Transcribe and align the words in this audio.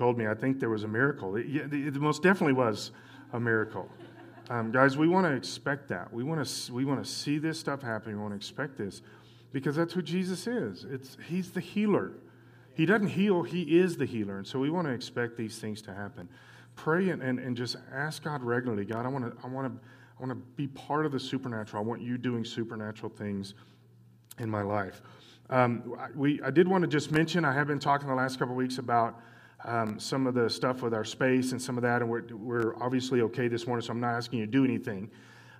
told 0.00 0.16
me, 0.16 0.26
I 0.26 0.32
think 0.32 0.58
there 0.58 0.70
was 0.70 0.84
a 0.84 0.88
miracle. 0.88 1.36
It, 1.36 1.44
it 1.74 1.94
most 1.96 2.22
definitely 2.22 2.54
was 2.54 2.90
a 3.34 3.38
miracle. 3.38 3.86
Um, 4.48 4.72
guys, 4.72 4.96
we 4.96 5.06
want 5.08 5.26
to 5.26 5.32
expect 5.34 5.88
that. 5.88 6.10
We 6.10 6.24
want 6.24 6.42
to 6.42 6.72
we 6.72 6.86
want 6.86 7.04
to 7.04 7.10
see 7.10 7.36
this 7.36 7.60
stuff 7.60 7.82
happen. 7.82 8.16
We 8.16 8.18
want 8.18 8.32
to 8.32 8.36
expect 8.36 8.78
this 8.78 9.02
because 9.52 9.76
that's 9.76 9.92
who 9.92 10.00
Jesus 10.00 10.46
is. 10.46 10.86
It's 10.88 11.18
he's 11.28 11.50
the 11.50 11.60
healer. 11.60 12.12
He 12.72 12.86
doesn't 12.86 13.08
heal, 13.08 13.42
he 13.42 13.78
is 13.78 13.98
the 13.98 14.06
healer. 14.06 14.38
And 14.38 14.46
so 14.46 14.58
we 14.58 14.70
want 14.70 14.86
to 14.88 14.94
expect 14.94 15.36
these 15.36 15.58
things 15.58 15.82
to 15.82 15.92
happen. 15.92 16.30
Pray 16.76 17.10
and, 17.10 17.20
and, 17.22 17.38
and 17.38 17.54
just 17.54 17.76
ask 17.92 18.24
God 18.24 18.42
regularly, 18.42 18.86
God, 18.86 19.04
I 19.04 19.08
want 19.08 19.26
to 19.26 19.46
I 19.46 19.48
want 19.48 19.70
to 19.70 19.86
I 20.18 20.24
want 20.24 20.30
to 20.30 20.42
be 20.56 20.66
part 20.68 21.04
of 21.04 21.12
the 21.12 21.20
supernatural. 21.20 21.84
I 21.84 21.86
want 21.86 22.00
you 22.00 22.16
doing 22.16 22.46
supernatural 22.46 23.12
things 23.12 23.52
in 24.38 24.48
my 24.48 24.62
life. 24.62 25.02
Um, 25.50 25.94
we, 26.14 26.40
I 26.42 26.50
did 26.50 26.66
want 26.66 26.82
to 26.82 26.88
just 26.88 27.10
mention, 27.10 27.44
I 27.44 27.52
have 27.52 27.66
been 27.66 27.80
talking 27.80 28.08
the 28.08 28.14
last 28.14 28.38
couple 28.38 28.54
of 28.54 28.56
weeks 28.56 28.78
about 28.78 29.20
um, 29.64 29.98
some 29.98 30.26
of 30.26 30.34
the 30.34 30.48
stuff 30.48 30.82
with 30.82 30.94
our 30.94 31.04
space 31.04 31.52
and 31.52 31.60
some 31.60 31.76
of 31.76 31.82
that, 31.82 32.02
and 32.02 32.10
we're, 32.10 32.24
we're 32.34 32.82
obviously 32.82 33.20
okay 33.22 33.48
this 33.48 33.66
morning, 33.66 33.84
so 33.84 33.92
I'm 33.92 34.00
not 34.00 34.14
asking 34.14 34.38
you 34.38 34.46
to 34.46 34.50
do 34.50 34.64
anything. 34.64 35.10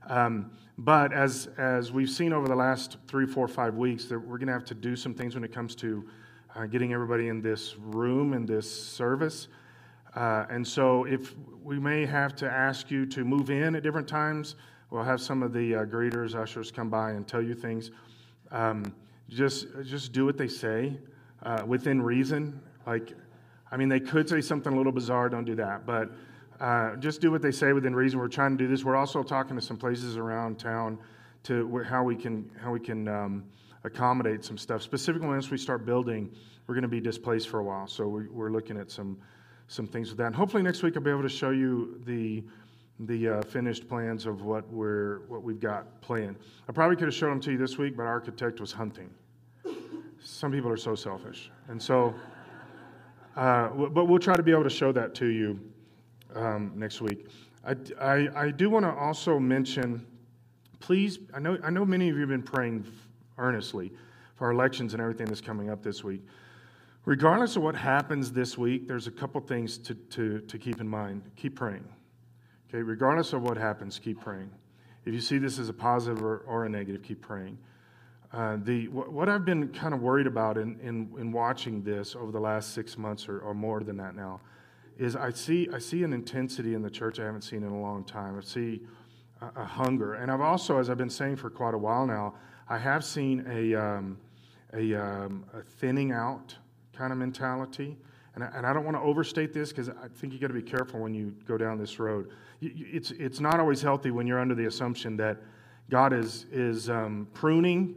Um, 0.09 0.51
but 0.79 1.13
as, 1.13 1.49
as 1.59 1.93
we've 1.93 2.09
seen 2.09 2.33
over 2.33 2.49
the 2.49 2.55
last 2.55 2.97
three, 3.07 3.27
four, 3.27 3.47
five 3.47 3.75
weeks, 3.75 4.07
that 4.07 4.19
we're 4.19 4.39
going 4.39 4.47
to 4.47 4.55
have 4.55 4.65
to 4.67 4.75
do 4.75 4.97
some 4.97 5.15
things 5.15 5.35
when 5.35 5.45
it 5.45 5.53
comes 5.53 5.75
to 5.77 6.09
uh, 6.57 6.67
getting 6.67 6.93
everybody 6.93 7.29
in 7.29 7.43
this 7.43 7.77
room 7.79 8.33
and 8.33 8.49
this 8.49 8.71
service. 8.71 9.49
Uh, 10.17 10.47
and 10.51 10.67
so, 10.67 11.05
if 11.05 11.35
we 11.63 11.79
may 11.79 12.05
have 12.05 12.35
to 12.35 12.51
ask 12.51 12.91
you 12.91 13.07
to 13.07 13.25
move 13.25 13.51
in 13.51 13.77
at 13.77 13.83
different 13.83 14.09
times, 14.09 14.57
we'll 14.91 15.05
have 15.05 15.21
some 15.21 15.43
of 15.43 15.53
the 15.53 15.77
uh, 15.77 15.85
greeters, 15.85 16.35
ushers 16.35 16.73
come 16.73 16.91
by 16.91 17.11
and 17.11 17.29
tell 17.29 17.43
you 17.43 17.55
things. 17.55 17.91
Um, 18.51 18.93
just, 19.29 19.67
just 19.85 20.13
do 20.13 20.25
what 20.25 20.37
they 20.37 20.49
say 20.49 20.99
uh, 21.45 21.63
within 21.65 22.03
reason. 22.03 22.61
Like, 22.87 23.15
I 23.73 23.77
mean, 23.77 23.89
they 23.89 24.01
could 24.01 24.29
say 24.29 24.41
something 24.41 24.73
a 24.73 24.77
little 24.77 24.93
bizarre, 24.93 25.29
don't 25.29 25.45
do 25.45 25.55
that. 25.57 25.87
But 25.87 26.11
uh, 26.61 26.97
just 26.97 27.21
do 27.21 27.31
what 27.31 27.41
they 27.41 27.53
say 27.53 27.73
within 27.73 27.95
reason. 27.95 28.19
We're 28.19 28.29
trying 28.29 28.57
to 28.59 28.65
do 28.65 28.69
this. 28.69 28.85
We're 28.85 28.97
also 28.97 29.23
talking 29.23 29.57
to 29.57 29.63
some 29.63 29.77
places 29.77 30.17
around 30.17 30.59
town 30.59 30.99
to 31.45 31.67
where, 31.67 31.85
how 31.85 32.03
we 32.03 32.17
can, 32.17 32.51
how 32.61 32.71
we 32.71 32.81
can 32.81 33.09
um, 33.09 33.45
accommodate 33.85 34.45
some 34.45 34.59
stuff. 34.59 34.83
Specifically, 34.83 35.29
once 35.29 35.51
we 35.51 35.57
start 35.57 35.87
building, 35.87 36.31
we're 36.67 36.75
going 36.75 36.83
to 36.83 36.89
be 36.89 37.01
displaced 37.01 37.49
for 37.49 37.61
a 37.61 37.65
while. 37.65 37.87
So 37.87 38.07
we, 38.07 38.29
we're 38.29 38.51
looking 38.51 38.77
at 38.77 38.91
some, 38.91 39.19
some 39.69 39.87
things 39.87 40.11
with 40.11 40.19
that. 40.19 40.27
And 40.27 40.35
hopefully 40.35 40.63
next 40.63 40.83
week 40.83 40.97
I'll 40.97 41.03
be 41.03 41.11
able 41.11 41.23
to 41.23 41.29
show 41.29 41.51
you 41.51 42.01
the, 42.05 42.45
the 42.99 43.29
uh, 43.29 43.43
finished 43.43 43.89
plans 43.89 44.27
of 44.27 44.43
what, 44.43 44.69
we're, 44.71 45.21
what 45.29 45.43
we've 45.43 45.61
got 45.61 46.03
planned. 46.03 46.37
I 46.69 46.73
probably 46.73 46.97
could 46.97 47.07
have 47.07 47.15
shown 47.15 47.31
them 47.31 47.41
to 47.43 47.53
you 47.53 47.59
this 47.59 47.79
week, 47.79 47.97
but 47.97 48.03
our 48.03 48.09
architect 48.09 48.61
was 48.61 48.73
hunting. 48.73 49.11
Some 50.23 50.53
people 50.53 50.71
are 50.71 50.77
so 50.77 50.95
selfish. 50.95 51.51
And 51.69 51.83
so, 51.83 52.15
uh, 53.41 53.71
but 53.71 54.05
we'll 54.05 54.19
try 54.19 54.37
to 54.37 54.43
be 54.43 54.53
able 54.53 54.65
to 54.65 54.69
show 54.69 54.93
that 54.93 55.15
to 55.15 55.25
you 55.25 55.59
um, 56.35 56.73
next 56.77 57.01
week. 57.01 57.27
I, 57.65 57.75
I, 57.99 58.29
I 58.37 58.51
do 58.51 58.69
want 58.69 58.85
to 58.85 58.93
also 58.93 59.39
mention, 59.39 60.05
please, 60.79 61.21
I 61.33 61.39
know, 61.39 61.57
I 61.65 61.71
know 61.71 61.87
many 61.87 62.11
of 62.11 62.17
you 62.17 62.21
have 62.21 62.29
been 62.29 62.43
praying 62.43 62.85
earnestly 63.39 63.93
for 64.35 64.45
our 64.45 64.51
elections 64.51 64.93
and 64.93 65.01
everything 65.01 65.25
that's 65.25 65.41
coming 65.41 65.71
up 65.71 65.83
this 65.83 66.05
week. 66.05 66.21
Regardless 67.07 67.57
of 67.57 67.63
what 67.63 67.75
happens 67.75 68.31
this 68.31 68.59
week, 68.59 68.87
there's 68.87 69.07
a 69.07 69.11
couple 69.11 69.41
things 69.41 69.79
to, 69.79 69.95
to, 69.95 70.41
to 70.41 70.59
keep 70.59 70.79
in 70.79 70.87
mind. 70.87 71.23
Keep 71.37 71.57
praying. 71.57 71.89
Okay, 72.69 72.83
regardless 72.83 73.33
of 73.33 73.41
what 73.41 73.57
happens, 73.57 73.99
keep 73.99 74.21
praying. 74.21 74.51
If 75.07 75.15
you 75.15 75.21
see 75.23 75.39
this 75.39 75.59
as 75.59 75.71
a 75.71 75.73
positive 75.73 76.23
or, 76.23 76.45
or 76.47 76.67
a 76.67 76.69
negative, 76.69 77.03
keep 77.03 77.23
praying. 77.23 77.57
Uh, 78.33 78.59
the, 78.63 78.87
what 78.87 79.29
I've 79.29 79.45
been 79.45 79.69
kind 79.71 79.93
of 79.93 80.01
worried 80.01 80.29
about 80.29 80.57
in, 80.57 80.79
in, 80.81 81.11
in 81.19 81.33
watching 81.33 81.83
this 81.83 82.15
over 82.15 82.31
the 82.31 82.39
last 82.39 82.75
six 82.75 82.97
months 82.97 83.29
or, 83.29 83.41
or, 83.41 83.55
more 83.55 83.83
than 83.83 83.97
that 83.97 84.15
now 84.15 84.41
is 84.99 85.17
I 85.17 85.31
see, 85.31 85.69
I 85.75 85.81
see 85.81 86.05
an 86.05 86.13
intensity 86.13 86.75
in 86.75 86.83
the 86.83 86.91
church 86.91 87.19
I 87.19 87.25
haven't 87.25 87.43
seen 87.43 87.65
in 87.65 87.71
a 87.71 87.81
long 87.81 88.05
time. 88.05 88.39
I 88.39 88.43
see 88.43 88.83
a, 89.41 89.63
a 89.63 89.65
hunger. 89.65 90.15
And 90.15 90.31
I've 90.31 90.41
also, 90.41 90.79
as 90.79 90.91
I've 90.91 90.99
been 90.99 91.11
saying 91.11 91.37
for 91.37 91.51
quite 91.51 91.75
a 91.75 91.79
while 91.79 92.07
now, 92.07 92.35
I 92.69 92.79
have 92.79 93.05
seen 93.05 93.45
a, 93.49 93.75
um, 93.75 94.17
a, 94.75 94.95
um, 94.95 95.45
a, 95.53 95.63
thinning 95.63 96.13
out 96.13 96.55
kind 96.93 97.13
of 97.13 97.19
mentality. 97.19 97.99
And 98.37 98.45
I, 98.45 98.51
and 98.55 98.65
I 98.65 98.73
don't 98.73 98.85
want 98.85 98.97
to 98.97 99.03
overstate 99.03 99.53
this 99.53 99.71
because 99.71 99.89
I 99.89 100.07
think 100.07 100.33
you 100.33 100.39
got 100.39 100.49
to 100.49 100.55
be 100.55 100.63
careful 100.63 101.01
when 101.01 101.15
you 101.15 101.35
go 101.49 101.59
down 101.59 101.79
this 101.79 101.99
road. 101.99 102.31
It's, 102.61 103.11
it's 103.11 103.41
not 103.41 103.59
always 103.59 103.83
healthy 103.83 104.13
when 104.13 104.29
you're 104.29 104.39
under 104.39 104.55
the 104.55 104.67
assumption 104.67 105.17
that 105.17 105.39
God 105.89 106.13
is, 106.13 106.47
is 106.53 106.89
um, 106.89 107.27
pruning 107.35 107.97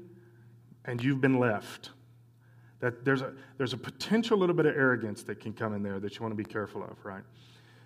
and 0.85 1.03
you've 1.03 1.21
been 1.21 1.39
left. 1.39 1.91
That 2.79 3.05
there's 3.05 3.21
a, 3.21 3.33
there's 3.57 3.73
a 3.73 3.77
potential 3.77 4.37
little 4.37 4.55
bit 4.55 4.65
of 4.65 4.75
arrogance 4.75 5.23
that 5.23 5.39
can 5.39 5.53
come 5.53 5.73
in 5.73 5.83
there 5.83 5.99
that 5.99 6.15
you 6.15 6.21
want 6.21 6.31
to 6.33 6.43
be 6.43 6.43
careful 6.43 6.83
of, 6.83 7.03
right? 7.05 7.23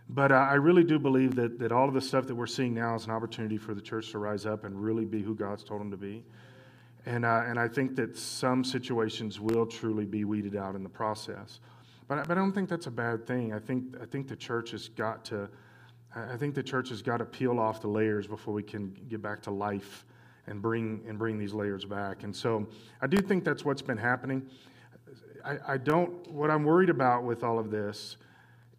But 0.10 0.32
I 0.32 0.54
really 0.54 0.86
do 0.86 1.00
believe 1.00 1.36
that, 1.36 1.60
that 1.60 1.72
all 1.72 1.88
of 1.88 1.94
the 1.94 2.02
stuff 2.02 2.28
that 2.28 2.36
we're 2.36 2.48
seeing 2.48 2.74
now 2.74 2.96
is 2.96 3.06
an 3.06 3.12
opportunity 3.12 3.58
for 3.58 3.74
the 3.74 3.82
church 3.82 4.12
to 4.12 4.20
rise 4.20 4.46
up 4.46 4.64
and 4.64 4.82
really 4.82 5.04
be 5.04 5.22
who 5.22 5.36
God's 5.36 5.64
told 5.64 5.82
them 5.82 5.92
to 5.92 5.98
be. 5.98 6.24
And, 7.06 7.26
uh, 7.26 7.44
and 7.46 7.60
I 7.60 7.68
think 7.68 7.96
that 7.98 8.18
some 8.18 8.64
situations 8.64 9.40
will 9.40 9.66
truly 9.66 10.06
be 10.06 10.24
weeded 10.24 10.56
out 10.56 10.76
in 10.76 10.84
the 10.84 10.90
process. 10.90 11.60
But, 12.08 12.26
but 12.28 12.38
I 12.38 12.42
don't 12.42 12.54
think 12.54 12.70
that's 12.70 12.88
a 12.88 12.92
bad 12.92 13.28
thing. 13.28 13.54
I 13.54 13.60
think, 13.60 13.96
I 14.02 14.06
think 14.06 14.30
the 14.30 14.36
church 14.36 14.72
has 14.72 14.88
got 14.88 15.26
to, 15.26 15.50
I 16.16 16.38
think 16.38 16.56
the 16.56 16.64
church 16.64 16.90
has 16.90 17.02
got 17.02 17.18
to 17.18 17.26
peel 17.26 17.60
off 17.60 17.82
the 17.82 17.90
layers 17.90 18.28
before 18.28 18.54
we 18.54 18.64
can 18.64 18.96
get 19.10 19.22
back 19.22 19.42
to 19.44 19.52
life 19.52 20.06
and 20.48 20.62
bring 20.62 21.04
and 21.08 21.18
bring 21.18 21.38
these 21.38 21.54
layers 21.54 21.86
back. 21.86 22.24
And 22.24 22.36
so 22.36 22.68
I 23.02 23.08
do 23.08 23.18
think 23.18 23.44
that's 23.44 23.66
what's 23.66 23.82
been 23.82 23.98
happening. 23.98 24.44
I, 25.46 25.74
I 25.74 25.78
don't. 25.78 26.30
What 26.32 26.50
I'm 26.50 26.64
worried 26.64 26.90
about 26.90 27.24
with 27.24 27.44
all 27.44 27.60
of 27.60 27.72
this 27.72 28.18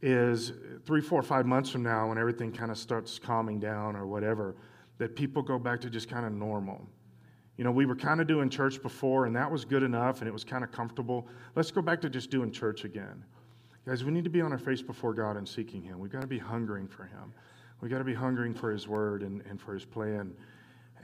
is 0.01 0.53
three, 0.87 1.01
four, 1.01 1.23
five 1.23 1.47
months 1.47 1.71
from 1.71 1.83
now, 1.83 2.09
when 2.09 2.19
everything 2.19 2.53
kind 2.53 2.71
of 2.71 2.79
starts 2.79 3.19
calming 3.19 3.59
down 3.59 3.97
or 3.97 4.07
whatever, 4.07 4.55
that 4.99 5.17
people 5.17 5.43
go 5.43 5.59
back 5.59 5.81
to 5.81 5.91
just 5.91 6.09
kind 6.09 6.25
of 6.25 6.33
normal. 6.33 6.87
You 7.57 7.65
know, 7.65 7.73
we 7.73 7.87
were 7.87 7.97
kind 7.97 8.21
of 8.21 8.29
doing 8.29 8.49
church 8.49 8.81
before, 8.81 9.27
and 9.27 9.35
that 9.35 9.51
was 9.51 9.65
good 9.65 9.83
enough, 9.83 10.21
and 10.21 10.29
it 10.29 10.33
was 10.33 10.45
kind 10.45 10.63
of 10.63 10.71
comfortable. 10.71 11.27
Let's 11.57 11.73
go 11.73 11.83
back 11.83 12.01
to 12.03 12.11
just 12.11 12.31
doing 12.31 12.53
church 12.53 12.85
again. 12.85 13.25
Guys, 13.85 14.05
we 14.05 14.13
need 14.13 14.25
to 14.25 14.31
be 14.31 14.41
on 14.41 14.53
our 14.53 14.59
face 14.59 14.83
before 14.83 15.13
God 15.13 15.37
and 15.37 15.49
seeking 15.49 15.83
Him. 15.83 15.99
We've 15.99 16.13
got 16.13 16.21
to 16.21 16.29
be 16.29 16.39
hungering 16.39 16.87
for 16.87 17.05
Him. 17.05 17.33
We've 17.81 17.91
got 17.91 17.99
to 17.99 18.05
be 18.05 18.15
hungering 18.15 18.55
for 18.55 18.71
His 18.71 18.87
Word 18.87 19.23
and, 19.23 19.43
and 19.49 19.61
for 19.61 19.75
His 19.75 19.85
plan. 19.85 20.33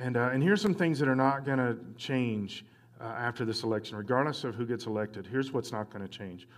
And, 0.01 0.17
uh, 0.17 0.31
and 0.33 0.43
here's 0.43 0.61
some 0.61 0.75
things 0.75 0.99
that 0.99 1.09
are 1.09 1.17
not 1.17 1.45
going 1.45 1.59
to 1.59 1.77
change 1.97 2.65
uh, 3.01 3.05
after 3.05 3.45
this 3.45 3.63
election, 3.63 3.97
regardless 3.97 4.45
of 4.45 4.55
who 4.55 4.67
gets 4.67 4.87
elected. 4.87 5.27
Here's 5.27 5.53
what's 5.53 5.73
not 5.73 5.91
going 5.91 6.03
to 6.03 6.09
change. 6.09 6.49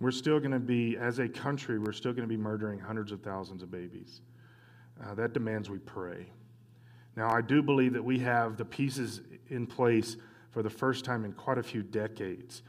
We're 0.00 0.10
still 0.10 0.38
going 0.38 0.52
to 0.52 0.58
be, 0.58 0.96
as 0.96 1.18
a 1.18 1.28
country, 1.28 1.78
we're 1.78 1.92
still 1.92 2.12
going 2.12 2.28
to 2.28 2.32
be 2.32 2.36
murdering 2.36 2.78
hundreds 2.78 3.12
of 3.12 3.20
thousands 3.22 3.62
of 3.62 3.70
babies. 3.70 4.20
Uh, 5.02 5.14
that 5.14 5.32
demands 5.32 5.70
we 5.70 5.78
pray. 5.78 6.26
Now, 7.16 7.30
I 7.30 7.40
do 7.40 7.62
believe 7.62 7.92
that 7.92 8.04
we 8.04 8.18
have 8.20 8.56
the 8.56 8.64
pieces 8.64 9.22
in 9.48 9.66
place 9.66 10.16
for 10.50 10.62
the 10.62 10.70
first 10.70 11.04
time 11.04 11.24
in 11.24 11.32
quite 11.32 11.58
a 11.58 11.62
few 11.62 11.82
decades 11.82 12.62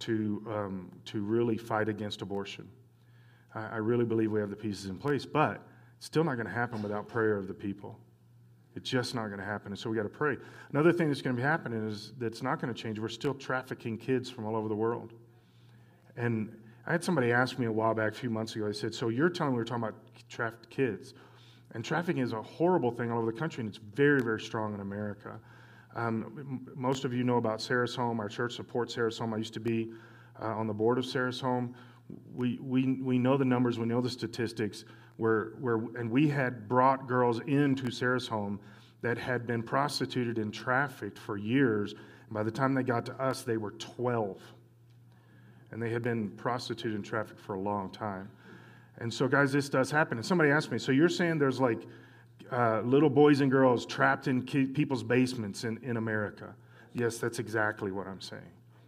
to, 0.00 0.42
um, 0.48 0.90
to 1.06 1.20
really 1.20 1.56
fight 1.56 1.88
against 1.88 2.22
abortion. 2.22 2.68
I, 3.54 3.66
I 3.66 3.76
really 3.76 4.04
believe 4.04 4.30
we 4.30 4.40
have 4.40 4.50
the 4.50 4.56
pieces 4.56 4.86
in 4.86 4.98
place, 4.98 5.26
but 5.26 5.62
it's 5.96 6.06
still 6.06 6.24
not 6.24 6.34
going 6.34 6.46
to 6.46 6.52
happen 6.52 6.82
without 6.82 7.08
prayer 7.08 7.36
of 7.36 7.46
the 7.46 7.54
people. 7.54 7.98
It's 8.76 8.88
just 8.88 9.14
not 9.14 9.26
going 9.26 9.40
to 9.40 9.44
happen. 9.44 9.72
And 9.72 9.78
so 9.78 9.90
we 9.90 9.96
got 9.96 10.04
to 10.04 10.08
pray. 10.08 10.36
Another 10.70 10.92
thing 10.92 11.08
that's 11.08 11.22
going 11.22 11.34
to 11.34 11.40
be 11.40 11.46
happening 11.46 11.88
is 11.88 12.12
that's 12.18 12.42
not 12.42 12.60
going 12.60 12.72
to 12.72 12.80
change. 12.80 12.98
We're 12.98 13.08
still 13.08 13.34
trafficking 13.34 13.98
kids 13.98 14.30
from 14.30 14.46
all 14.46 14.54
over 14.54 14.68
the 14.68 14.76
world. 14.76 15.12
And 16.16 16.54
I 16.86 16.92
had 16.92 17.02
somebody 17.02 17.32
ask 17.32 17.58
me 17.58 17.66
a 17.66 17.72
while 17.72 17.94
back, 17.94 18.12
a 18.12 18.14
few 18.14 18.30
months 18.30 18.54
ago, 18.54 18.66
they 18.66 18.72
said, 18.72 18.94
So 18.94 19.08
you're 19.08 19.28
telling 19.28 19.54
me 19.54 19.58
we're 19.58 19.64
talking 19.64 19.84
about 19.84 19.96
trafficked 20.28 20.70
kids? 20.70 21.14
And 21.72 21.84
trafficking 21.84 22.22
is 22.22 22.32
a 22.32 22.42
horrible 22.42 22.90
thing 22.90 23.10
all 23.10 23.18
over 23.18 23.30
the 23.30 23.38
country, 23.38 23.60
and 23.60 23.68
it's 23.68 23.80
very, 23.94 24.22
very 24.22 24.40
strong 24.40 24.74
in 24.74 24.80
America. 24.80 25.38
Um, 25.94 26.66
most 26.74 27.04
of 27.04 27.12
you 27.12 27.24
know 27.24 27.36
about 27.36 27.60
Sarah's 27.60 27.94
Home. 27.96 28.20
Our 28.20 28.28
church 28.28 28.54
supports 28.54 28.94
Sarah's 28.94 29.18
Home. 29.18 29.34
I 29.34 29.38
used 29.38 29.54
to 29.54 29.60
be 29.60 29.92
uh, 30.40 30.46
on 30.46 30.66
the 30.66 30.74
board 30.74 30.98
of 30.98 31.06
Sarah's 31.06 31.40
Home. 31.40 31.74
We, 32.34 32.58
we, 32.60 33.00
we 33.00 33.18
know 33.18 33.36
the 33.36 33.44
numbers, 33.44 33.78
we 33.78 33.86
know 33.86 34.00
the 34.00 34.10
statistics 34.10 34.84
where, 35.20 35.52
where, 35.60 35.74
and 35.96 36.10
we 36.10 36.28
had 36.28 36.66
brought 36.66 37.06
girls 37.06 37.40
into 37.40 37.90
Sarah's 37.90 38.26
home 38.26 38.58
that 39.02 39.18
had 39.18 39.46
been 39.46 39.62
prostituted 39.62 40.38
and 40.38 40.52
trafficked 40.52 41.18
for 41.18 41.36
years. 41.36 41.92
And 41.92 42.32
by 42.32 42.42
the 42.42 42.50
time 42.50 42.72
they 42.72 42.82
got 42.82 43.04
to 43.04 43.22
us, 43.22 43.42
they 43.42 43.58
were 43.58 43.72
12. 43.72 44.40
And 45.72 45.82
they 45.82 45.90
had 45.90 46.02
been 46.02 46.30
prostituted 46.30 46.94
and 46.94 47.04
trafficked 47.04 47.38
for 47.38 47.54
a 47.54 47.60
long 47.60 47.90
time. 47.90 48.30
And 48.96 49.12
so, 49.12 49.28
guys, 49.28 49.52
this 49.52 49.68
does 49.68 49.90
happen. 49.90 50.16
And 50.16 50.26
somebody 50.26 50.50
asked 50.50 50.72
me, 50.72 50.78
so 50.78 50.90
you're 50.90 51.10
saying 51.10 51.38
there's 51.38 51.60
like 51.60 51.82
uh, 52.50 52.80
little 52.80 53.10
boys 53.10 53.42
and 53.42 53.50
girls 53.50 53.84
trapped 53.84 54.26
in 54.26 54.42
people's 54.42 55.02
basements 55.02 55.64
in, 55.64 55.78
in 55.82 55.98
America? 55.98 56.54
Yes, 56.94 57.18
that's 57.18 57.38
exactly 57.38 57.92
what 57.92 58.06
I'm 58.06 58.22
saying. 58.22 58.42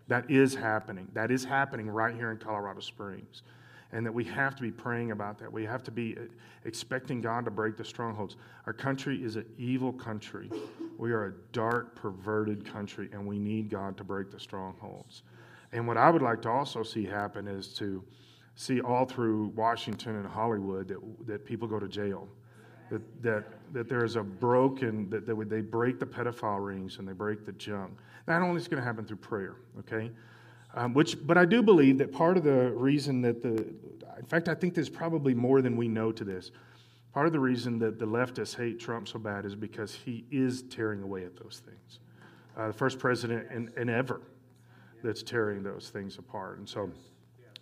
That 0.08 0.31
is 0.31 0.55
happening. 0.55 1.08
That 1.12 1.31
is 1.31 1.44
happening 1.44 1.90
right 1.90 2.14
here 2.14 2.31
in 2.31 2.38
Colorado 2.38 2.81
Springs 2.81 3.43
and 3.92 4.06
that 4.06 4.12
we 4.12 4.24
have 4.24 4.56
to 4.56 4.62
be 4.62 4.70
praying 4.70 5.10
about 5.10 5.38
that. 5.38 5.52
We 5.52 5.64
have 5.64 5.82
to 5.84 5.90
be 5.90 6.16
uh, 6.16 6.22
expecting 6.64 7.20
God 7.20 7.44
to 7.44 7.50
break 7.50 7.76
the 7.76 7.84
strongholds. 7.84 8.36
Our 8.66 8.72
country 8.72 9.22
is 9.22 9.36
an 9.36 9.46
evil 9.58 9.92
country. 9.92 10.50
We 10.98 11.12
are 11.12 11.26
a 11.26 11.32
dark, 11.52 11.94
perverted 11.94 12.64
country, 12.64 13.10
and 13.12 13.26
we 13.26 13.38
need 13.38 13.68
God 13.68 13.96
to 13.98 14.04
break 14.04 14.30
the 14.30 14.40
strongholds. 14.40 15.22
And 15.72 15.86
what 15.86 15.96
I 15.96 16.10
would 16.10 16.22
like 16.22 16.42
to 16.42 16.50
also 16.50 16.82
see 16.82 17.04
happen 17.04 17.46
is 17.46 17.68
to 17.74 18.02
see 18.54 18.80
all 18.80 19.04
through 19.04 19.52
Washington 19.56 20.16
and 20.16 20.26
Hollywood 20.26 20.88
that, 20.88 21.26
that 21.26 21.44
people 21.44 21.68
go 21.68 21.78
to 21.78 21.88
jail. 21.88 22.28
That, 22.90 23.22
that, 23.22 23.44
that 23.72 23.88
there's 23.88 24.16
a 24.16 24.22
broken, 24.22 25.08
that, 25.08 25.26
that 25.26 25.48
they 25.48 25.62
break 25.62 25.98
the 25.98 26.04
pedophile 26.04 26.64
rings 26.64 26.98
and 26.98 27.08
they 27.08 27.14
break 27.14 27.46
the 27.46 27.52
junk. 27.52 27.98
Not 28.28 28.42
only 28.42 28.60
is 28.60 28.68
going 28.68 28.82
to 28.82 28.86
happen 28.86 29.06
through 29.06 29.16
prayer, 29.16 29.56
okay? 29.78 30.10
Um, 30.74 30.94
which, 30.94 31.26
but 31.26 31.36
I 31.36 31.44
do 31.44 31.62
believe 31.62 31.98
that 31.98 32.12
part 32.12 32.36
of 32.36 32.44
the 32.44 32.70
reason 32.70 33.20
that 33.22 33.42
the, 33.42 33.50
in 34.19 34.26
fact, 34.26 34.48
I 34.48 34.54
think 34.54 34.74
there's 34.74 34.88
probably 34.88 35.34
more 35.34 35.60
than 35.60 35.76
we 35.76 35.86
know 35.86 36.12
to 36.12 36.24
this. 36.24 36.50
Part 37.12 37.26
of 37.26 37.32
the 37.32 37.40
reason 37.40 37.78
that 37.80 37.98
the 37.98 38.06
leftists 38.06 38.56
hate 38.56 38.80
Trump 38.80 39.06
so 39.06 39.19
bad 39.19 39.44
is 39.44 39.54
because 39.54 39.94
he 39.94 40.24
is 40.30 40.62
tearing 40.62 41.02
away 41.02 41.24
at 41.24 41.36
those 41.36 41.60
things. 41.64 42.00
Uh, 42.56 42.69
the 42.69 42.72
first 42.72 42.98
president 42.98 43.50
in 43.76 43.90
ever 43.90 44.22
that's 45.02 45.22
tearing 45.22 45.62
those 45.62 45.90
things 45.90 46.16
apart. 46.19 46.58
And 46.58 46.69
so, 46.69 46.90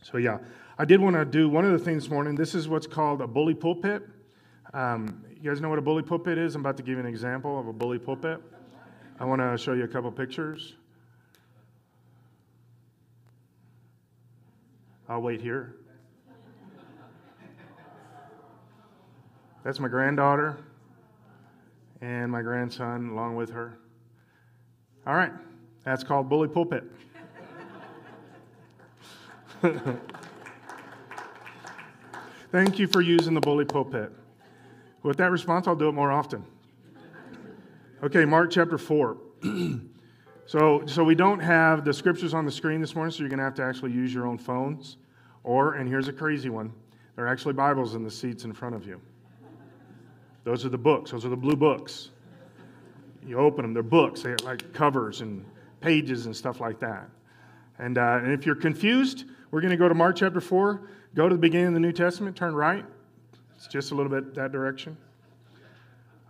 so 0.03 0.19
yeah, 0.19 0.39
I 0.79 0.85
did 0.85 1.01
want 1.01 1.17
to 1.17 1.25
do 1.25 1.49
one 1.49 1.65
of 1.65 1.73
the 1.73 1.79
things 1.79 2.05
this 2.05 2.11
morning. 2.11 2.35
This 2.37 2.55
is 2.55 2.69
what's 2.69 2.87
called 2.87 3.23
a 3.23 3.27
bully 3.27 3.55
pulpit. 3.55 4.03
Um, 4.73 5.25
you 5.35 5.51
guys 5.51 5.61
know 5.61 5.69
what 5.69 5.79
a 5.79 5.83
bully 5.83 6.03
pulpit 6.03 6.39
is? 6.39 6.55
I'm 6.55 6.61
about 6.61 6.77
to 6.77 6.83
give 6.83 6.95
you 6.95 7.01
an 7.01 7.07
example 7.07 7.59
of 7.59 7.67
a 7.67 7.73
bully 7.73 7.99
pulpit. 7.99 8.41
I 9.19 9.25
want 9.25 9.41
to 9.41 9.59
show 9.59 9.73
you 9.73 9.85
a 9.85 9.89
couple 9.89 10.13
pictures. 10.13 10.77
I'll 15.11 15.21
wait 15.21 15.41
here. 15.41 15.75
That's 19.65 19.81
my 19.81 19.89
granddaughter 19.89 20.57
and 22.01 22.31
my 22.31 22.43
grandson 22.43 23.09
along 23.11 23.35
with 23.35 23.51
her. 23.51 23.77
All 25.09 25.17
right, 25.17 25.33
that's 25.85 26.05
called 26.05 26.29
bully 26.29 26.47
pulpit. 26.47 26.85
Thank 32.53 32.79
you 32.79 32.87
for 32.87 33.01
using 33.01 33.35
the 33.35 33.41
bully 33.41 33.65
pulpit. 33.65 34.13
With 35.03 35.17
that 35.17 35.33
response, 35.33 35.67
I'll 35.67 35.75
do 35.75 35.89
it 35.89 35.93
more 35.93 36.13
often. 36.13 36.45
Okay, 38.05 38.25
Mark 38.25 38.53
chapter 38.53 38.79
4. 38.79 39.17
so, 40.47 40.87
so 40.87 41.03
we 41.03 41.17
don't 41.17 41.41
have 41.41 41.85
the 41.85 41.93
scriptures 41.93 42.33
on 42.33 42.47
the 42.47 42.53
screen 42.53 42.81
this 42.81 42.95
morning, 42.95 43.11
so 43.11 43.19
you're 43.19 43.29
going 43.29 43.39
to 43.39 43.45
have 43.45 43.55
to 43.55 43.65
actually 43.65 43.91
use 43.91 44.15
your 44.15 44.29
own 44.29 44.39
phones. 44.39 44.97
Or, 45.43 45.75
and 45.75 45.89
here's 45.89 46.09
a 46.09 46.13
crazy 46.13 46.51
one, 46.51 46.73
there 47.17 47.25
are 47.27 47.29
actually 47.29 47.55
Bibles 47.55 47.95
in 47.95 48.03
the 48.03 48.11
seats 48.11 48.45
in 48.45 48.53
front 48.53 48.75
of 48.75 48.87
you. 48.87 49.01
Those 50.45 50.65
are 50.65 50.69
the 50.69 50.79
books, 50.79 51.11
those 51.11 51.25
are 51.25 51.29
the 51.29 51.37
blue 51.37 51.57
books. 51.57 52.11
You 53.27 53.39
open 53.39 53.63
them, 53.63 53.75
they're 53.75 53.83
books, 53.83 54.23
they 54.23 54.31
have 54.31 54.43
like 54.43 54.73
covers 54.73 55.21
and 55.21 55.45
pages 55.81 56.27
and 56.27 56.35
stuff 56.35 56.61
like 56.61 56.81
that. 56.81 57.09
And, 57.79 57.99
uh, 57.99 58.21
and 58.23 58.33
if 58.33 58.47
you're 58.47 58.55
confused, 58.55 59.25
we're 59.51 59.61
going 59.61 59.71
to 59.71 59.77
go 59.77 59.89
to 59.89 59.95
Mark 59.95 60.17
chapter 60.17 60.41
4, 60.41 60.81
go 61.15 61.29
to 61.29 61.35
the 61.35 61.41
beginning 61.41 61.69
of 61.69 61.75
the 61.75 61.81
New 61.81 61.93
Testament, 61.93 62.37
turn 62.37 62.55
right. 62.55 62.85
It's 63.57 63.67
just 63.67 63.91
a 63.91 63.95
little 63.95 64.11
bit 64.11 64.35
that 64.35 64.53
direction. 64.53 64.97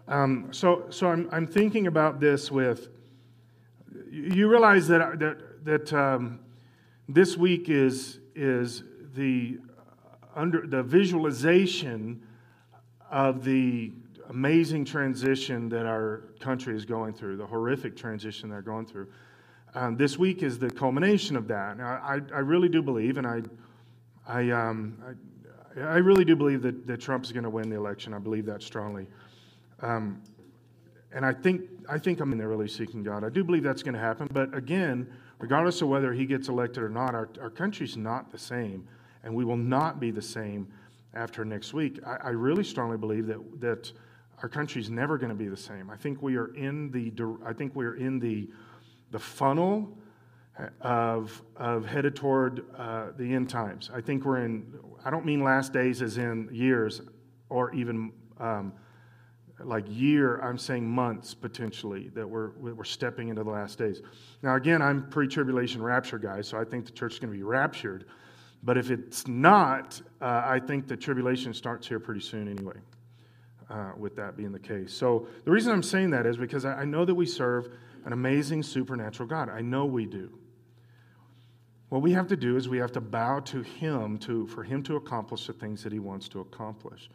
Um, 0.09 0.49
so 0.51 0.87
so 0.91 1.09
I'm, 1.09 1.29
I'm 1.31 1.47
thinking 1.47 1.87
about 1.87 2.19
this 2.19 2.51
with, 2.51 2.89
you 4.11 4.49
realize 4.49 4.89
that, 4.89 5.21
that, 5.21 5.65
that 5.65 5.93
um, 5.93 6.41
this 7.09 7.37
week 7.37 7.69
is, 7.69 8.19
is 8.35 8.83
the, 9.15 9.59
under, 10.35 10.67
the 10.67 10.83
visualization 10.83 12.23
of 13.11 13.45
the 13.45 13.93
amazing 14.31 14.85
transition 14.85 15.69
that 15.69 15.87
our 15.87 16.25
country 16.39 16.77
is 16.77 16.85
going 16.85 17.13
through, 17.13 17.37
the 17.37 17.47
horrific 17.47 17.97
transition 17.97 18.49
they're 18.49 18.63
going 18.63 18.87
through. 18.87 19.09
Um, 19.75 19.97
this 19.97 20.19
week 20.19 20.43
is 20.43 20.59
the 20.59 20.71
culmination 20.71 21.37
of 21.37 21.47
that. 21.49 21.77
Now, 21.79 22.01
I, 22.03 22.21
I 22.35 22.41
really 22.41 22.69
do 22.69 22.83
believe, 22.83 23.19
and 23.19 23.27
I, 23.27 23.43
I, 24.27 24.51
um, 24.51 24.99
I, 25.77 25.81
I, 25.81 25.97
really 25.97 26.25
do 26.25 26.35
believe 26.35 26.63
that, 26.63 26.87
that 26.87 27.01
Trump 27.01 27.25
is 27.25 27.33
going 27.33 27.45
to 27.45 27.51
win 27.51 27.69
the 27.71 27.77
election. 27.77 28.13
I 28.15 28.19
believe 28.19 28.47
that 28.47 28.63
strongly. 28.63 29.07
Um, 29.81 30.23
and 31.13 31.25
I 31.25 31.33
think, 31.33 31.63
I 31.89 31.99
think 31.99 32.21
I'm 32.21 32.33
in 32.33 32.39
there 32.39 32.49
really 32.49 32.69
seeking 32.69 33.03
God. 33.03 33.25
I 33.25 33.29
do 33.29 33.43
believe 33.45 33.63
that's 33.63 33.83
going 33.83 33.95
to 33.95 34.01
happen. 34.01 34.29
But 34.33 34.55
again, 34.55 35.09
regardless 35.39 35.83
of 35.83 35.89
whether 35.89 36.13
he 36.13 36.27
gets 36.27 36.49
elected 36.49 36.83
or 36.83 36.89
not, 36.89 37.15
our, 37.15 37.29
our 37.41 37.51
country's 37.51 37.97
not 37.97 38.31
the 38.31 38.39
same. 38.39 38.87
And 39.25 39.35
we 39.35 39.45
will 39.45 39.57
not 39.57 40.01
be 40.01 40.11
the 40.11 40.23
same 40.23 40.69
after 41.15 41.45
next 41.45 41.75
week. 41.75 42.01
I, 42.07 42.29
I 42.29 42.29
really 42.31 42.65
strongly 42.65 42.97
believe 42.97 43.27
that, 43.27 43.61
that 43.61 43.93
our 44.43 44.49
country's 44.49 44.91
never 44.91 45.19
going 45.19 45.31
to 45.31 45.35
be 45.35 45.49
the 45.49 45.57
same. 45.57 45.91
I 45.91 45.97
think 45.97 46.23
we 46.23 46.37
are 46.37 46.55
in 46.55 46.91
the, 46.91 47.13
I 47.45 47.53
think 47.53 47.75
we 47.77 47.85
are 47.85 47.97
in 47.97 48.19
the, 48.19 48.49
the 49.11 49.19
funnel 49.19 49.99
of, 50.81 51.43
of 51.57 51.85
headed 51.87 52.17
toward 52.17 52.65
uh, 52.77 53.09
the 53.17 53.35
end 53.35 53.49
times. 53.49 53.91
I 53.95 54.01
think 54.01 54.25
we're 54.25 54.45
in, 54.45 54.67
I 55.05 55.11
don't 55.11 55.25
mean 55.25 55.43
last 55.43 55.73
days 55.73 56.03
as 56.03 56.19
in 56.19 56.49
years 56.53 57.03
or 57.49 57.73
even 57.75 58.13
um, 58.39 58.73
like 59.65 59.85
year, 59.89 60.41
I'm 60.41 60.59
saying 60.59 60.89
months 60.89 61.35
potentially 61.35 62.09
that 62.15 62.29
we're, 62.29 62.51
we're 62.59 62.85
stepping 62.85 63.29
into 63.29 63.45
the 63.45 63.51
last 63.51 63.79
days. 63.79 64.01
Now, 64.43 64.55
again, 64.55 64.81
I'm 64.81 65.09
pre 65.09 65.29
tribulation 65.29 65.83
rapture 65.83 66.19
guy, 66.19 66.41
so 66.41 66.59
I 66.59 66.65
think 66.65 66.87
the 66.87 66.93
church 66.93 67.15
is 67.15 67.19
going 67.19 67.33
to 67.33 67.37
be 67.37 67.43
raptured. 67.43 68.07
But 68.63 68.77
if 68.77 68.91
it's 68.91 69.27
not, 69.27 70.01
uh, 70.21 70.43
I 70.45 70.61
think 70.61 70.87
the 70.87 70.97
tribulation 70.97 71.55
starts 71.55 71.89
here 71.89 71.99
pretty 71.99 72.21
soon 72.21 72.49
anyway, 72.49 72.77
uh, 73.71 73.93
with 73.97 74.17
that 74.17 74.37
being 74.37 74.53
the 74.53 74.59
case. 74.59 74.93
So 74.93 75.27
the 75.45 75.51
reason 75.51 75.73
I'm 75.73 75.83
saying 75.83 76.11
that 76.11 76.27
is 76.27 76.37
because 76.37 76.65
I, 76.65 76.85
know 76.85 77.05
that 77.05 77.15
we 77.15 77.25
serve 77.25 77.69
an 78.05 78.13
amazing 78.13 78.63
supernatural 78.63 79.29
God. 79.29 79.49
I 79.49 79.63
know 79.63 79.87
we 79.87 80.05
do. 80.05 80.31
What 81.89 82.03
we 82.03 82.13
have 82.13 82.29
to 82.29 82.37
do 82.37 82.57
is 82.57 82.69
we 82.69 82.79
have 82.79 82.93
to 82.93 83.01
bow 83.01 83.41
to 83.41 83.63
Him 83.63 84.19
to, 84.19 84.47
for 84.47 84.63
Him 84.63 84.83
to 84.85 84.97
accomplish 84.97 85.47
the 85.47 85.55
things 85.55 85.83
that 85.83 85.93
He 85.93 85.99
wants 85.99 86.29
to 86.29 86.41
accomplish. 86.41 87.11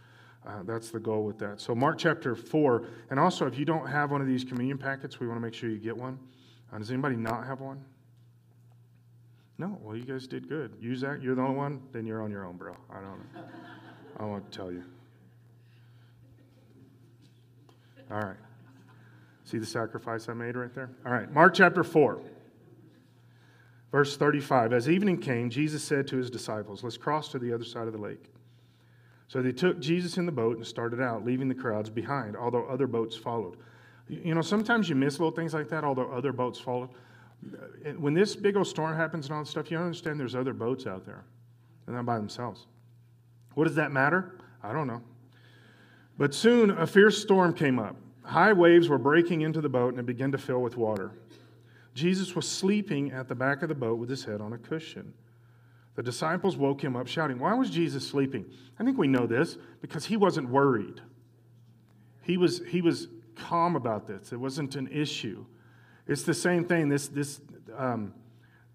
Uh, 0.46 0.64
that's 0.64 0.90
the 0.90 1.00
goal 1.00 1.24
with 1.24 1.40
that. 1.40 1.62
So, 1.62 1.74
Mark 1.74 1.98
chapter 1.98 2.36
4, 2.36 2.86
and 3.10 3.20
also 3.20 3.48
if 3.48 3.58
you 3.58 3.66
don't 3.66 3.88
have 3.88 4.12
one 4.12 4.22
of 4.22 4.28
these 4.28 4.44
communion 4.44 4.78
packets, 4.78 5.20
we 5.20 5.28
want 5.28 5.38
to 5.38 5.42
make 5.42 5.54
sure 5.54 5.70
you 5.70 5.80
get 5.80 5.96
one. 5.96 6.20
Uh, 6.74 6.78
does 6.78 6.92
anybody 6.92 7.16
not 7.16 7.46
have 7.46 7.62
one? 7.62 7.84
No, 9.58 9.78
well, 9.82 9.96
you 9.96 10.04
guys 10.04 10.28
did 10.28 10.50
good. 10.50 10.76
Use 10.82 11.02
that. 11.02 11.22
You're 11.22 11.36
the 11.36 11.42
only 11.42 11.56
one. 11.56 11.82
Then 11.94 12.06
you're 12.06 12.22
on 12.22 12.32
your 12.32 12.46
own, 12.46 12.58
bro. 12.58 12.76
I 12.90 13.00
don't. 13.00 13.22
I 14.20 14.26
won't 14.26 14.52
tell 14.52 14.72
you. 14.72 14.84
All 18.12 18.20
right. 18.20 18.38
See 19.46 19.58
the 19.58 19.66
sacrifice 19.66 20.28
I 20.28 20.34
made 20.34 20.56
right 20.56 20.74
there? 20.74 20.90
All 21.06 21.12
right. 21.12 21.32
Mark 21.32 21.54
chapter 21.54 21.84
4, 21.84 22.20
verse 23.92 24.18
35. 24.18 24.74
As 24.74 24.90
evening 24.90 25.20
came, 25.20 25.50
Jesus 25.50 25.84
said 25.84 26.08
to 26.08 26.18
his 26.18 26.30
disciples, 26.30 26.84
Let's 26.84 26.98
cross 26.98 27.30
to 27.30 27.40
the 27.40 27.54
other 27.54 27.64
side 27.64 27.88
of 27.88 27.94
the 27.94 28.00
lake. 28.00 28.32
So 29.28 29.42
they 29.42 29.52
took 29.52 29.80
Jesus 29.80 30.18
in 30.18 30.26
the 30.26 30.32
boat 30.32 30.58
and 30.58 30.66
started 30.66 31.02
out, 31.02 31.26
leaving 31.26 31.48
the 31.48 31.56
crowds 31.56 31.90
behind, 31.90 32.36
although 32.36 32.66
other 32.66 32.88
boats 32.88 33.16
followed. 33.16 33.58
You 34.08 34.36
know, 34.36 34.42
sometimes 34.42 34.88
you 34.90 34.96
miss 34.96 35.20
little 35.20 35.32
things 35.32 35.54
like 35.54 35.70
that, 35.70 35.84
although 35.84 36.12
other 36.12 36.32
boats 36.32 36.60
followed 36.60 36.90
when 38.00 38.14
this 38.14 38.36
big 38.36 38.58
old 38.58 38.68
storm 38.68 38.96
happens 38.96 39.26
and 39.26 39.36
all 39.36 39.44
that 39.44 39.50
stuff, 39.50 39.70
you 39.70 39.78
understand 39.78 40.20
there's 40.20 40.36
other 40.36 40.54
boats 40.54 40.88
out 40.88 41.06
there. 41.06 41.24
They're 41.86 41.96
not 41.96 42.06
by 42.06 42.18
themselves. 42.18 42.66
What 43.54 43.66
does 43.66 43.76
that 43.76 43.92
matter? 43.92 44.40
I 44.64 44.74
don't 44.74 44.88
know. 44.88 45.02
But 46.18 46.34
soon 46.34 46.72
a 46.72 46.88
fierce 46.88 47.22
storm 47.22 47.54
came 47.54 47.78
up. 47.78 47.96
High 48.24 48.54
waves 48.54 48.90
were 48.90 48.98
breaking 48.98 49.42
into 49.42 49.62
the 49.62 49.70
boat 49.70 49.90
and 49.90 50.00
it 50.00 50.06
began 50.06 50.32
to 50.32 50.38
fill 50.38 50.62
with 50.62 50.78
water. 50.78 51.12
Jesus 51.94 52.36
was 52.36 52.48
sleeping 52.48 53.12
at 53.12 53.28
the 53.28 53.36
back 53.36 53.62
of 53.62 53.70
the 53.70 53.76
boat 53.76 54.00
with 54.00 54.10
his 54.10 54.24
head 54.26 54.42
on 54.42 54.54
a 54.54 54.58
cushion. 54.58 55.14
The 55.96 56.04
disciples 56.04 56.58
woke 56.58 56.84
him 56.84 56.96
up 56.96 57.08
shouting, 57.08 57.40
Why 57.40 57.54
was 57.54 57.70
Jesus 57.70 58.06
sleeping? 58.06 58.46
I 58.80 58.84
think 58.84 58.98
we 58.98 59.08
know 59.08 59.26
this 59.26 59.58
because 59.82 60.06
he 60.06 60.18
wasn't 60.18 60.50
worried. 60.50 61.02
He 62.22 62.38
was, 62.38 62.62
he 62.68 62.82
was 62.82 63.08
calm 63.36 63.76
about 63.76 64.08
this, 64.08 64.34
it 64.34 64.40
wasn't 64.40 64.76
an 64.76 64.88
issue. 64.88 65.46
It's 66.08 66.24
the 66.24 66.34
same 66.34 66.66
thing. 66.66 66.90
This, 66.90 67.08
this, 67.08 67.42
um, 67.76 68.14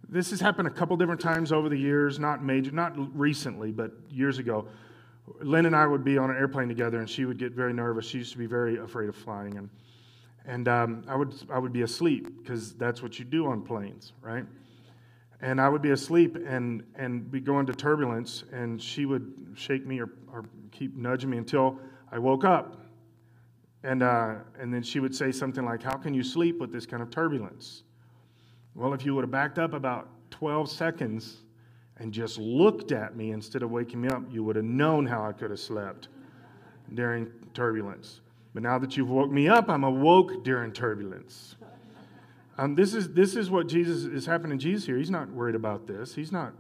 this 0.09 0.31
has 0.31 0.41
happened 0.41 0.67
a 0.67 0.71
couple 0.71 0.97
different 0.97 1.21
times 1.21 1.53
over 1.53 1.69
the 1.69 1.77
years, 1.77 2.19
not 2.19 2.43
major, 2.43 2.73
not 2.73 2.95
recently, 3.17 3.71
but 3.71 3.93
years 4.11 4.39
ago. 4.39 4.67
Lynn 5.41 5.67
and 5.67 5.77
I 5.77 5.87
would 5.87 6.05
be 6.05 6.19
on 6.19 6.31
an 6.31 6.37
airplane 6.37 6.69
together, 6.69 6.99
and 6.99 7.09
she 7.09 7.25
would 7.25 7.39
get 7.39 7.53
very 7.53 7.73
nervous. 7.73 8.07
She 8.07 8.19
used 8.19 8.33
to 8.33 8.39
be 8.39 8.47
very 8.47 8.79
afraid 8.79 9.09
of 9.09 9.15
flying, 9.15 9.57
and 9.57 9.71
and 10.47 10.67
um, 10.67 11.05
I 11.07 11.15
would 11.15 11.35
I 11.51 11.59
would 11.59 11.73
be 11.73 11.83
asleep 11.83 12.43
because 12.43 12.75
that's 12.75 13.03
what 13.03 13.19
you 13.19 13.25
do 13.25 13.47
on 13.47 13.63
planes, 13.63 14.13
right? 14.23 14.45
And 15.41 15.61
I 15.61 15.69
would 15.69 15.83
be 15.83 15.91
asleep 15.91 16.37
and 16.37 16.83
and 16.97 17.31
be 17.31 17.41
going 17.41 17.67
to 17.67 17.73
turbulence, 17.73 18.43
and 18.53 18.83
she 18.83 19.07
would 19.07 19.33
shake 19.55 19.87
me 19.87 20.01
or, 20.01 20.11
or 20.33 20.45
keep 20.73 20.97
nudging 20.97 21.31
me 21.31 21.39
until 21.39 21.79
I 22.11 22.19
woke 22.19 22.45
up, 22.45 22.80
and, 23.83 24.03
uh, 24.03 24.35
and 24.59 24.73
then 24.73 24.83
she 24.83 25.01
would 25.01 25.15
say 25.15 25.33
something 25.33 25.65
like, 25.65 25.83
How 25.83 25.97
can 25.97 26.15
you 26.15 26.23
sleep 26.23 26.59
with 26.59 26.73
this 26.73 26.87
kind 26.87 27.03
of 27.03 27.11
turbulence? 27.11 27.83
Well, 28.75 28.95
if 28.95 29.05
you 29.05 29.15
would 29.15 29.25
have 29.25 29.31
backed 29.31 29.59
up 29.59 29.75
about 29.75 30.09
12 30.31 30.71
seconds 30.71 31.39
and 31.99 32.13
just 32.13 32.39
looked 32.39 32.93
at 32.93 33.17
me 33.17 33.33
instead 33.33 33.63
of 33.63 33.71
waking 33.71 34.01
me 34.01 34.09
up, 34.09 34.23
you 34.31 34.45
would 34.45 34.57
have 34.57 34.65
known 34.65 35.07
how 35.07 35.25
I 35.25 35.33
could 35.33 35.51
have 35.51 35.61
slept 35.61 36.09
during 36.95 37.31
turbulence. 37.53 38.21
But 38.55 38.63
now 38.63 38.79
that 38.79 38.97
you've 38.97 39.11
woke 39.11 39.31
me 39.31 39.49
up, 39.49 39.69
I'm 39.69 39.85
awoke 39.85 40.45
during 40.45 40.73
turbulence. 40.73 41.57
Um, 42.59 42.75
this, 42.75 42.95
is, 42.95 43.13
this 43.13 43.37
is 43.37 43.51
what 43.51 43.69
Jesus 43.69 44.05
is 44.05 44.27
happening 44.27 44.59
to 44.59 44.63
Jesus 44.63 44.87
here. 44.87 44.99
He's 44.99 45.11
not 45.11 45.31
worried 45.31 45.55
about 45.55 45.87
this. 45.87 46.15
He's 46.15 46.33
not, 46.33 46.53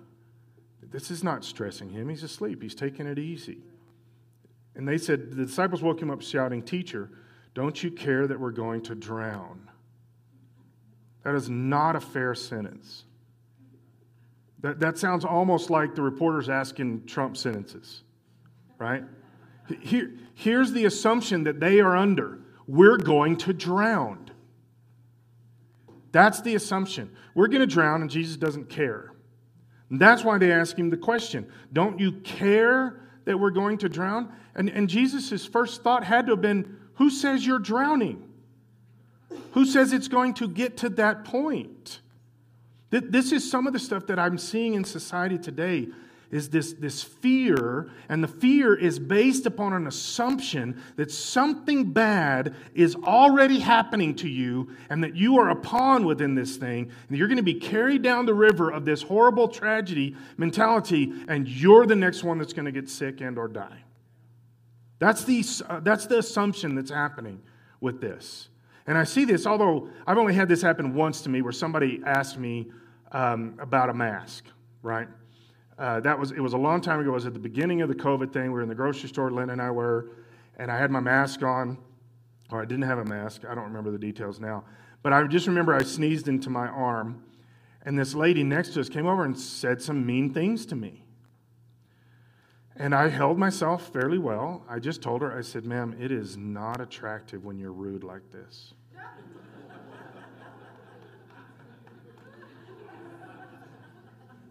this 0.83 1.11
is 1.11 1.23
not 1.23 1.45
stressing 1.45 1.91
him. 1.91 2.09
He's 2.09 2.23
asleep, 2.23 2.63
he's 2.63 2.75
taking 2.75 3.07
it 3.07 3.19
easy. 3.19 3.59
And 4.75 4.87
they 4.87 4.99
said, 4.99 5.33
the 5.33 5.45
disciples 5.45 5.83
woke 5.83 6.01
him 6.01 6.11
up 6.11 6.23
shouting, 6.23 6.63
Teacher, 6.63 7.11
don't 7.55 7.83
you 7.83 7.91
care 7.91 8.27
that 8.27 8.39
we're 8.39 8.53
going 8.53 8.83
to 8.83 8.95
drown? 8.95 9.69
That 11.25 11.35
is 11.35 11.51
not 11.51 11.97
a 11.97 12.01
fair 12.01 12.35
sentence. 12.35 13.05
That, 14.61 14.81
that 14.81 14.99
sounds 14.99 15.25
almost 15.25 15.71
like 15.71 15.95
the 15.95 16.03
reporters 16.03 16.49
asking 16.49 17.07
Trump 17.07 17.37
sentences, 17.37 18.03
right? 18.79 19.05
Here, 19.81 20.13
here's 20.35 20.73
the 20.73 20.85
assumption 20.85 21.45
that 21.45 21.61
they 21.61 21.81
are 21.81 21.97
under 21.97 22.39
we're 22.67 22.99
going 22.99 23.37
to 23.39 23.53
drown. 23.53 24.31
That's 26.13 26.41
the 26.43 26.55
assumption. 26.55 27.11
We're 27.35 27.49
going 27.49 27.61
to 27.61 27.67
drown, 27.67 28.01
and 28.01 28.11
Jesus 28.11 28.37
doesn't 28.37 28.69
care. 28.69 29.13
And 29.89 30.01
that's 30.01 30.23
why 30.23 30.39
they 30.39 30.53
ask 30.53 30.79
him 30.79 30.91
the 30.91 30.97
question 30.97 31.51
Don't 31.73 31.99
you 31.99 32.13
care 32.13 33.01
that 33.25 33.39
we're 33.39 33.51
going 33.51 33.79
to 33.79 33.89
drown? 33.89 34.33
And, 34.55 34.69
and 34.69 34.89
Jesus' 34.89 35.47
first 35.47 35.83
thought 35.83 36.05
had 36.05 36.27
to 36.27 36.33
have 36.33 36.41
been 36.41 36.79
Who 36.95 37.11
says 37.11 37.47
you're 37.47 37.59
drowning? 37.59 38.29
Who 39.53 39.65
says 39.65 39.93
it's 39.93 40.09
going 40.09 40.35
to 40.35 40.49
get 40.49 40.79
to 40.79 40.89
that 40.91 41.25
point? 41.25 42.01
This 42.91 43.31
is 43.31 43.49
some 43.49 43.67
of 43.67 43.73
the 43.73 43.79
stuff 43.79 44.07
that 44.09 44.19
I'm 44.19 44.37
seeing 44.37 44.75
in 44.75 44.85
society 44.85 45.39
today 45.39 45.89
is 46.31 46.49
this, 46.51 46.75
this 46.75 47.03
fear, 47.03 47.91
and 48.09 48.23
the 48.23 48.29
fear 48.29 48.75
is 48.75 48.99
based 48.99 49.47
upon 49.47 49.73
an 49.73 49.87
assumption 49.87 50.81
that 50.97 51.11
something 51.11 51.93
bad 51.93 52.55
is 52.75 52.95
already 52.95 53.59
happening 53.59 54.15
to 54.15 54.29
you 54.29 54.69
and 54.91 55.03
that 55.03 55.17
you 55.17 55.39
are 55.39 55.51
a 55.51 55.57
pawn 55.57 56.07
within 56.07 56.35
this 56.35 56.57
thing, 56.57 56.91
and 57.09 57.19
you're 57.19 57.27
going 57.27 57.37
to 57.37 57.43
be 57.43 57.55
carried 57.55 58.03
down 58.03 58.27
the 58.27 58.35
river 58.35 58.71
of 58.71 58.85
this 58.85 59.03
horrible 59.03 59.49
tragedy 59.49 60.15
mentality, 60.37 61.13
and 61.27 61.49
you're 61.49 61.87
the 61.87 61.97
next 61.97 62.23
one 62.23 62.39
that's 62.39 62.53
going 62.53 62.67
to 62.67 62.73
get 62.73 62.89
sick 62.89 63.21
and 63.21 63.37
or 63.37 63.49
die. 63.49 63.83
That's 65.01 65.25
the, 65.25 65.45
uh, 65.69 65.81
that's 65.81 66.07
the 66.07 66.19
assumption 66.19 66.75
that's 66.75 66.91
happening 66.91 67.43
with 67.81 68.01
this. 68.01 68.49
And 68.87 68.97
I 68.97 69.05
see 69.05 69.25
this, 69.25 69.47
although 69.47 69.89
I've 70.07 70.19
only 70.19 70.35
had 70.35 70.49
this 70.49 70.63
happen 70.63 70.95
once 70.95 71.23
to 71.23 71.29
me, 71.29 71.43
where 71.43 71.53
somebody 71.53 72.01
asked 72.05 72.39
me 72.39 72.71
um, 73.13 73.57
about 73.61 73.89
a 73.89 73.95
mask, 73.95 74.45
right? 74.83 75.09
Uh, 75.81 75.99
that 75.99 76.19
was 76.19 76.31
it 76.33 76.41
was 76.41 76.53
a 76.53 76.59
long 76.59 76.83
time 76.83 77.01
ago. 77.01 77.09
It 77.09 77.15
was 77.15 77.25
at 77.25 77.33
the 77.33 77.41
beginning 77.41 77.81
of 77.81 77.89
the 77.89 77.95
COVID 77.95 78.35
thing. 78.35 78.43
We 78.45 78.51
were 78.51 78.61
in 78.61 78.69
the 78.69 78.75
grocery 78.75 79.09
store, 79.09 79.31
Lynn 79.31 79.49
and 79.49 79.63
I 79.63 79.71
were, 79.71 80.11
and 80.59 80.71
I 80.71 80.77
had 80.77 80.91
my 80.91 81.01
mask 81.01 81.43
on, 81.43 81.79
or 82.53 82.61
I 82.61 82.67
didn't 82.67 82.85
have 82.85 82.99
a 82.99 83.05
mask. 83.07 83.47
I 83.49 83.55
don't 83.55 83.65
remember 83.65 83.91
the 83.91 83.99
details 83.99 84.39
now, 84.41 84.63
but 85.03 85.15
I 85.15 85.27
just 85.27 85.47
remember 85.47 85.75
I 85.75 85.83
sneezed 85.83 86.29
into 86.29 86.51
my 86.51 86.67
arm, 86.67 87.25
and 87.83 87.99
this 87.99 88.15
lady 88.15 88.45
next 88.45 88.75
to 88.75 88.81
us 88.81 88.91
came 88.91 89.07
over 89.07 89.25
and 89.25 89.39
said 89.39 89.81
some 89.81 90.05
mean 90.05 90.35
things 90.35 90.67
to 90.67 90.77
me. 90.77 91.07
And 92.77 92.95
I 92.95 93.09
held 93.09 93.39
myself 93.39 93.91
fairly 93.91 94.19
well. 94.19 94.67
I 94.69 94.81
just 94.81 95.01
told 95.01 95.23
her, 95.23 95.35
I 95.37 95.41
said, 95.41 95.65
ma'am, 95.65 95.97
it 95.99 96.13
is 96.13 96.37
not 96.37 96.79
attractive 96.83 97.43
when 97.43 97.59
you're 97.59 97.73
rude 97.73 98.05
like 98.05 98.31
this. 98.31 98.75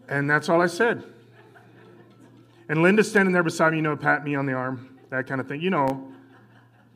and 0.08 0.28
that's 0.28 0.48
all 0.48 0.60
I 0.60 0.66
said. 0.66 1.04
And 2.70 2.82
Linda's 2.82 3.10
standing 3.10 3.32
there 3.32 3.42
beside 3.42 3.72
me, 3.72 3.78
you 3.78 3.82
know, 3.82 3.96
pat 3.96 4.22
me 4.22 4.36
on 4.36 4.46
the 4.46 4.52
arm, 4.52 4.96
that 5.10 5.26
kind 5.26 5.40
of 5.40 5.48
thing. 5.48 5.60
You 5.60 5.70
know, 5.70 6.12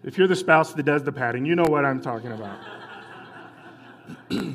if 0.05 0.17
you're 0.17 0.29
the 0.29 0.37
spouse 0.37 0.73
that 0.73 0.85
does 0.85 1.03
the 1.03 1.11
patting, 1.11 1.45
you 1.45 1.57
know 1.57 1.65
what 1.65 1.85
I'm 1.85 2.01
talking 2.01 2.31
about. 2.31 2.61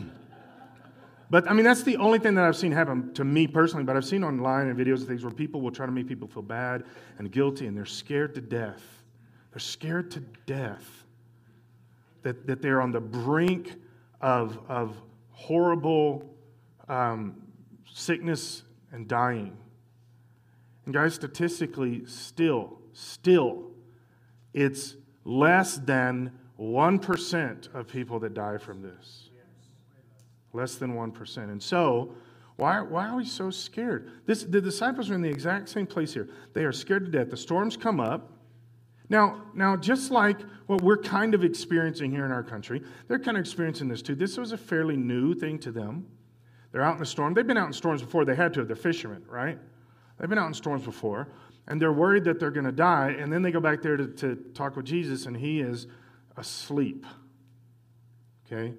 but 1.29 1.51
I 1.51 1.53
mean, 1.53 1.65
that's 1.65 1.83
the 1.83 1.97
only 1.97 2.19
thing 2.19 2.35
that 2.35 2.45
I've 2.45 2.55
seen 2.55 2.71
happen 2.71 3.13
to 3.15 3.25
me 3.25 3.47
personally, 3.47 3.83
but 3.83 3.97
I've 3.97 4.05
seen 4.05 4.23
online 4.23 4.67
and 4.67 4.79
videos 4.79 4.99
and 4.99 5.07
things 5.09 5.25
where 5.25 5.33
people 5.33 5.59
will 5.59 5.73
try 5.73 5.85
to 5.85 5.91
make 5.91 6.07
people 6.07 6.25
feel 6.25 6.41
bad 6.41 6.85
and 7.17 7.29
guilty, 7.29 7.67
and 7.67 7.75
they're 7.75 7.85
scared 7.85 8.33
to 8.35 8.41
death. 8.41 8.81
They're 9.51 9.59
scared 9.59 10.11
to 10.11 10.21
death 10.45 11.03
that, 12.21 12.47
that 12.47 12.61
they're 12.61 12.79
on 12.79 12.93
the 12.93 13.01
brink 13.01 13.75
of, 14.21 14.57
of 14.69 14.95
horrible 15.31 16.33
um, 16.87 17.41
sickness 17.91 18.63
and 18.93 19.05
dying. 19.05 19.57
And 20.89 20.93
guys, 20.95 21.13
statistically, 21.13 22.03
still, 22.07 22.79
still, 22.93 23.65
it's 24.55 24.95
less 25.23 25.77
than 25.77 26.31
1% 26.59 27.75
of 27.75 27.87
people 27.87 28.19
that 28.21 28.33
die 28.33 28.57
from 28.57 28.81
this. 28.81 29.29
Less 30.51 30.77
than 30.77 30.95
1%. 30.95 31.37
And 31.37 31.61
so, 31.61 32.15
why, 32.55 32.81
why 32.81 33.07
are 33.07 33.17
we 33.17 33.25
so 33.25 33.51
scared? 33.51 34.09
This, 34.25 34.41
the 34.41 34.59
disciples 34.59 35.11
are 35.11 35.13
in 35.13 35.21
the 35.21 35.29
exact 35.29 35.69
same 35.69 35.85
place 35.85 36.11
here. 36.11 36.27
They 36.55 36.63
are 36.63 36.71
scared 36.71 37.05
to 37.05 37.11
death. 37.11 37.29
The 37.29 37.37
storms 37.37 37.77
come 37.77 37.99
up. 37.99 38.31
Now, 39.09 39.43
now, 39.53 39.75
just 39.75 40.09
like 40.09 40.41
what 40.65 40.81
we're 40.81 40.97
kind 40.97 41.35
of 41.35 41.43
experiencing 41.43 42.09
here 42.09 42.25
in 42.25 42.31
our 42.31 42.41
country, 42.41 42.81
they're 43.07 43.19
kind 43.19 43.37
of 43.37 43.41
experiencing 43.41 43.89
this 43.89 44.01
too. 44.01 44.15
This 44.15 44.39
was 44.39 44.53
a 44.53 44.57
fairly 44.57 44.97
new 44.97 45.35
thing 45.35 45.59
to 45.59 45.71
them. 45.71 46.07
They're 46.71 46.81
out 46.81 46.93
in 46.93 46.99
the 46.99 47.05
storm. 47.05 47.35
They've 47.35 47.45
been 47.45 47.57
out 47.57 47.67
in 47.67 47.73
storms 47.73 48.01
before. 48.01 48.25
They 48.25 48.33
had 48.33 48.55
to. 48.55 48.65
They're 48.65 48.75
fishermen, 48.75 49.23
right? 49.29 49.59
They've 50.19 50.29
been 50.29 50.37
out 50.37 50.47
in 50.47 50.53
storms 50.53 50.83
before, 50.83 51.29
and 51.67 51.81
they're 51.81 51.93
worried 51.93 52.25
that 52.25 52.39
they're 52.39 52.51
going 52.51 52.65
to 52.65 52.71
die, 52.71 53.15
and 53.17 53.31
then 53.31 53.41
they 53.41 53.51
go 53.51 53.59
back 53.59 53.81
there 53.81 53.95
to, 53.95 54.07
to 54.07 54.35
talk 54.53 54.75
with 54.75 54.85
Jesus, 54.85 55.25
and 55.25 55.35
he 55.35 55.61
is 55.61 55.87
asleep. 56.35 57.05
Okay? 58.45 58.73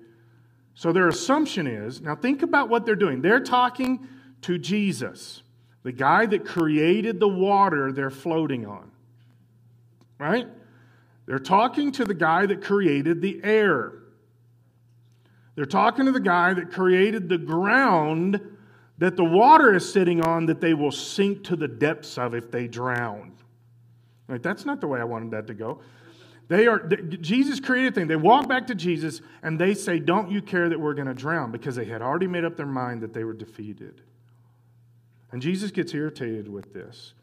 So 0.75 0.92
their 0.92 1.09
assumption 1.09 1.66
is 1.66 2.00
now 2.00 2.14
think 2.14 2.42
about 2.42 2.68
what 2.68 2.85
they're 2.85 2.97
doing. 2.97 3.23
They're 3.23 3.40
talking 3.40 4.06
to 4.42 4.59
Jesus, 4.59 5.42
the 5.82 5.92
guy 5.92 6.26
that 6.26 6.44
created 6.44 7.20
the 7.20 7.28
water 7.28 7.92
they're 7.92 8.11
floating 8.11 8.66
on. 8.66 8.90
Right? 10.18 10.47
They're 11.26 11.38
talking 11.38 11.92
to 11.92 12.04
the 12.04 12.14
guy 12.14 12.47
that 12.47 12.62
created 12.62 13.23
the 13.23 13.40
air. 13.42 13.92
They're 15.54 15.64
talking 15.64 16.06
to 16.06 16.12
the 16.12 16.20
guy 16.20 16.54
that 16.54 16.73
created 16.73 17.28
the 17.28 17.38
ground 17.38 18.40
that 19.00 19.16
the 19.16 19.25
water 19.25 19.75
is 19.75 19.90
sitting 19.90 20.21
on 20.21 20.47
that 20.47 20.61
they 20.61 20.75
will 20.75 20.92
sink 20.92 21.42
to 21.45 21.57
the 21.57 21.66
depths 21.66 22.16
of 22.16 22.35
if 22.35 22.50
they 22.50 22.69
drown. 22.69 23.33
Like, 24.28 24.42
that's 24.42 24.64
not 24.64 24.80
the 24.80 24.87
way 24.87 25.00
I 25.00 25.04
wanted 25.04 25.33
that 25.33 25.49
to 25.49 25.54
go. 25.54 25.80
They 26.49 26.66
are 26.66 26.80
Jesus 26.88 27.61
created 27.61 27.95
thing. 27.95 28.09
They 28.09 28.16
walk 28.16 28.49
back 28.49 28.66
to 28.69 28.75
Jesus 28.75 29.23
and 29.42 29.59
they 29.59 29.73
say, 29.73 30.00
"Don't 30.00 30.30
you 30.30 30.42
care 30.42 30.69
that 30.69 30.78
we're 30.78 30.95
going 30.95 31.07
to 31.07 31.14
drown?" 31.14 31.52
Because 31.52 31.76
they 31.76 31.85
had 31.85 32.02
already 32.02 32.26
made 32.26 32.45
up 32.45 32.57
their 32.57 32.66
mind 32.66 33.02
that 33.02 33.14
they 33.14 33.23
were 33.23 33.33
defeated. 33.33 34.02
And 35.30 35.40
Jesus 35.40 35.71
gets 35.71 35.95
irritated 35.95 36.49
with 36.49 36.75
this. 36.75 37.14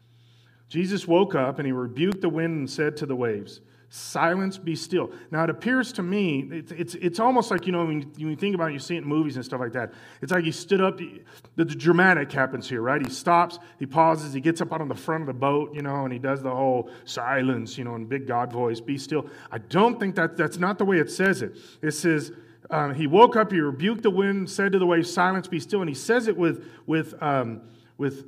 Jesus 0.68 1.06
woke 1.06 1.34
up 1.34 1.58
and 1.58 1.66
he 1.66 1.72
rebuked 1.72 2.22
the 2.22 2.30
wind 2.30 2.56
and 2.58 2.70
said 2.70 2.96
to 2.96 3.06
the 3.06 3.16
waves, 3.16 3.60
silence 3.90 4.58
be 4.58 4.76
still. 4.76 5.10
Now 5.30 5.44
it 5.44 5.50
appears 5.50 5.92
to 5.94 6.02
me 6.02 6.48
it's, 6.52 6.72
it's, 6.72 6.94
it's 6.96 7.20
almost 7.20 7.50
like 7.50 7.66
you 7.66 7.72
know 7.72 7.86
when 7.86 8.02
you, 8.02 8.08
when 8.18 8.30
you 8.30 8.36
think 8.36 8.54
about 8.54 8.70
it 8.70 8.74
you 8.74 8.78
see 8.78 8.96
it 8.96 8.98
in 8.98 9.08
movies 9.08 9.36
and 9.36 9.44
stuff 9.44 9.60
like 9.60 9.72
that 9.72 9.94
it's 10.20 10.30
like 10.30 10.44
he 10.44 10.52
stood 10.52 10.82
up 10.82 10.98
the, 10.98 11.22
the, 11.56 11.64
dramatic 11.64 12.30
happens 12.30 12.68
here 12.68 12.82
right? 12.82 13.00
He 13.00 13.10
stops 13.10 13.58
he 13.78 13.86
pauses 13.86 14.34
he 14.34 14.40
gets 14.40 14.60
up 14.60 14.72
out 14.72 14.82
on 14.82 14.88
the 14.88 14.94
front 14.94 15.22
of 15.22 15.26
the 15.26 15.34
boat 15.34 15.74
you 15.74 15.80
know 15.80 16.04
and 16.04 16.12
he 16.12 16.18
does 16.18 16.42
the 16.42 16.50
whole 16.50 16.90
silence 17.06 17.78
you 17.78 17.84
know 17.84 17.94
in 17.94 18.04
big 18.04 18.26
god 18.26 18.52
voice 18.52 18.80
be 18.80 18.98
still. 18.98 19.26
I 19.50 19.58
don't 19.58 19.98
think 19.98 20.16
that 20.16 20.36
that's 20.36 20.58
not 20.58 20.76
the 20.78 20.84
way 20.84 20.98
it 20.98 21.10
says 21.10 21.40
it. 21.40 21.56
It 21.80 21.92
says 21.92 22.32
um, 22.70 22.94
he 22.94 23.06
woke 23.06 23.36
up 23.36 23.52
he 23.52 23.60
rebuked 23.60 24.02
the 24.02 24.10
wind 24.10 24.50
said 24.50 24.72
to 24.72 24.78
the 24.78 24.86
waves 24.86 25.10
silence 25.12 25.48
be 25.48 25.60
still. 25.60 25.80
And 25.80 25.88
he 25.88 25.94
says 25.94 26.28
it 26.28 26.36
with 26.36 26.64
with 26.86 27.14
um, 27.22 27.62
with 27.96 28.26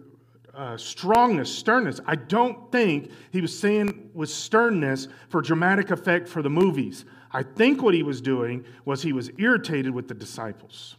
uh, 0.61 0.77
strongness, 0.77 1.51
sternness. 1.51 2.01
I 2.05 2.17
don't 2.17 2.71
think 2.71 3.11
he 3.33 3.41
was 3.41 3.59
saying 3.59 4.11
with 4.13 4.29
sternness 4.29 5.09
for 5.31 5.41
dramatic 5.41 5.91
effect 5.91 6.29
for 6.29 6.43
the 6.43 6.51
movies. 6.51 7.07
I 7.33 7.45
think 7.45 7.83
what 7.83 7.95
he 7.95 8.03
was 8.03 8.21
doing 8.21 8.67
was 8.85 9.01
he 9.01 9.15
was 9.15 9.31
irritated 9.39 9.95
with 9.95 10.07
the 10.07 10.13
disciples. 10.13 10.97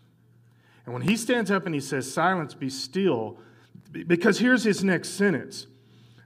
And 0.85 0.95
when 0.95 1.03
he 1.03 1.15
stands 1.15 1.51
up 1.51 1.67
and 1.67 1.75
he 1.75 1.81
says, 1.81 2.11
Silence, 2.11 2.55
be 2.55 2.71
still, 2.71 3.37
because 3.91 4.39
here's 4.39 4.63
his 4.63 4.83
next 4.83 5.09
sentence. 5.09 5.67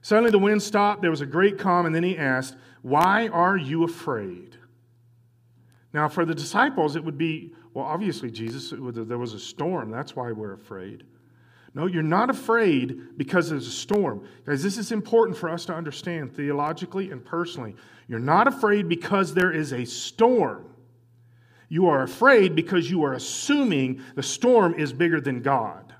Suddenly 0.02 0.32
the 0.32 0.40
wind 0.40 0.64
stopped, 0.64 1.02
there 1.02 1.12
was 1.12 1.20
a 1.20 1.26
great 1.26 1.60
calm, 1.60 1.86
and 1.86 1.94
then 1.94 2.04
he 2.04 2.18
asked, 2.18 2.56
Why 2.84 3.28
are 3.28 3.58
you 3.58 3.84
afraid? 3.84 4.56
Now, 5.92 6.08
for 6.08 6.24
the 6.24 6.36
disciples, 6.36 6.96
it 6.96 7.04
would 7.04 7.18
be, 7.18 7.54
well, 7.74 7.84
obviously, 7.84 8.32
Jesus, 8.32 8.70
there 8.72 9.18
was 9.18 9.34
a 9.34 9.40
storm. 9.40 9.92
That's 9.92 10.16
why 10.16 10.32
we're 10.32 10.54
afraid. 10.54 11.04
No, 11.76 11.88
you're 11.88 12.04
not 12.04 12.30
afraid 12.30 13.18
because 13.18 13.50
there's 13.50 13.68
a 13.68 13.72
storm. 13.72 14.26
Guys, 14.46 14.64
this 14.64 14.78
is 14.78 14.94
important 14.94 15.38
for 15.38 15.50
us 15.50 15.66
to 15.66 15.74
understand 15.74 16.34
theologically 16.34 17.12
and 17.12 17.24
personally. 17.24 17.76
You're 18.08 18.20
not 18.20 18.48
afraid 18.48 18.88
because 18.88 19.34
there 19.34 19.52
is 19.52 19.74
a 19.74 19.84
storm. 19.84 20.66
You 21.68 21.90
are 21.90 22.02
afraid 22.02 22.56
because 22.56 22.90
you 22.90 23.04
are 23.04 23.14
assuming 23.14 24.02
the 24.16 24.24
storm 24.24 24.74
is 24.76 24.94
bigger 24.94 25.20
than 25.20 25.42
God. 25.42 25.94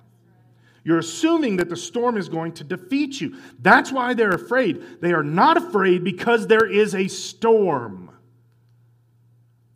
You're 0.86 1.00
assuming 1.00 1.58
that 1.58 1.68
the 1.68 1.76
storm 1.76 2.16
is 2.16 2.30
going 2.30 2.54
to 2.54 2.64
defeat 2.64 3.20
you. 3.20 3.36
That's 3.60 3.92
why 3.92 4.14
they're 4.14 4.30
afraid. 4.30 5.02
They 5.02 5.12
are 5.12 5.24
not 5.24 5.58
afraid 5.58 6.06
because 6.06 6.48
there 6.48 6.70
is 6.70 6.96
a 6.96 7.10
storm. 7.10 8.05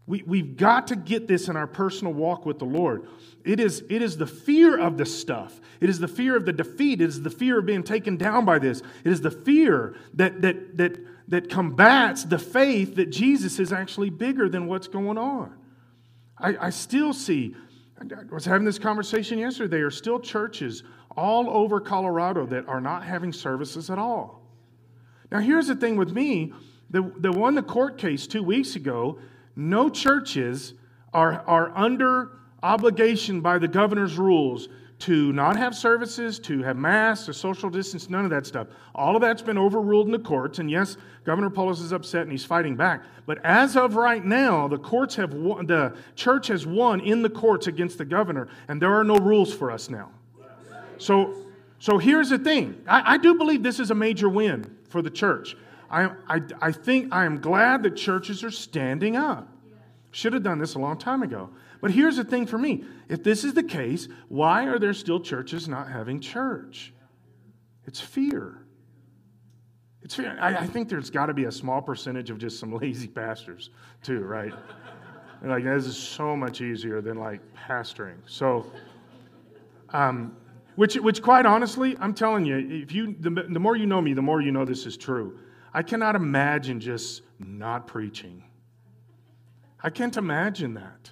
We, 0.10 0.24
we've 0.26 0.58
got 0.58 0.88
to 0.88 0.96
get 0.96 1.28
this 1.28 1.50
in 1.50 1.56
our 1.56 1.68
personal 1.68 2.14
walk 2.14 2.44
with 2.44 2.58
the 2.58 2.66
Lord. 2.66 3.08
It 3.46 3.60
is, 3.60 3.84
it 3.92 4.02
is 4.02 4.18
the 4.18 4.26
fear 4.26 4.76
of 4.76 4.98
the 4.98 5.06
stuff. 5.06 5.62
It 5.80 5.88
is 5.88 6.00
the 6.00 6.08
fear 6.08 6.36
of 6.36 6.48
the 6.48 6.52
defeat. 6.52 7.00
It 7.00 7.10
is 7.10 7.22
the 7.22 7.30
fear 7.30 7.60
of 7.60 7.68
being 7.68 7.84
taken 7.84 8.18
down 8.18 8.44
by 8.44 8.58
this. 8.58 8.82
It 9.04 9.12
is 9.12 9.22
the 9.22 9.30
fear 9.30 9.96
that, 10.16 10.42
that, 10.42 10.78
that, 10.78 10.98
that 11.28 11.50
combats 11.52 12.24
the 12.24 12.40
faith 12.40 12.96
that 12.96 13.12
Jesus 13.12 13.60
is 13.60 13.72
actually 13.72 14.10
bigger 14.10 14.50
than 14.50 14.66
what's 14.66 14.88
going 14.88 15.20
on. 15.20 15.54
I, 16.40 16.58
I 16.60 16.70
still 16.72 17.14
see, 17.14 17.56
I 18.02 18.34
was 18.34 18.46
having 18.46 18.66
this 18.66 18.80
conversation 18.80 19.38
yesterday. 19.38 19.78
There 19.78 19.86
are 19.86 19.92
still 19.92 20.20
churches 20.20 20.82
all 21.16 21.52
over 21.52 21.80
Colorado 21.80 22.48
that 22.48 22.68
are 22.68 22.82
not 22.82 23.04
having 23.04 23.32
services 23.32 23.92
at 23.92 24.00
all. 24.00 24.42
Now, 25.32 25.38
here's 25.38 25.68
the 25.68 25.76
thing 25.76 25.98
with 25.98 26.12
me 26.12 26.52
the, 26.90 27.14
the 27.18 27.32
won 27.32 27.54
the 27.54 27.62
court 27.62 28.00
case 28.00 28.26
two 28.26 28.42
weeks 28.42 28.76
ago. 28.76 29.20
No 29.56 29.90
churches 29.90 30.74
are, 31.14 31.44
are 31.48 31.72
under 31.76 32.32
obligation 32.62 33.42
by 33.42 33.58
the 33.58 33.68
governor's 33.68 34.18
rules 34.18 34.70
to 35.00 35.32
not 35.32 35.56
have 35.56 35.74
services, 35.74 36.40
to 36.40 36.62
have 36.62 36.76
mass, 36.76 37.26
to 37.26 37.34
social 37.34 37.70
distance, 37.70 38.10
none 38.10 38.26
of 38.26 38.32
that 38.32 38.46
stuff. 38.46 38.68
All 38.94 39.16
of 39.16 39.22
that's 39.22 39.42
been 39.42 39.58
overruled 39.58 40.08
in 40.08 40.12
the 40.12 40.20
courts. 40.20 40.60
And 40.60 40.70
yes, 40.70 40.98
Governor 41.24 41.50
Polis 41.50 41.80
is 41.80 41.94
upset 41.94 42.24
and 42.24 42.32
he's 42.32 42.44
fighting 42.44 42.76
back. 42.76 43.04
But 43.26 43.40
as 43.46 43.78
of 43.78 43.96
right 43.96 44.24
now, 44.24 44.68
the 44.68 44.78
courts 44.78 45.16
have 45.16 45.34
won, 45.34 45.66
the 45.68 45.96
church 46.16 46.48
has 46.48 46.66
won 46.66 47.00
in 47.00 47.22
the 47.22 47.30
courts 47.30 47.68
against 47.68 47.98
the 47.98 48.06
governor, 48.06 48.50
and 48.68 48.82
there 48.82 48.94
are 48.94 49.06
no 49.06 49.16
rules 49.18 49.54
for 49.54 49.72
us 49.72 49.90
now. 49.90 50.12
So, 50.98 51.34
so 51.80 51.98
here's 51.98 52.30
the 52.30 52.40
thing. 52.40 52.82
I, 52.86 53.14
I 53.14 53.18
do 53.18 53.36
believe 53.36 53.64
this 53.64 53.80
is 53.80 53.92
a 53.92 53.96
major 53.96 54.28
win 54.28 54.76
for 54.90 55.02
the 55.02 55.10
church. 55.10 55.56
I, 55.90 56.12
I, 56.28 56.42
I 56.62 56.72
think 56.72 57.14
I 57.14 57.26
am 57.26 57.40
glad 57.40 57.84
that 57.84 57.96
churches 57.96 58.44
are 58.44 58.52
standing 58.52 59.16
up. 59.16 59.48
Should 60.12 60.34
have 60.34 60.44
done 60.44 60.60
this 60.60 60.76
a 60.76 60.80
long 60.80 60.98
time 60.98 61.24
ago. 61.24 61.50
But 61.82 61.92
here's 61.92 62.18
the 62.18 62.24
thing 62.24 62.46
for 62.46 62.58
me 62.58 62.84
if 63.08 63.24
this 63.24 63.44
is 63.44 63.54
the 63.54 63.64
case, 63.64 64.08
why 64.28 64.66
are 64.66 64.80
there 64.80 64.94
still 64.94 65.20
churches 65.20 65.68
not 65.68 65.90
having 65.90 66.20
church? 66.20 66.94
It's 67.86 68.00
fear. 68.00 68.62
It's 70.02 70.16
fear. 70.16 70.38
I, 70.40 70.58
I 70.58 70.68
think 70.68 70.90
there's 70.90 71.10
got 71.10 71.28
to 71.28 71.34
be 71.34 71.46
a 71.46 71.52
small 71.52 71.82
percentage 71.82 72.30
of 72.30 72.38
just 72.38 72.60
some 72.60 72.74
lazy 72.82 73.08
pastors, 73.08 73.70
too, 74.04 74.22
right? 74.22 74.54
like, 75.44 75.64
this 75.64 75.86
is 75.86 75.98
so 75.98 76.36
much 76.36 76.62
easier 76.62 77.02
than 77.02 77.18
like 77.18 77.40
pastoring. 77.56 78.18
So, 78.26 78.66
um, 79.90 80.36
which, 80.76 80.96
which 80.96 81.22
quite 81.22 81.46
honestly, 81.46 81.96
I'm 82.00 82.14
telling 82.14 82.46
you, 82.46 82.58
if 82.84 82.92
you 82.92 83.16
the, 83.20 83.30
the 83.30 83.60
more 83.60 83.76
you 83.76 83.86
know 83.86 84.02
me, 84.02 84.14
the 84.14 84.22
more 84.22 84.42
you 84.42 84.52
know 84.52 84.66
this 84.66 84.86
is 84.86 84.98
true. 84.98 85.40
I 85.74 85.84
cannot 85.84 86.16
imagine 86.16 86.80
just 86.80 87.22
not 87.40 87.88
preaching. 87.88 88.44
I 89.82 89.90
can't 89.90 90.18
imagine 90.18 90.74
that. 90.76 91.12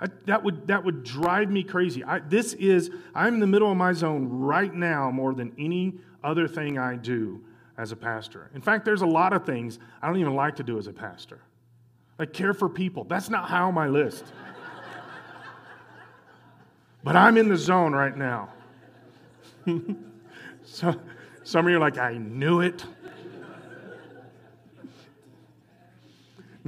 I, 0.00 0.06
that, 0.26 0.44
would, 0.44 0.68
that 0.68 0.84
would 0.84 1.02
drive 1.02 1.50
me 1.50 1.64
crazy. 1.64 2.04
I, 2.04 2.20
this 2.20 2.54
is, 2.54 2.90
I'm 3.14 3.34
in 3.34 3.40
the 3.40 3.46
middle 3.46 3.70
of 3.70 3.76
my 3.76 3.92
zone 3.92 4.28
right 4.28 4.72
now 4.72 5.10
more 5.10 5.34
than 5.34 5.52
any 5.58 5.94
other 6.22 6.46
thing 6.46 6.78
I 6.78 6.96
do 6.96 7.44
as 7.76 7.92
a 7.92 7.96
pastor. 7.96 8.50
In 8.54 8.60
fact, 8.60 8.84
there's 8.84 9.02
a 9.02 9.06
lot 9.06 9.32
of 9.32 9.44
things 9.44 9.78
I 10.00 10.06
don't 10.06 10.18
even 10.18 10.34
like 10.34 10.56
to 10.56 10.62
do 10.62 10.78
as 10.78 10.86
a 10.86 10.92
pastor. 10.92 11.40
Like 12.18 12.32
care 12.32 12.54
for 12.54 12.68
people. 12.68 13.04
That's 13.04 13.28
not 13.28 13.44
high 13.44 13.60
on 13.60 13.74
my 13.74 13.88
list. 13.88 14.24
but 17.04 17.16
I'm 17.16 17.36
in 17.36 17.48
the 17.48 17.56
zone 17.56 17.92
right 17.92 18.16
now. 18.16 18.52
so, 20.64 20.94
some 21.44 21.66
of 21.66 21.70
you 21.70 21.76
are 21.76 21.80
like, 21.80 21.98
I 21.98 22.18
knew 22.18 22.60
it. 22.60 22.84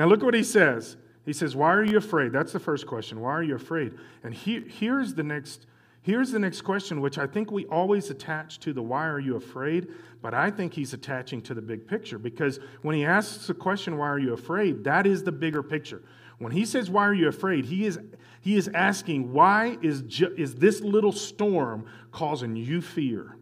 Now, 0.00 0.07
look 0.07 0.23
what 0.23 0.33
he 0.33 0.42
says. 0.42 0.97
He 1.26 1.35
says, 1.35 1.54
Why 1.54 1.75
are 1.75 1.85
you 1.85 1.99
afraid? 1.99 2.33
That's 2.33 2.54
the 2.54 2.59
first 2.59 2.87
question. 2.87 3.21
Why 3.21 3.33
are 3.33 3.42
you 3.42 3.54
afraid? 3.54 3.92
And 4.25 4.33
he, 4.33 4.61
here's, 4.61 5.12
the 5.12 5.23
next, 5.23 5.66
here's 6.00 6.33
the 6.33 6.38
next 6.38 6.62
question, 6.62 7.02
which 7.02 7.19
I 7.19 7.26
think 7.26 7.50
we 7.50 7.66
always 7.66 8.09
attach 8.09 8.61
to 8.61 8.73
the 8.73 8.80
why 8.80 9.07
are 9.07 9.21
you 9.21 9.37
afraid, 9.37 9.88
but 10.23 10.33
I 10.33 10.50
think 10.50 10.73
he's 10.73 10.95
attaching 10.95 11.42
to 11.42 11.52
the 11.52 11.61
big 11.61 11.87
picture 11.87 12.16
because 12.16 12.61
when 12.80 12.97
he 12.97 13.04
asks 13.04 13.47
the 13.47 13.52
question, 13.52 13.99
Why 13.99 14.09
are 14.09 14.19
you 14.19 14.33
afraid? 14.33 14.85
that 14.85 15.07
is 15.07 15.23
the 15.23 15.33
bigger 15.33 15.63
picture. 15.63 16.02
When 16.39 16.52
he 16.52 16.65
says, 16.65 16.89
Why 16.89 17.04
are 17.04 17.13
you 17.13 17.28
afraid? 17.28 17.67
he 17.67 17.84
is, 17.84 17.99
he 18.41 18.56
is 18.56 18.71
asking, 18.73 19.34
Why 19.34 19.76
is, 19.82 20.00
ju- 20.00 20.34
is 20.34 20.54
this 20.54 20.80
little 20.80 21.13
storm 21.13 21.84
causing 22.10 22.56
you 22.56 22.80
fear? 22.80 23.36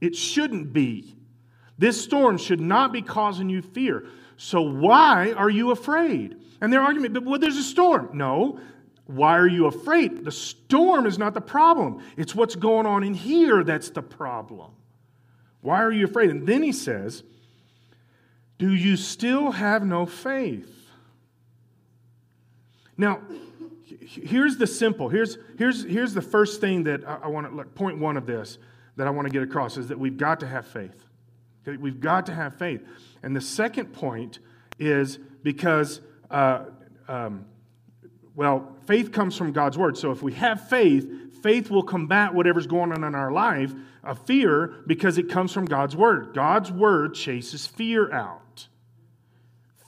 It 0.00 0.16
shouldn't 0.16 0.72
be. 0.72 1.14
This 1.76 2.02
storm 2.02 2.38
should 2.38 2.60
not 2.62 2.90
be 2.90 3.02
causing 3.02 3.50
you 3.50 3.60
fear. 3.60 4.06
So 4.36 4.62
why 4.62 5.32
are 5.32 5.50
you 5.50 5.70
afraid? 5.70 6.36
And 6.60 6.72
their 6.72 6.82
argument, 6.82 7.14
but 7.14 7.24
well, 7.24 7.38
there's 7.38 7.56
a 7.56 7.62
storm. 7.62 8.10
No. 8.12 8.60
Why 9.06 9.36
are 9.36 9.48
you 9.48 9.66
afraid? 9.66 10.24
The 10.24 10.32
storm 10.32 11.06
is 11.06 11.18
not 11.18 11.34
the 11.34 11.40
problem. 11.40 12.02
It's 12.16 12.34
what's 12.34 12.54
going 12.54 12.86
on 12.86 13.02
in 13.02 13.14
here 13.14 13.64
that's 13.64 13.90
the 13.90 14.02
problem. 14.02 14.70
Why 15.60 15.82
are 15.82 15.92
you 15.92 16.06
afraid? 16.06 16.30
And 16.30 16.46
then 16.46 16.62
he 16.62 16.72
says, 16.72 17.22
Do 18.58 18.72
you 18.72 18.96
still 18.96 19.50
have 19.50 19.84
no 19.84 20.06
faith? 20.06 20.68
Now, 22.96 23.20
here's 24.00 24.56
the 24.56 24.66
simple. 24.66 25.08
Here's, 25.08 25.38
here's, 25.58 25.84
here's 25.84 26.14
the 26.14 26.22
first 26.22 26.60
thing 26.60 26.84
that 26.84 27.06
I, 27.06 27.20
I 27.24 27.26
want 27.28 27.56
to, 27.56 27.64
point 27.64 27.98
one 27.98 28.16
of 28.16 28.26
this 28.26 28.58
that 28.96 29.06
I 29.06 29.10
want 29.10 29.26
to 29.26 29.32
get 29.32 29.42
across 29.42 29.76
is 29.76 29.88
that 29.88 29.98
we've 29.98 30.16
got 30.16 30.40
to 30.40 30.46
have 30.46 30.66
faith. 30.66 31.04
Okay? 31.66 31.76
We've 31.76 32.00
got 32.00 32.26
to 32.26 32.34
have 32.34 32.54
faith. 32.56 32.82
And 33.22 33.34
the 33.34 33.40
second 33.40 33.92
point 33.92 34.38
is 34.78 35.18
because 35.42 36.00
uh, 36.30 36.64
um, 37.08 37.44
well, 38.34 38.76
faith 38.86 39.12
comes 39.12 39.36
from 39.36 39.52
God's 39.52 39.76
word. 39.76 39.96
So 39.96 40.10
if 40.10 40.22
we 40.22 40.32
have 40.34 40.68
faith, 40.68 41.42
faith 41.42 41.70
will 41.70 41.82
combat 41.82 42.34
whatever's 42.34 42.66
going 42.66 42.92
on 42.92 43.04
in 43.04 43.14
our 43.14 43.30
life, 43.30 43.72
a 44.02 44.14
fear, 44.14 44.82
because 44.86 45.18
it 45.18 45.28
comes 45.28 45.52
from 45.52 45.66
God's 45.66 45.94
word. 45.94 46.32
God's 46.34 46.72
word 46.72 47.14
chases 47.14 47.66
fear 47.66 48.10
out. 48.12 48.68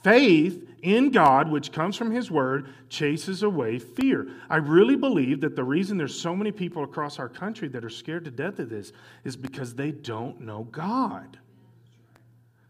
Faith 0.03 0.69
in 0.83 1.09
God, 1.09 1.49
which 1.49 1.71
comes 1.71 1.97
from 1.97 2.11
His 2.11 2.29
Word, 2.29 2.69
chases 2.89 3.41
away 3.41 3.79
fear. 3.79 4.27
I 4.47 4.57
really 4.57 4.95
believe 4.95 5.41
that 5.41 5.55
the 5.55 5.63
reason 5.63 5.97
there's 5.97 6.19
so 6.19 6.35
many 6.35 6.51
people 6.51 6.83
across 6.83 7.17
our 7.17 7.27
country 7.27 7.67
that 7.69 7.83
are 7.83 7.89
scared 7.89 8.25
to 8.25 8.31
death 8.31 8.59
of 8.59 8.69
this 8.69 8.93
is 9.23 9.35
because 9.35 9.73
they 9.73 9.89
don't 9.89 10.41
know 10.41 10.65
God. 10.65 11.39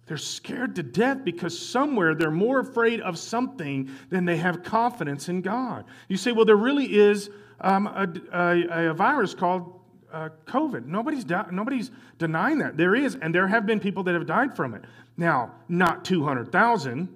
They're 0.05 0.17
scared 0.17 0.75
to 0.75 0.83
death 0.83 1.23
because 1.23 1.57
somewhere 1.57 2.13
they're 2.13 2.29
more 2.29 2.59
afraid 2.59 3.01
of 3.01 3.17
something 3.17 3.89
than 4.09 4.25
they 4.25 4.37
have 4.37 4.63
confidence 4.63 5.29
in 5.29 5.41
God. 5.41 5.85
You 6.07 6.17
say, 6.17 6.31
well, 6.31 6.45
there 6.45 6.55
really 6.55 6.95
is 6.95 7.29
um, 7.59 7.87
a, 7.87 8.07
a, 8.31 8.89
a, 8.89 8.93
virus 8.93 9.33
called 9.33 9.79
uh, 10.11 10.29
COVID. 10.45 10.85
Nobody's, 10.85 11.23
di- 11.23 11.47
nobody's 11.51 11.89
denying 12.19 12.59
that. 12.59 12.77
There 12.77 12.93
is, 12.93 13.15
and 13.15 13.33
there 13.33 13.47
have 13.47 13.65
been 13.65 13.79
people 13.79 14.03
that 14.03 14.13
have 14.13 14.27
died 14.27 14.55
from 14.55 14.75
it. 14.75 14.83
Now, 15.17 15.55
not 15.67 16.05
200,000. 16.05 17.09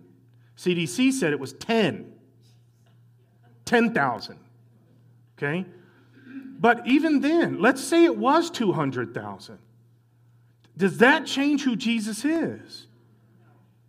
CDC 0.57 1.13
said 1.13 1.31
it 1.31 1.39
was 1.39 1.53
10. 1.53 2.11
10,000. 3.65 4.39
Okay? 5.37 5.65
But 6.59 6.87
even 6.87 7.21
then, 7.21 7.61
let's 7.61 7.83
say 7.83 8.03
it 8.03 8.17
was 8.17 8.49
200,000. 8.49 9.59
Does 10.79 10.99
that 10.99 11.25
change 11.25 11.63
who 11.63 11.75
Jesus 11.75 12.23
is? 12.23 12.87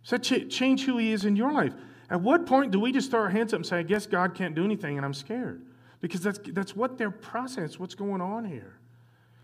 Does 0.03 0.09
that 0.09 0.23
ch- 0.23 0.53
change 0.53 0.83
who 0.83 0.97
he 0.97 1.13
is 1.13 1.23
in 1.23 1.37
your 1.37 1.53
life? 1.53 1.73
At 2.09 2.19
what 2.19 2.45
point 2.45 2.71
do 2.71 2.81
we 2.81 2.91
just 2.91 3.09
throw 3.09 3.21
our 3.21 3.29
hands 3.29 3.53
up 3.53 3.59
and 3.59 3.65
say, 3.65 3.79
I 3.79 3.83
guess 3.83 4.05
God 4.05 4.35
can't 4.35 4.53
do 4.53 4.65
anything 4.65 4.97
and 4.97 5.05
I'm 5.05 5.13
scared? 5.13 5.61
Because 6.01 6.19
that's, 6.19 6.39
that's 6.47 6.75
what 6.75 6.97
their 6.97 7.09
process, 7.09 7.79
what's 7.79 7.95
going 7.95 8.19
on 8.19 8.43
here. 8.43 8.77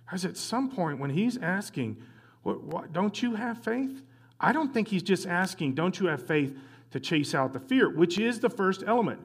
Because 0.05 0.25
at 0.25 0.35
some 0.35 0.69
point 0.69 0.99
when 0.99 1.09
he's 1.09 1.37
asking, 1.37 1.95
what, 2.43 2.63
what, 2.63 2.91
don't 2.91 3.23
you 3.23 3.35
have 3.35 3.63
faith? 3.63 4.01
I 4.41 4.51
don't 4.51 4.73
think 4.73 4.89
he's 4.89 5.03
just 5.03 5.25
asking, 5.25 5.75
don't 5.75 5.97
you 6.01 6.07
have 6.07 6.27
faith 6.27 6.53
to 6.91 6.99
chase 6.99 7.33
out 7.33 7.53
the 7.53 7.61
fear, 7.61 7.89
which 7.89 8.19
is 8.19 8.41
the 8.41 8.49
first 8.49 8.83
element. 8.85 9.21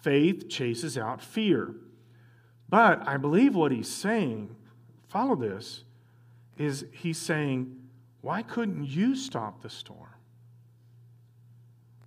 Faith 0.00 0.48
chases 0.48 0.96
out 0.96 1.20
fear. 1.20 1.74
But 2.70 3.06
I 3.06 3.18
believe 3.18 3.54
what 3.54 3.72
he's 3.72 3.92
saying, 3.92 4.56
follow 5.08 5.36
this, 5.36 5.84
is 6.58 6.84
he's 6.92 7.18
saying, 7.18 7.76
Why 8.20 8.42
couldn't 8.42 8.84
you 8.84 9.14
stop 9.14 9.62
the 9.62 9.70
storm? 9.70 10.08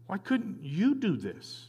Why 0.08 0.18
couldn't 0.18 0.60
you 0.62 0.96
do 0.96 1.16
this? 1.16 1.68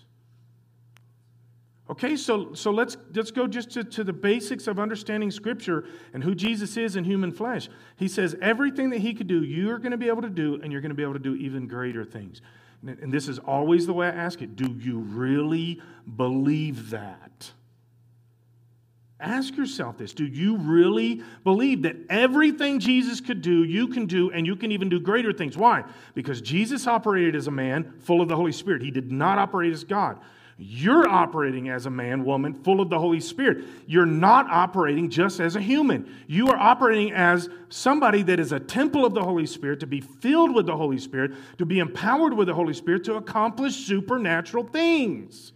Okay, 1.90 2.16
so, 2.16 2.54
so 2.54 2.70
let's, 2.70 2.96
let's 3.14 3.30
go 3.30 3.46
just 3.46 3.70
to, 3.72 3.84
to 3.84 4.02
the 4.02 4.12
basics 4.12 4.66
of 4.66 4.78
understanding 4.78 5.30
Scripture 5.30 5.84
and 6.14 6.24
who 6.24 6.34
Jesus 6.34 6.76
is 6.76 6.96
in 6.96 7.04
human 7.04 7.32
flesh. 7.32 7.68
He 7.96 8.08
says 8.08 8.34
everything 8.40 8.90
that 8.90 9.00
he 9.00 9.14
could 9.14 9.26
do, 9.26 9.42
you're 9.42 9.78
going 9.78 9.90
to 9.90 9.98
be 9.98 10.08
able 10.08 10.22
to 10.22 10.30
do, 10.30 10.58
and 10.62 10.72
you're 10.72 10.80
going 10.80 10.90
to 10.90 10.96
be 10.96 11.02
able 11.02 11.12
to 11.12 11.18
do 11.18 11.34
even 11.34 11.66
greater 11.66 12.04
things. 12.04 12.40
And, 12.80 12.98
and 12.98 13.12
this 13.12 13.28
is 13.28 13.38
always 13.38 13.86
the 13.86 13.92
way 13.92 14.06
I 14.06 14.10
ask 14.10 14.40
it 14.42 14.56
do 14.56 14.74
you 14.80 15.00
really 15.00 15.82
believe 16.16 16.90
that? 16.90 17.52
Ask 19.22 19.56
yourself 19.56 19.96
this 19.96 20.12
Do 20.12 20.26
you 20.26 20.56
really 20.56 21.22
believe 21.44 21.82
that 21.82 21.96
everything 22.10 22.80
Jesus 22.80 23.20
could 23.20 23.40
do, 23.40 23.62
you 23.62 23.86
can 23.86 24.06
do, 24.06 24.32
and 24.32 24.46
you 24.46 24.56
can 24.56 24.72
even 24.72 24.88
do 24.88 24.98
greater 24.98 25.32
things? 25.32 25.56
Why? 25.56 25.84
Because 26.14 26.40
Jesus 26.40 26.86
operated 26.88 27.36
as 27.36 27.46
a 27.46 27.52
man 27.52 27.94
full 28.00 28.20
of 28.20 28.28
the 28.28 28.36
Holy 28.36 28.52
Spirit. 28.52 28.82
He 28.82 28.90
did 28.90 29.12
not 29.12 29.38
operate 29.38 29.72
as 29.72 29.84
God. 29.84 30.18
You're 30.58 31.08
operating 31.08 31.70
as 31.70 31.86
a 31.86 31.90
man, 31.90 32.24
woman, 32.24 32.54
full 32.54 32.80
of 32.80 32.90
the 32.90 32.98
Holy 32.98 33.20
Spirit. 33.20 33.64
You're 33.86 34.06
not 34.06 34.50
operating 34.50 35.08
just 35.08 35.40
as 35.40 35.56
a 35.56 35.60
human. 35.60 36.12
You 36.26 36.48
are 36.48 36.56
operating 36.56 37.12
as 37.12 37.48
somebody 37.68 38.22
that 38.24 38.38
is 38.38 38.52
a 38.52 38.60
temple 38.60 39.04
of 39.06 39.14
the 39.14 39.22
Holy 39.22 39.46
Spirit, 39.46 39.80
to 39.80 39.86
be 39.86 40.00
filled 40.00 40.54
with 40.54 40.66
the 40.66 40.76
Holy 40.76 40.98
Spirit, 40.98 41.32
to 41.58 41.64
be 41.64 41.78
empowered 41.78 42.34
with 42.34 42.48
the 42.48 42.54
Holy 42.54 42.74
Spirit 42.74 43.04
to 43.04 43.14
accomplish 43.14 43.74
supernatural 43.74 44.64
things. 44.64 45.52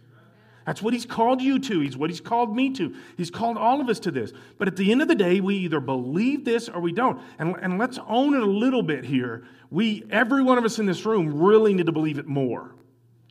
That's 0.67 0.81
what 0.81 0.93
he's 0.93 1.05
called 1.05 1.41
you 1.41 1.59
to. 1.59 1.79
He's 1.79 1.95
what 1.95 2.09
he's 2.09 2.19
called 2.19 2.53
me 2.53 2.71
to. 2.71 2.93
He's 3.15 3.31
called 3.31 3.57
all 3.57 3.79
of 3.79 3.87
us 3.87 4.01
to 4.01 4.11
this. 4.11 4.33
But 4.57 4.67
at 4.67 4.75
the 4.75 4.91
end 4.91 5.01
of 5.01 5.07
the 5.07 5.15
day, 5.15 5.39
we 5.39 5.55
either 5.55 5.79
believe 5.79 6.43
this 6.43 6.67
or 6.67 6.81
we 6.81 6.91
don't. 6.91 7.21
And, 7.39 7.55
and 7.61 7.77
let's 7.79 7.97
own 8.05 8.35
it 8.35 8.41
a 8.41 8.45
little 8.45 8.83
bit 8.83 9.05
here. 9.05 9.45
We, 9.71 10.03
every 10.09 10.43
one 10.43 10.57
of 10.57 10.65
us 10.65 10.77
in 10.77 10.85
this 10.85 11.05
room, 11.05 11.41
really 11.41 11.73
need 11.73 11.85
to 11.85 11.93
believe 11.93 12.19
it 12.19 12.27
more. 12.27 12.75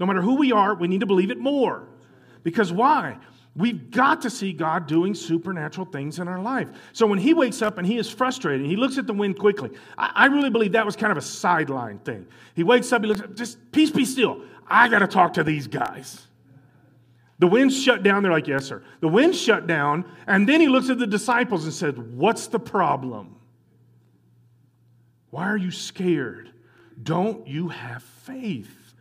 No 0.01 0.07
matter 0.07 0.23
who 0.23 0.37
we 0.37 0.51
are, 0.51 0.75
we 0.75 0.89
need 0.89 1.01
to 1.01 1.07
believe 1.07 1.31
it 1.31 1.37
more. 1.37 1.87
Because 2.43 2.73
why? 2.73 3.19
We've 3.55 3.91
got 3.91 4.23
to 4.23 4.31
see 4.31 4.55
God 4.55 4.87
doing 4.87 5.15
supernatural 5.15 5.89
things 5.89 6.19
in 6.19 6.29
our 6.29 6.41
life. 6.41 6.71
So 6.95 7.07
when 7.07 7.19
he 7.19 7.35
wakes 7.35 7.61
up 7.61 7.77
and 7.77 7.87
he 7.87 7.99
is 7.99 8.09
frustrated, 8.09 8.65
he 8.65 8.77
looks 8.77 8.97
at 8.97 9.07
the 9.07 9.13
wind 9.13 9.39
quickly. 9.39 9.73
I, 9.99 10.11
I 10.15 10.27
really 10.27 10.49
believe 10.49 10.73
that 10.73 10.87
was 10.87 10.97
kind 10.97 11.13
of 11.13 11.19
a 11.19 11.23
sideline 11.23 11.99
thing. 11.99 12.27
He 12.55 12.65
wakes 12.65 12.91
up, 12.93 13.03
he 13.03 13.09
looks, 13.09 13.21
just 13.35 13.59
peace, 13.73 13.91
be 13.91 14.07
still. 14.07 14.41
I 14.67 14.89
got 14.89 15.01
to 15.01 15.07
talk 15.07 15.35
to 15.35 15.45
these 15.45 15.67
guys. 15.67 16.27
The 17.39 17.47
wind 17.47 17.73
shut 17.73 18.03
down. 18.03 18.23
They're 18.23 18.33
like, 18.33 18.47
yes, 18.47 18.65
sir. 18.65 18.83
The 19.01 19.09
wind 19.09 19.37
shut 19.37 19.67
down, 19.67 20.05
and 20.27 20.49
then 20.49 20.61
he 20.61 20.69
looks 20.69 20.89
at 20.89 20.99
the 20.99 21.07
disciples 21.07 21.65
and 21.65 21.73
said, 21.73 22.17
What's 22.17 22.47
the 22.47 22.59
problem? 22.59 23.37
Why 25.31 25.49
are 25.49 25.57
you 25.57 25.71
scared? 25.71 26.51
Don't 27.03 27.47
you 27.47 27.69
have 27.69 28.03
faith? 28.03 28.95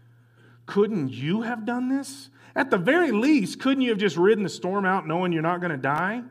Couldn't 0.66 1.10
you 1.10 1.44
have 1.44 1.66
done 1.66 1.88
this? 1.88 2.30
At 2.56 2.72
the 2.72 2.78
very 2.78 3.12
least, 3.12 3.60
couldn't 3.60 3.82
you 3.82 3.90
have 3.92 4.00
just 4.00 4.18
ridden 4.18 4.44
the 4.44 4.50
storm 4.50 4.86
out 4.86 5.08
knowing 5.08 5.32
you're 5.32 5.42
not 5.42 5.60
going 5.60 5.72
to 5.72 5.78
die? 5.78 6.24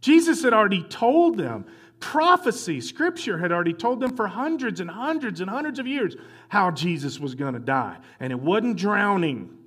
Jesus 0.00 0.42
had 0.42 0.52
already 0.52 0.82
told 0.82 1.36
them. 1.36 1.66
Prophecy, 2.00 2.80
scripture 2.80 3.38
had 3.38 3.52
already 3.52 3.74
told 3.74 4.00
them 4.00 4.16
for 4.16 4.26
hundreds 4.26 4.80
and 4.80 4.90
hundreds 4.90 5.42
and 5.42 5.50
hundreds 5.50 5.78
of 5.78 5.86
years 5.86 6.16
how 6.48 6.70
Jesus 6.70 7.20
was 7.20 7.34
going 7.34 7.52
to 7.52 7.60
die. 7.60 7.98
And 8.18 8.32
it 8.32 8.40
wasn't 8.40 8.76
drowning. 8.78 9.58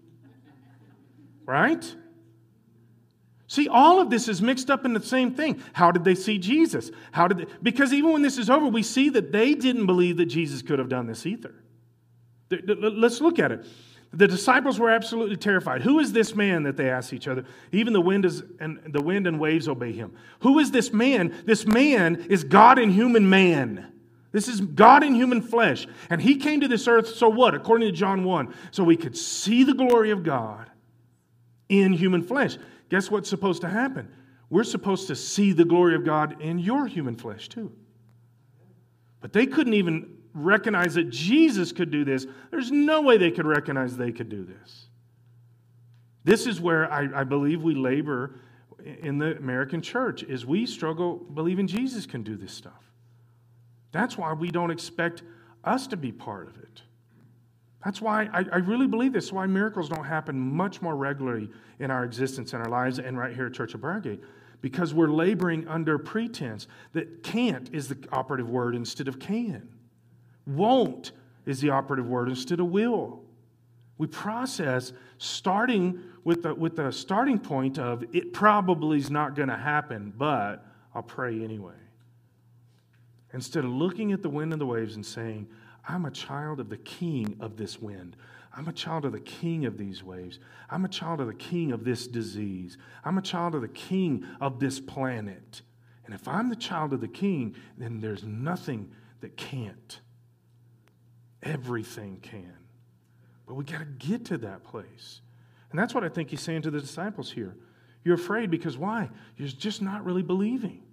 Right? 1.45 1.95
See, 3.47 3.67
all 3.67 3.99
of 3.99 4.09
this 4.09 4.27
is 4.27 4.41
mixed 4.41 4.71
up 4.71 4.83
in 4.83 4.93
the 4.93 5.01
same 5.01 5.35
thing. 5.35 5.61
How 5.73 5.91
did 5.91 6.03
they 6.03 6.15
see 6.15 6.39
Jesus? 6.39 6.89
How 7.11 7.27
did 7.27 7.37
they, 7.37 7.45
because 7.61 7.93
even 7.93 8.13
when 8.13 8.21
this 8.21 8.37
is 8.37 8.49
over, 8.49 8.65
we 8.67 8.81
see 8.81 9.09
that 9.09 9.31
they 9.31 9.53
didn't 9.53 9.85
believe 9.85 10.17
that 10.17 10.25
Jesus 10.25 10.61
could 10.61 10.79
have 10.79 10.89
done 10.89 11.05
this 11.05 11.25
either. 11.25 11.53
Let's 12.49 13.21
look 13.21 13.37
at 13.37 13.51
it. 13.51 13.65
The 14.11 14.27
disciples 14.27 14.79
were 14.79 14.89
absolutely 14.89 15.37
terrified. 15.37 15.81
Who 15.81 15.99
is 15.99 16.13
this 16.13 16.35
man 16.35 16.63
that 16.63 16.77
they 16.77 16.89
asked 16.89 17.13
each 17.13 17.27
other? 17.27 17.45
Even 17.71 17.93
the 17.93 18.01
wind 18.01 18.25
is 18.25 18.43
and 18.59 18.79
the 18.87 19.01
wind 19.01 19.25
and 19.27 19.39
waves 19.39 19.67
obey 19.67 19.91
him. 19.91 20.15
Who 20.39 20.59
is 20.59 20.71
this 20.71 20.93
man? 20.93 21.35
This 21.45 21.65
man 21.65 22.25
is 22.29 22.43
God 22.43 22.77
in 22.79 22.91
human 22.91 23.29
man. 23.29 23.91
This 24.31 24.47
is 24.47 24.61
God 24.61 25.03
in 25.03 25.13
human 25.13 25.41
flesh. 25.41 25.87
And 26.09 26.21
he 26.21 26.37
came 26.37 26.61
to 26.61 26.67
this 26.67 26.87
earth 26.87 27.07
so 27.07 27.29
what? 27.29 27.53
According 27.53 27.87
to 27.87 27.91
John 27.91 28.23
1, 28.23 28.53
so 28.71 28.83
we 28.83 28.97
could 28.97 29.17
see 29.17 29.63
the 29.63 29.75
glory 29.75 30.09
of 30.09 30.23
God 30.23 30.71
in 31.81 31.93
human 31.93 32.21
flesh. 32.21 32.57
Guess 32.89 33.09
what's 33.09 33.29
supposed 33.29 33.61
to 33.61 33.69
happen? 33.69 34.11
We're 34.49 34.63
supposed 34.63 35.07
to 35.07 35.15
see 35.15 35.51
the 35.51 35.65
glory 35.65 35.95
of 35.95 36.05
God 36.05 36.41
in 36.41 36.59
your 36.59 36.85
human 36.85 37.15
flesh 37.15 37.49
too. 37.49 37.71
But 39.21 39.33
they 39.33 39.45
couldn't 39.45 39.73
even 39.73 40.17
recognize 40.33 40.95
that 40.95 41.09
Jesus 41.09 41.71
could 41.71 41.91
do 41.91 42.03
this, 42.03 42.25
there's 42.51 42.71
no 42.71 43.01
way 43.01 43.17
they 43.17 43.31
could 43.31 43.45
recognize 43.45 43.95
they 43.95 44.11
could 44.11 44.29
do 44.29 44.43
this. 44.43 44.87
This 46.23 46.47
is 46.47 46.59
where 46.59 46.91
I, 46.91 47.21
I 47.21 47.23
believe 47.23 47.61
we 47.61 47.75
labor 47.75 48.39
in 48.83 49.17
the 49.17 49.37
American 49.37 49.81
church 49.81 50.23
is 50.23 50.45
we 50.45 50.65
struggle 50.65 51.15
believing 51.15 51.67
Jesus 51.67 52.05
can 52.05 52.23
do 52.23 52.35
this 52.35 52.53
stuff. 52.53 52.91
That's 53.91 54.17
why 54.17 54.33
we 54.33 54.49
don't 54.49 54.71
expect 54.71 55.23
us 55.63 55.87
to 55.87 55.97
be 55.97 56.11
part 56.11 56.47
of 56.47 56.57
it. 56.57 56.81
That's 57.83 58.01
why 58.01 58.29
I, 58.31 58.45
I, 58.51 58.57
really 58.57 58.87
believe 58.87 59.13
this. 59.13 59.31
Why 59.31 59.45
miracles 59.45 59.89
don't 59.89 60.05
happen 60.05 60.39
much 60.39 60.81
more 60.81 60.95
regularly 60.95 61.49
in 61.79 61.91
our 61.91 62.05
existence 62.05 62.53
in 62.53 62.61
our 62.61 62.69
lives 62.69 62.99
and 62.99 63.17
right 63.17 63.35
here 63.35 63.47
at 63.47 63.53
Church 63.53 63.73
of 63.73 63.81
Briargate. 63.81 64.21
Because 64.61 64.93
we're 64.93 65.09
laboring 65.09 65.67
under 65.67 65.97
pretense 65.97 66.67
that 66.93 67.23
can't 67.23 67.69
is 67.73 67.89
the 67.89 67.97
operative 68.13 68.49
word 68.49 68.75
instead 68.75 69.09
of 69.09 69.19
can. 69.19 69.67
Won't 70.47 71.11
is 71.45 71.59
the 71.59 71.71
operative 71.71 72.07
word 72.07 72.29
instead 72.29 72.61
of 72.61 72.67
will. 72.67 73.21
We 73.97 74.07
process 74.07 74.93
starting 75.17 76.01
with 76.23 76.43
the, 76.43 76.55
with 76.55 76.77
the 76.77 76.91
starting 76.91 77.37
point 77.37 77.77
of 77.77 78.03
it 78.13 78.31
probably 78.31 78.97
is 78.97 79.11
not 79.11 79.35
going 79.35 79.49
to 79.49 79.57
happen, 79.57 80.13
but 80.17 80.65
I'll 80.95 81.03
pray 81.03 81.43
anyway. 81.43 81.73
Instead 83.33 83.65
of 83.65 83.71
looking 83.71 84.13
at 84.13 84.21
the 84.21 84.29
wind 84.29 84.53
and 84.53 84.61
the 84.61 84.65
waves 84.65 84.95
and 84.95 85.05
saying, 85.05 85.47
I'm 85.87 86.05
a 86.05 86.11
child 86.11 86.59
of 86.59 86.69
the 86.69 86.77
king 86.77 87.37
of 87.39 87.57
this 87.57 87.81
wind. 87.81 88.15
I'm 88.55 88.67
a 88.67 88.73
child 88.73 89.05
of 89.05 89.11
the 89.11 89.19
king 89.19 89.65
of 89.65 89.77
these 89.77 90.03
waves. 90.03 90.39
I'm 90.69 90.85
a 90.85 90.89
child 90.89 91.19
of 91.19 91.27
the 91.27 91.33
king 91.33 91.71
of 91.71 91.83
this 91.83 92.07
disease. 92.07 92.77
I'm 93.03 93.17
a 93.17 93.21
child 93.21 93.55
of 93.55 93.61
the 93.61 93.67
king 93.67 94.25
of 94.39 94.59
this 94.59 94.79
planet. 94.79 95.61
And 96.05 96.13
if 96.13 96.27
I'm 96.27 96.49
the 96.49 96.55
child 96.55 96.93
of 96.93 97.01
the 97.01 97.07
king, 97.07 97.55
then 97.77 97.99
there's 97.99 98.23
nothing 98.23 98.91
that 99.21 99.35
can't. 99.37 99.99
Everything 101.41 102.19
can. 102.21 102.57
But 103.47 103.55
we 103.55 103.65
got 103.65 103.79
to 103.79 103.85
get 103.85 104.25
to 104.25 104.37
that 104.39 104.63
place. 104.63 105.21
And 105.71 105.79
that's 105.79 105.93
what 105.93 106.03
I 106.03 106.09
think 106.09 106.29
he's 106.29 106.41
saying 106.41 106.61
to 106.63 106.71
the 106.71 106.79
disciples 106.79 107.31
here. 107.31 107.55
You're 108.03 108.15
afraid 108.15 108.51
because 108.51 108.77
why? 108.77 109.09
You're 109.37 109.47
just 109.47 109.81
not 109.81 110.05
really 110.05 110.21
believing. 110.21 110.83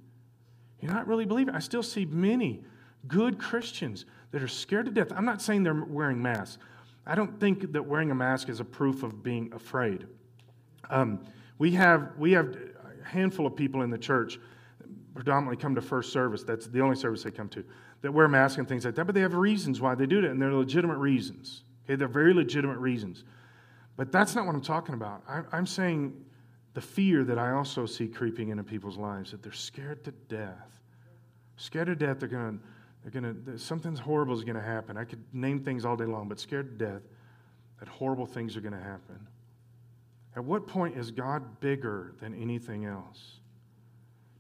You're 0.81 0.93
not 0.93 1.07
really 1.07 1.27
believing. 1.27 1.55
I 1.55 1.59
still 1.59 1.83
see 1.83 2.07
many 2.07 2.65
good 3.07 3.39
Christians 3.39 4.07
that 4.33 4.43
are 4.43 4.49
scared 4.49 4.87
to 4.87 4.93
death. 4.93 5.09
I'm 5.15 5.25
not 5.25 5.43
saying 5.43 5.63
they're 5.63 5.85
wearing 5.85 6.21
masks. 6.21 6.59
I 7.07 7.15
don't 7.15 7.41
think 7.41 7.73
that 7.73 7.83
wearing 7.83 8.11
a 8.11 8.15
mask 8.15 8.49
is 8.49 8.61
a 8.61 8.65
proof 8.65 9.03
of 9.03 9.23
being 9.23 9.53
afraid. 9.53 10.07
Um, 10.89 11.27
we, 11.59 11.73
have, 11.73 12.13
we 12.19 12.33
have 12.33 12.57
a 13.03 13.09
handful 13.09 13.47
of 13.47 13.57
people 13.57 13.83
in 13.83 13.91
the 13.91 13.99
church 13.99 14.39
predominantly 15.15 15.57
come 15.57 15.75
to 15.75 15.81
first 15.83 16.13
service. 16.13 16.45
That's 16.45 16.67
the 16.67 16.81
only 16.81 16.97
service 16.97 17.23
they 17.23 17.31
come 17.31 17.49
to 17.51 17.65
that 18.03 18.13
wear 18.13 18.29
masks 18.29 18.59
and 18.59 18.69
things 18.69 18.85
like 18.85 18.95
that, 18.95 19.05
but 19.05 19.15
they 19.15 19.21
have 19.21 19.35
reasons 19.35 19.81
why 19.81 19.95
they 19.95 20.07
do 20.07 20.23
that, 20.23 20.31
and 20.31 20.41
they're 20.41 20.55
legitimate 20.55 20.97
reasons. 20.97 21.65
Okay, 21.85 21.97
they're 21.97 22.09
very 22.09 22.33
legitimate 22.33 22.79
reasons. 22.79 23.25
But 23.97 24.11
that's 24.13 24.35
not 24.35 24.47
what 24.47 24.55
I'm 24.55 24.63
talking 24.63 24.95
about. 24.95 25.23
I'm 25.53 25.67
saying 25.67 26.25
the 26.73 26.81
fear 26.81 27.25
that 27.25 27.39
I 27.39 27.51
also 27.51 27.85
see 27.85 28.09
creeping 28.09 28.49
into 28.49 28.63
people's 28.63 28.97
lives 28.97 29.33
that 29.33 29.43
they're 29.43 29.53
scared 29.53 30.05
to 30.05 30.13
death. 30.13 30.81
Scared 31.57 31.89
to 31.89 31.95
death, 31.95 32.21
they're 32.21 32.29
going 32.29 32.59
to, 32.59 32.65
they're 33.05 33.21
to, 33.21 33.59
something 33.59 33.95
horrible 33.97 34.35
is 34.35 34.45
going 34.45 34.57
to 34.57 34.63
happen. 34.63 34.97
I 34.97 35.05
could 35.05 35.23
name 35.33 35.61
things 35.61 35.85
all 35.85 35.97
day 35.97 36.05
long, 36.05 36.29
but 36.29 36.39
scared 36.39 36.79
to 36.79 36.85
death 36.85 37.03
that 37.79 37.89
horrible 37.89 38.27
things 38.27 38.57
are 38.57 38.61
going 38.61 38.75
to 38.75 38.79
happen. 38.79 39.27
At 40.37 40.45
what 40.45 40.67
point 40.67 40.97
is 40.97 41.11
God 41.11 41.61
bigger 41.61 42.15
than 42.21 42.41
anything 42.41 42.85
else? 42.85 43.41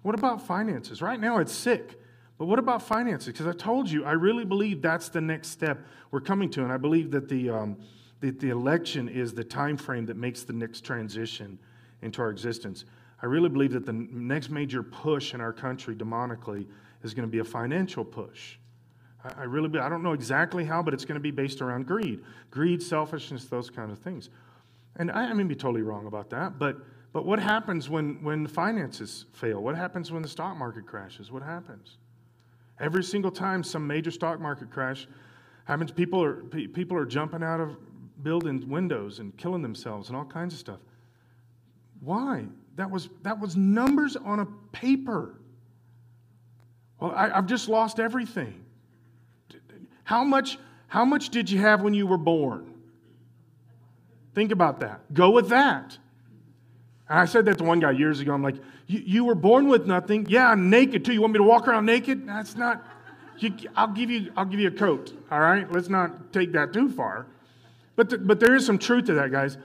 What 0.03 0.14
about 0.14 0.46
finances? 0.46 1.03
Right 1.03 1.18
now 1.18 1.38
it's 1.38 1.53
sick. 1.53 1.99
But 2.38 2.46
what 2.46 2.59
about 2.59 2.81
finances? 2.81 3.27
Because 3.27 3.46
I 3.46 3.53
told 3.53 3.90
you, 3.90 4.05
I 4.05 4.12
really 4.12 4.44
believe 4.44 4.81
that's 4.81 5.11
the 5.11 5.20
next 5.20 5.49
step 5.49 5.79
we're 6.11 6.20
coming 6.20 6.49
to. 6.51 6.62
And 6.62 6.73
I 6.73 6.79
believe 6.79 7.11
that 7.11 7.29
the, 7.29 7.51
um, 7.51 7.77
the, 8.20 8.31
the 8.31 8.49
election 8.49 9.09
is 9.09 9.35
the 9.35 9.44
time 9.44 9.77
frame 9.77 10.07
that 10.07 10.16
makes 10.16 10.42
the 10.42 10.55
next 10.55 10.83
transition 10.83 11.59
into 12.01 12.23
our 12.23 12.31
existence. 12.31 12.87
I 13.20 13.27
really 13.27 13.51
believe 13.51 13.73
that 13.73 13.85
the 13.85 13.92
next 13.92 14.49
major 14.49 14.83
push 14.83 15.35
in 15.35 15.40
our 15.42 15.53
country 15.53 15.94
demonically 15.94 16.66
is 17.02 17.14
going 17.14 17.26
to 17.26 17.30
be 17.30 17.38
a 17.38 17.44
financial 17.44 18.04
push. 18.04 18.56
I, 19.22 19.44
really, 19.44 19.78
I 19.78 19.88
don't 19.88 20.02
know 20.02 20.12
exactly 20.12 20.64
how, 20.64 20.82
but 20.82 20.94
it's 20.94 21.04
going 21.04 21.16
to 21.16 21.20
be 21.20 21.30
based 21.30 21.60
around 21.60 21.86
greed, 21.86 22.22
greed, 22.50 22.82
selfishness, 22.82 23.44
those 23.44 23.68
kind 23.68 23.92
of 23.92 23.98
things. 23.98 24.30
And 24.96 25.10
I, 25.10 25.24
I 25.24 25.32
may 25.34 25.44
be 25.44 25.54
totally 25.54 25.82
wrong 25.82 26.06
about 26.06 26.30
that, 26.30 26.58
but 26.58 26.76
but 27.12 27.26
what 27.26 27.40
happens 27.40 27.90
when 27.90 28.22
when 28.22 28.46
finances 28.46 29.26
fail? 29.32 29.60
What 29.60 29.76
happens 29.76 30.12
when 30.12 30.22
the 30.22 30.28
stock 30.28 30.56
market 30.56 30.86
crashes? 30.86 31.32
What 31.32 31.42
happens? 31.42 31.98
Every 32.80 33.04
single 33.04 33.30
time 33.30 33.62
some 33.62 33.86
major 33.86 34.10
stock 34.10 34.40
market 34.40 34.70
crash 34.70 35.06
happens, 35.64 35.92
people 35.92 36.22
are, 36.22 36.42
people 36.42 36.96
are 36.96 37.04
jumping 37.04 37.42
out 37.42 37.60
of 37.60 37.76
building 38.22 38.68
windows 38.68 39.18
and 39.18 39.36
killing 39.36 39.60
themselves 39.62 40.08
and 40.08 40.16
all 40.16 40.24
kinds 40.24 40.54
of 40.54 40.60
stuff. 40.60 40.80
Why? 42.00 42.46
That 42.76 42.90
was, 42.90 43.10
that 43.22 43.38
was 43.38 43.56
numbers 43.56 44.16
on 44.16 44.40
a 44.40 44.46
paper. 44.72 45.39
Well, 47.00 47.12
I, 47.12 47.30
I've 47.30 47.46
just 47.46 47.68
lost 47.68 47.98
everything. 47.98 48.64
How 50.04 50.22
much, 50.22 50.58
how 50.86 51.04
much 51.04 51.30
did 51.30 51.50
you 51.50 51.58
have 51.60 51.82
when 51.82 51.94
you 51.94 52.06
were 52.06 52.18
born? 52.18 52.74
Think 54.34 54.52
about 54.52 54.80
that. 54.80 55.12
Go 55.12 55.30
with 55.30 55.48
that. 55.48 55.96
And 57.08 57.18
I 57.18 57.24
said 57.24 57.46
that 57.46 57.58
to 57.58 57.64
one 57.64 57.80
guy 57.80 57.90
years 57.90 58.20
ago. 58.20 58.32
I'm 58.32 58.42
like, 58.42 58.56
you, 58.86 59.24
were 59.24 59.34
born 59.34 59.68
with 59.68 59.86
nothing. 59.86 60.26
Yeah, 60.28 60.54
naked 60.56 61.04
too. 61.04 61.12
You 61.12 61.20
want 61.20 61.32
me 61.32 61.38
to 61.38 61.44
walk 61.44 61.68
around 61.68 61.86
naked? 61.86 62.26
That's 62.26 62.56
not. 62.56 62.84
You, 63.38 63.52
I'll 63.76 63.92
give 63.92 64.10
you. 64.10 64.32
I'll 64.36 64.44
give 64.44 64.60
you 64.60 64.68
a 64.68 64.72
coat. 64.72 65.12
All 65.30 65.40
right. 65.40 65.70
Let's 65.70 65.88
not 65.88 66.32
take 66.32 66.52
that 66.52 66.72
too 66.72 66.88
far. 66.88 67.26
But 67.96 68.10
the, 68.10 68.18
but 68.18 68.40
there 68.40 68.54
is 68.54 68.66
some 68.66 68.78
truth 68.78 69.06
to 69.06 69.14
that, 69.14 69.30
guys. 69.30 69.58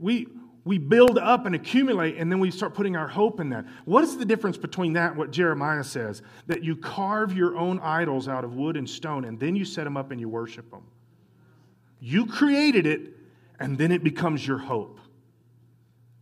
We, 0.00 0.28
we 0.68 0.76
build 0.76 1.16
up 1.16 1.46
and 1.46 1.54
accumulate, 1.54 2.18
and 2.18 2.30
then 2.30 2.40
we 2.40 2.50
start 2.50 2.74
putting 2.74 2.94
our 2.94 3.08
hope 3.08 3.40
in 3.40 3.48
that. 3.48 3.64
What 3.86 4.04
is 4.04 4.18
the 4.18 4.26
difference 4.26 4.58
between 4.58 4.92
that 4.92 5.12
and 5.12 5.16
what 5.16 5.30
Jeremiah 5.30 5.82
says? 5.82 6.20
That 6.46 6.62
you 6.62 6.76
carve 6.76 7.34
your 7.34 7.56
own 7.56 7.80
idols 7.80 8.28
out 8.28 8.44
of 8.44 8.54
wood 8.54 8.76
and 8.76 8.88
stone, 8.88 9.24
and 9.24 9.40
then 9.40 9.56
you 9.56 9.64
set 9.64 9.84
them 9.84 9.96
up 9.96 10.10
and 10.10 10.20
you 10.20 10.28
worship 10.28 10.70
them. 10.70 10.82
You 12.00 12.26
created 12.26 12.84
it, 12.84 13.14
and 13.58 13.78
then 13.78 13.90
it 13.90 14.04
becomes 14.04 14.46
your 14.46 14.58
hope. 14.58 15.00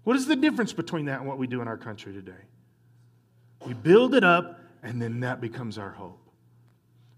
What 0.04 0.14
is 0.14 0.26
the 0.26 0.36
difference 0.36 0.72
between 0.72 1.06
that 1.06 1.18
and 1.18 1.26
what 1.26 1.38
we 1.38 1.48
do 1.48 1.60
in 1.60 1.66
our 1.66 1.76
country 1.76 2.12
today? 2.12 2.44
We 3.66 3.74
build 3.74 4.14
it 4.14 4.22
up, 4.22 4.60
and 4.84 5.02
then 5.02 5.18
that 5.20 5.40
becomes 5.40 5.76
our 5.76 5.90
hope. 5.90 6.20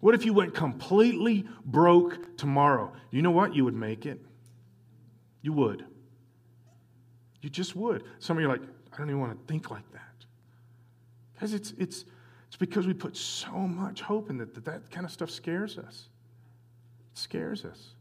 What 0.00 0.14
if 0.14 0.24
you 0.24 0.32
went 0.32 0.54
completely 0.54 1.44
broke 1.66 2.38
tomorrow? 2.38 2.90
You 3.10 3.20
know 3.20 3.32
what? 3.32 3.54
You 3.54 3.66
would 3.66 3.74
make 3.74 4.06
it. 4.06 4.18
You 5.42 5.52
would. 5.52 5.84
You 7.40 7.50
just 7.50 7.76
would. 7.76 8.04
Some 8.18 8.36
of 8.36 8.42
you 8.42 8.48
are 8.48 8.52
like, 8.52 8.62
I 8.92 8.96
don't 8.98 9.08
even 9.08 9.20
want 9.20 9.38
to 9.38 9.52
think 9.52 9.70
like 9.70 9.90
that. 9.92 10.00
Because 11.34 11.54
it's, 11.54 11.72
it's, 11.78 12.04
it's 12.48 12.56
because 12.56 12.86
we 12.86 12.94
put 12.94 13.16
so 13.16 13.52
much 13.52 14.00
hope 14.00 14.30
in 14.30 14.38
that, 14.38 14.54
that 14.54 14.64
that 14.64 14.90
kind 14.90 15.06
of 15.06 15.12
stuff 15.12 15.30
scares 15.30 15.78
us. 15.78 16.08
It 17.12 17.18
scares 17.18 17.64
us. 17.64 17.94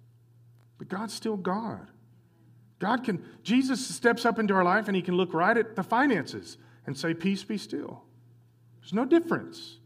But 0.77 0.89
God's 0.89 1.13
still 1.13 1.37
God. 1.37 1.87
God 2.79 3.03
can, 3.03 3.23
Jesus 3.43 3.85
steps 3.85 4.25
up 4.25 4.39
into 4.39 4.53
our 4.53 4.63
life 4.63 4.87
and 4.87 4.95
he 4.95 5.01
can 5.01 5.15
look 5.15 5.33
right 5.33 5.57
at 5.57 5.75
the 5.75 5.83
finances 5.83 6.57
and 6.85 6.97
say, 6.97 7.13
Peace 7.13 7.43
be 7.43 7.57
still. 7.57 8.03
There's 8.81 8.93
no 8.93 9.05
difference. 9.05 9.77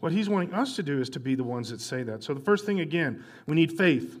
What 0.00 0.12
he's 0.12 0.28
wanting 0.28 0.54
us 0.54 0.76
to 0.76 0.82
do 0.82 1.00
is 1.00 1.10
to 1.10 1.20
be 1.20 1.34
the 1.34 1.44
ones 1.44 1.70
that 1.70 1.80
say 1.80 2.04
that. 2.04 2.22
So 2.22 2.32
the 2.34 2.40
first 2.40 2.64
thing, 2.64 2.80
again, 2.80 3.24
we 3.46 3.56
need 3.56 3.76
faith. 3.76 4.20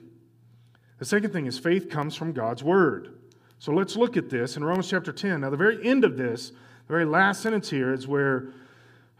The 0.98 1.04
second 1.04 1.32
thing 1.32 1.46
is 1.46 1.58
faith 1.58 1.88
comes 1.88 2.16
from 2.16 2.32
God's 2.32 2.64
word. 2.64 3.17
So 3.58 3.72
let's 3.72 3.96
look 3.96 4.16
at 4.16 4.30
this 4.30 4.56
in 4.56 4.64
Romans 4.64 4.88
chapter 4.88 5.12
10. 5.12 5.40
Now, 5.40 5.50
the 5.50 5.56
very 5.56 5.84
end 5.86 6.04
of 6.04 6.16
this, 6.16 6.50
the 6.50 6.92
very 6.92 7.04
last 7.04 7.42
sentence 7.42 7.68
here 7.68 7.92
is 7.92 8.06
where 8.06 8.48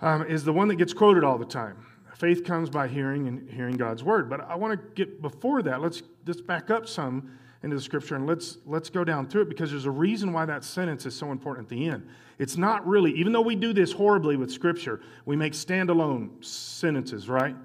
um, 0.01 0.25
is 0.27 0.45
the 0.45 0.53
one 0.53 0.69
that 0.69 0.77
gets 0.77 0.93
quoted 0.93 1.25
all 1.25 1.39
the 1.39 1.45
time. 1.45 1.85
Faith 2.15 2.45
comes 2.45 2.69
by 2.69 2.89
hearing 2.89 3.29
and 3.29 3.49
hearing 3.49 3.77
God's 3.77 4.03
word. 4.03 4.29
But 4.29 4.41
I 4.49 4.57
want 4.57 4.79
to 4.79 4.87
get 4.95 5.23
before 5.23 5.63
that. 5.63 5.81
Let's 5.81 6.03
just 6.27 6.47
back 6.47 6.69
up 6.71 6.89
some 6.89 7.39
into 7.63 7.77
the 7.77 7.83
scripture 7.83 8.15
and 8.15 8.27
let's 8.27 8.59
let's 8.67 8.89
go 8.89 9.03
down 9.03 9.27
through 9.27 9.43
it 9.43 9.49
because 9.49 9.71
there's 9.71 9.87
a 9.87 9.91
reason 9.91 10.33
why 10.33 10.45
that 10.45 10.63
sentence 10.63 11.07
is 11.07 11.15
so 11.15 11.33
important 11.33 11.67
at 11.67 11.71
the 11.71 11.89
end. 11.89 12.09
It's 12.39 12.57
not 12.57 12.87
really, 12.87 13.13
even 13.13 13.33
though 13.33 13.41
we 13.41 13.57
do 13.57 13.73
this 13.73 13.93
horribly 13.93 14.37
with 14.37 14.51
scripture, 14.51 15.01
we 15.27 15.35
make 15.35 15.55
standalone 15.55 16.45
sentences, 16.45 17.29
right? 17.29 17.57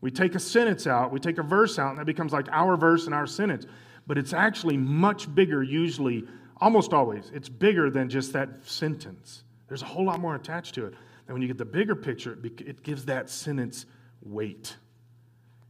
We 0.00 0.10
take 0.10 0.34
a 0.34 0.40
sentence 0.40 0.86
out, 0.86 1.12
we 1.12 1.20
take 1.20 1.38
a 1.38 1.42
verse 1.42 1.78
out, 1.78 1.90
and 1.90 1.98
that 1.98 2.06
becomes 2.06 2.32
like 2.32 2.48
our 2.50 2.76
verse 2.76 3.06
and 3.06 3.14
our 3.14 3.26
sentence. 3.26 3.66
But 4.06 4.18
it's 4.18 4.32
actually 4.32 4.76
much 4.76 5.32
bigger, 5.32 5.62
usually, 5.62 6.24
almost 6.60 6.92
always. 6.92 7.30
It's 7.34 7.48
bigger 7.48 7.90
than 7.90 8.08
just 8.08 8.32
that 8.32 8.64
sentence. 8.64 9.44
There's 9.68 9.82
a 9.82 9.86
whole 9.86 10.04
lot 10.04 10.20
more 10.20 10.34
attached 10.34 10.74
to 10.74 10.86
it. 10.86 10.94
And 11.26 11.34
when 11.34 11.42
you 11.42 11.48
get 11.48 11.58
the 11.58 11.64
bigger 11.64 11.94
picture, 11.94 12.38
it 12.42 12.82
gives 12.82 13.04
that 13.06 13.30
sentence 13.30 13.86
weight. 14.22 14.76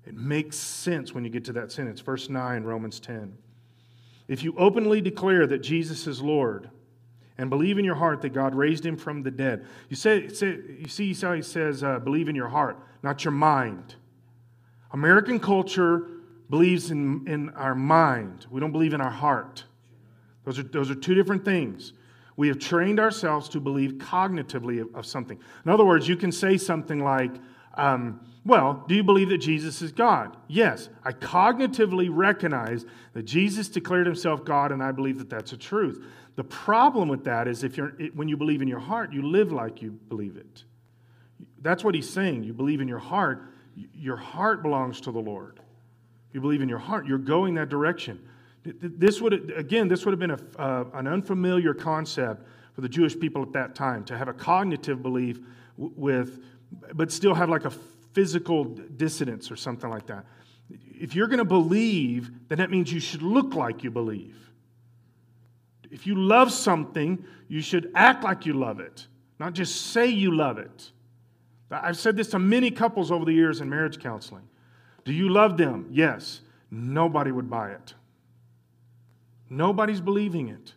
It 0.05 0.14
makes 0.14 0.57
sense 0.57 1.14
when 1.14 1.25
you 1.25 1.31
get 1.31 1.45
to 1.47 1.53
that 1.55 1.71
sentence. 1.71 2.01
Verse 2.01 2.29
9, 2.29 2.64
Romans 2.64 3.01
10. 3.01 3.37
If 4.29 4.42
you 4.42 4.55
openly 4.57 5.01
declare 5.01 5.47
that 5.47 5.59
Jesus 5.59 6.07
is 6.07 6.21
Lord 6.21 6.71
and 7.38 7.51
believe 7.51 7.79
in 7.79 7.85
your 7.85 7.95
heart 7.95 8.23
that 8.23 8.31
God 8.31 8.55
raised 8.55 8.85
him 8.85 8.97
from 8.97 9.23
the 9.23 9.31
dead, 9.31 9.66
you, 9.88 9.97
say, 9.97 10.29
say 10.29 10.59
you 10.79 10.88
see 10.88 11.14
how 11.14 11.35
he 11.35 11.42
says, 11.42 11.83
uh, 11.83 11.99
believe 11.99 12.29
in 12.29 12.35
your 12.35 12.49
heart, 12.49 12.79
not 13.03 13.25
your 13.25 13.33
mind. 13.33 13.95
American 14.92 15.38
culture 15.38 16.09
believes 16.53 16.91
in, 16.91 17.27
in 17.27 17.49
our 17.55 17.75
mind, 17.75 18.45
we 18.51 18.61
don't 18.61 18.73
believe 18.73 18.93
in 18.93 19.01
our 19.01 19.11
heart. 19.11 19.65
Those 20.45 20.59
are, 20.59 20.62
those 20.62 20.91
are 20.91 20.95
two 20.95 21.15
different 21.15 21.47
things. 21.47 21.95
We 22.37 22.49
have 22.49 22.59
trained 22.59 23.01
ourselves 23.01 23.49
to 23.51 23.61
believe 23.61 23.93
cognitively 23.93 24.83
of, 24.83 24.95
of 24.95 25.07
something. 25.07 25.41
In 25.65 25.71
other 25.71 25.87
words, 25.87 26.07
you 26.07 26.15
can 26.15 26.31
say 26.31 26.59
something 26.59 27.03
like, 27.03 27.31
um, 27.79 28.21
Well, 28.45 28.85
do 28.87 28.95
you 28.95 29.03
believe 29.03 29.31
that 29.31 29.38
Jesus 29.38 29.81
is 29.81 29.93
God? 29.93 30.37
Yes. 30.47 30.91
I 31.03 31.12
cognitively 31.12 32.11
recognize 32.12 32.85
that 33.15 33.23
Jesus 33.23 33.71
declared 33.71 34.05
himself 34.05 34.45
God, 34.45 34.73
and 34.73 34.83
I 34.83 34.93
believe 34.93 35.17
that 35.21 35.31
that's 35.31 35.55
a 35.55 35.57
truth. 35.57 36.05
The 36.37 36.45
problem 36.45 37.09
with 37.09 37.25
that 37.25 37.49
is 37.49 37.65
if 37.65 37.79
you're, 37.79 37.95
when 38.15 38.29
you 38.29 38.37
believe 38.37 38.61
in 38.61 38.69
your 38.69 38.79
heart, 38.79 39.11
you 39.11 39.23
live 39.23 39.53
like 39.53 39.81
you 39.81 39.93
believe 40.11 40.37
it. 40.37 40.65
That's 41.62 41.83
what 41.83 41.95
he's 41.95 42.11
saying. 42.11 42.45
You 42.45 42.53
believe 42.53 42.83
in 42.83 42.88
your 42.88 42.99
heart, 42.99 43.55
your 43.95 44.19
heart 44.19 44.62
belongs 44.62 45.01
to 45.01 45.12
the 45.12 45.19
Lord. 45.19 45.62
You 46.33 46.40
believe 46.40 46.62
in 46.62 46.68
your 46.68 46.79
heart, 46.79 47.07
you're 47.07 47.18
going 47.18 47.55
that 47.55 47.68
direction. 47.68 48.18
This 48.64 49.21
would, 49.21 49.53
again, 49.57 49.88
this 49.88 50.05
would 50.05 50.12
have 50.12 50.21
been 50.21 50.31
a, 50.31 50.61
uh, 50.61 50.85
an 50.95 51.07
unfamiliar 51.07 51.75
concept 51.75 52.47
for 52.75 52.81
the 52.81 52.88
Jewish 52.88 53.18
people 53.18 53.42
at 53.42 53.53
that 53.53 53.75
time 53.75 54.05
to 54.05 54.16
have 54.16 54.29
a 54.29 54.33
cognitive 54.33 55.03
belief 55.03 55.40
with, 55.77 56.42
but 56.95 57.11
still 57.11 57.35
have 57.35 57.51
like 57.51 57.64
a 57.64 57.71
physical 58.12 58.64
dissonance 58.64 59.51
or 59.51 59.57
something 59.57 59.90
like 59.90 60.07
that. 60.07 60.25
If 60.71 61.14
you're 61.14 61.27
going 61.27 61.38
to 61.38 61.45
believe, 61.45 62.31
then 62.49 62.59
that 62.59 62.71
means 62.71 62.92
you 62.92 63.01
should 63.01 63.23
look 63.23 63.55
like 63.55 63.83
you 63.83 63.90
believe. 63.90 64.37
If 65.90 66.07
you 66.07 66.14
love 66.14 66.51
something, 66.53 67.23
you 67.49 67.61
should 67.61 67.90
act 67.95 68.25
like 68.25 68.47
you 68.47 68.55
love 68.55 68.81
it, 68.81 69.07
not 69.38 69.53
just 69.53 69.88
say 69.88 70.07
you 70.07 70.35
love 70.35 70.59
it. 70.59 70.90
I've 71.71 71.99
said 71.99 72.16
this 72.16 72.29
to 72.31 72.38
many 72.38 72.71
couples 72.71 73.11
over 73.11 73.25
the 73.25 73.33
years 73.33 73.61
in 73.61 73.68
marriage 73.68 73.99
counseling. 73.99 74.49
Do 75.05 75.12
you 75.12 75.29
love 75.29 75.57
them? 75.57 75.88
Yes. 75.91 76.41
Nobody 76.71 77.33
would 77.33 77.51
buy 77.51 77.71
it. 77.71 77.95
Nobody's 79.51 80.01
believing 80.01 80.49
it 80.49 80.73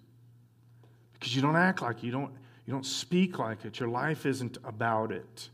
because 1.13 1.35
you 1.35 1.41
don't 1.41 1.55
act 1.55 1.81
like 1.81 1.97
it. 1.97 2.03
You 2.03 2.11
don't, 2.11 2.31
you 2.65 2.73
don't 2.73 2.85
speak 2.85 3.39
like 3.39 3.63
it. 3.63 3.79
Your 3.79 3.89
life 3.89 4.25
isn't 4.25 4.57
about 4.65 5.11
it. 5.11 5.49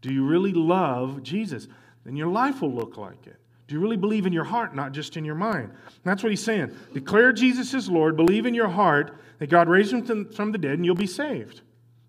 Do 0.00 0.12
you 0.12 0.24
really 0.24 0.52
love 0.52 1.22
Jesus? 1.22 1.66
Then 2.04 2.16
your 2.16 2.28
life 2.28 2.62
will 2.62 2.72
look 2.72 2.96
like 2.96 3.26
it. 3.26 3.36
Do 3.66 3.74
you 3.74 3.80
really 3.80 3.96
believe 3.96 4.26
in 4.26 4.32
your 4.32 4.44
heart, 4.44 4.74
not 4.74 4.92
just 4.92 5.16
in 5.16 5.24
your 5.24 5.34
mind? 5.34 5.70
And 5.70 6.04
that's 6.04 6.22
what 6.22 6.30
he's 6.30 6.42
saying. 6.42 6.74
Declare 6.92 7.34
Jesus 7.34 7.72
is 7.74 7.88
Lord, 7.88 8.16
believe 8.16 8.46
in 8.46 8.54
your 8.54 8.68
heart 8.68 9.16
that 9.38 9.48
God 9.48 9.68
raised 9.68 9.92
him 9.92 10.32
from 10.32 10.52
the 10.52 10.58
dead, 10.58 10.72
and 10.72 10.84
you'll 10.84 10.94
be 10.94 11.06
saved. 11.06 11.60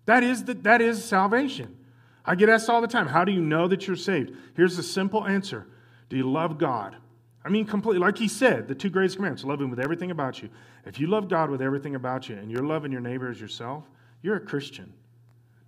That 0.06 0.24
is, 0.24 0.44
the, 0.44 0.54
that 0.54 0.80
is 0.80 1.04
salvation. 1.04 1.76
I 2.24 2.34
get 2.34 2.48
asked 2.48 2.68
all 2.68 2.80
the 2.80 2.88
time, 2.88 3.08
how 3.08 3.24
do 3.24 3.32
you 3.32 3.40
know 3.40 3.66
that 3.68 3.86
you're 3.86 3.96
saved? 3.96 4.32
Here's 4.54 4.76
the 4.76 4.82
simple 4.82 5.26
answer 5.26 5.66
Do 6.08 6.16
you 6.16 6.30
love 6.30 6.58
God? 6.58 6.96
I 7.44 7.48
mean, 7.48 7.66
completely, 7.66 7.98
like 7.98 8.18
he 8.18 8.28
said, 8.28 8.68
the 8.68 8.74
two 8.74 8.88
greatest 8.88 9.16
commandments 9.16 9.44
love 9.44 9.60
him 9.60 9.70
with 9.70 9.80
everything 9.80 10.12
about 10.12 10.42
you. 10.42 10.48
If 10.86 11.00
you 11.00 11.08
love 11.08 11.28
God 11.28 11.50
with 11.50 11.60
everything 11.60 11.96
about 11.96 12.28
you 12.28 12.36
and 12.36 12.50
you're 12.50 12.62
loving 12.62 12.92
your 12.92 13.00
neighbor 13.00 13.28
as 13.28 13.40
yourself, 13.40 13.84
you're 14.22 14.36
a 14.36 14.40
Christian. 14.40 14.92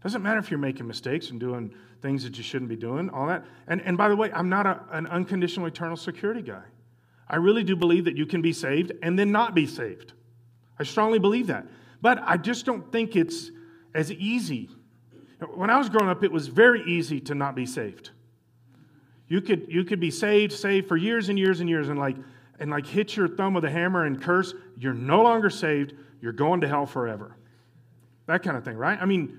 Doesn't 0.02 0.22
matter 0.22 0.38
if 0.38 0.50
you're 0.50 0.58
making 0.58 0.86
mistakes 0.86 1.30
and 1.30 1.40
doing 1.40 1.74
things 2.00 2.22
that 2.22 2.36
you 2.36 2.44
shouldn't 2.44 2.68
be 2.68 2.76
doing, 2.76 3.10
all 3.10 3.26
that. 3.26 3.44
And, 3.66 3.80
and 3.82 3.96
by 3.96 4.08
the 4.08 4.14
way, 4.14 4.30
I'm 4.32 4.48
not 4.48 4.66
a, 4.66 4.80
an 4.92 5.06
unconditional 5.06 5.66
eternal 5.66 5.96
security 5.96 6.42
guy. 6.42 6.62
I 7.28 7.36
really 7.36 7.64
do 7.64 7.74
believe 7.74 8.04
that 8.04 8.16
you 8.16 8.26
can 8.26 8.42
be 8.42 8.52
saved 8.52 8.92
and 9.02 9.18
then 9.18 9.32
not 9.32 9.54
be 9.54 9.66
saved. 9.66 10.12
I 10.78 10.84
strongly 10.84 11.18
believe 11.18 11.46
that. 11.48 11.66
But 12.02 12.22
I 12.22 12.36
just 12.36 12.66
don't 12.66 12.92
think 12.92 13.16
it's 13.16 13.50
as 13.94 14.12
easy 14.12 14.68
when 15.54 15.70
I 15.70 15.78
was 15.78 15.88
growing 15.88 16.08
up, 16.08 16.22
it 16.22 16.32
was 16.32 16.48
very 16.48 16.82
easy 16.84 17.20
to 17.20 17.34
not 17.34 17.54
be 17.54 17.66
saved. 17.66 18.10
You 19.28 19.40
could, 19.40 19.66
you 19.68 19.84
could 19.84 20.00
be 20.00 20.10
saved, 20.10 20.52
saved 20.52 20.86
for 20.86 20.96
years 20.96 21.28
and 21.28 21.38
years 21.38 21.60
and 21.60 21.68
years, 21.68 21.88
and 21.88 21.98
like, 21.98 22.16
and 22.60 22.70
like 22.70 22.86
hit 22.86 23.16
your 23.16 23.28
thumb 23.28 23.54
with 23.54 23.64
a 23.64 23.70
hammer 23.70 24.04
and 24.04 24.20
curse. 24.22 24.54
You're 24.78 24.94
no 24.94 25.22
longer 25.22 25.50
saved. 25.50 25.94
You're 26.20 26.32
going 26.32 26.60
to 26.60 26.68
hell 26.68 26.86
forever. 26.86 27.36
That 28.26 28.42
kind 28.42 28.56
of 28.56 28.64
thing, 28.64 28.76
right? 28.76 28.98
I 29.00 29.04
mean, 29.04 29.38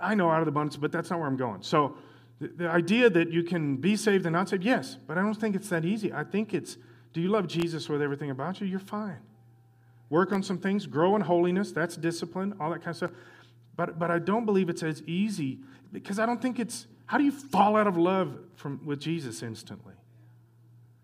I 0.00 0.14
know 0.14 0.30
out 0.30 0.40
of 0.40 0.46
the 0.46 0.50
abundance, 0.50 0.76
but 0.76 0.92
that's 0.92 1.10
not 1.10 1.18
where 1.18 1.28
I'm 1.28 1.36
going. 1.36 1.62
So 1.62 1.96
the, 2.40 2.48
the 2.48 2.68
idea 2.68 3.10
that 3.10 3.30
you 3.30 3.42
can 3.42 3.76
be 3.76 3.96
saved 3.96 4.26
and 4.26 4.32
not 4.32 4.48
saved, 4.48 4.64
yes, 4.64 4.96
but 5.06 5.18
I 5.18 5.22
don't 5.22 5.34
think 5.34 5.56
it's 5.56 5.68
that 5.70 5.84
easy. 5.84 6.12
I 6.12 6.24
think 6.24 6.54
it's, 6.54 6.76
do 7.12 7.20
you 7.20 7.28
love 7.28 7.46
Jesus 7.46 7.88
with 7.88 8.00
everything 8.00 8.30
about 8.30 8.60
you? 8.60 8.66
You're 8.66 8.78
fine. 8.78 9.18
Work 10.08 10.32
on 10.32 10.42
some 10.42 10.58
things, 10.58 10.86
grow 10.86 11.14
in 11.16 11.22
holiness, 11.22 11.72
that's 11.72 11.96
discipline, 11.96 12.54
all 12.58 12.70
that 12.70 12.78
kind 12.78 12.88
of 12.88 12.96
stuff. 12.96 13.10
But, 13.80 13.98
but 13.98 14.10
I 14.10 14.18
don't 14.18 14.44
believe 14.44 14.68
it's 14.68 14.82
as 14.82 15.02
easy 15.04 15.60
because 15.90 16.18
I 16.18 16.26
don't 16.26 16.42
think 16.42 16.58
it's, 16.58 16.86
how 17.06 17.16
do 17.16 17.24
you 17.24 17.32
fall 17.32 17.78
out 17.78 17.86
of 17.86 17.96
love 17.96 18.36
from, 18.56 18.78
with 18.84 19.00
Jesus 19.00 19.42
instantly? 19.42 19.94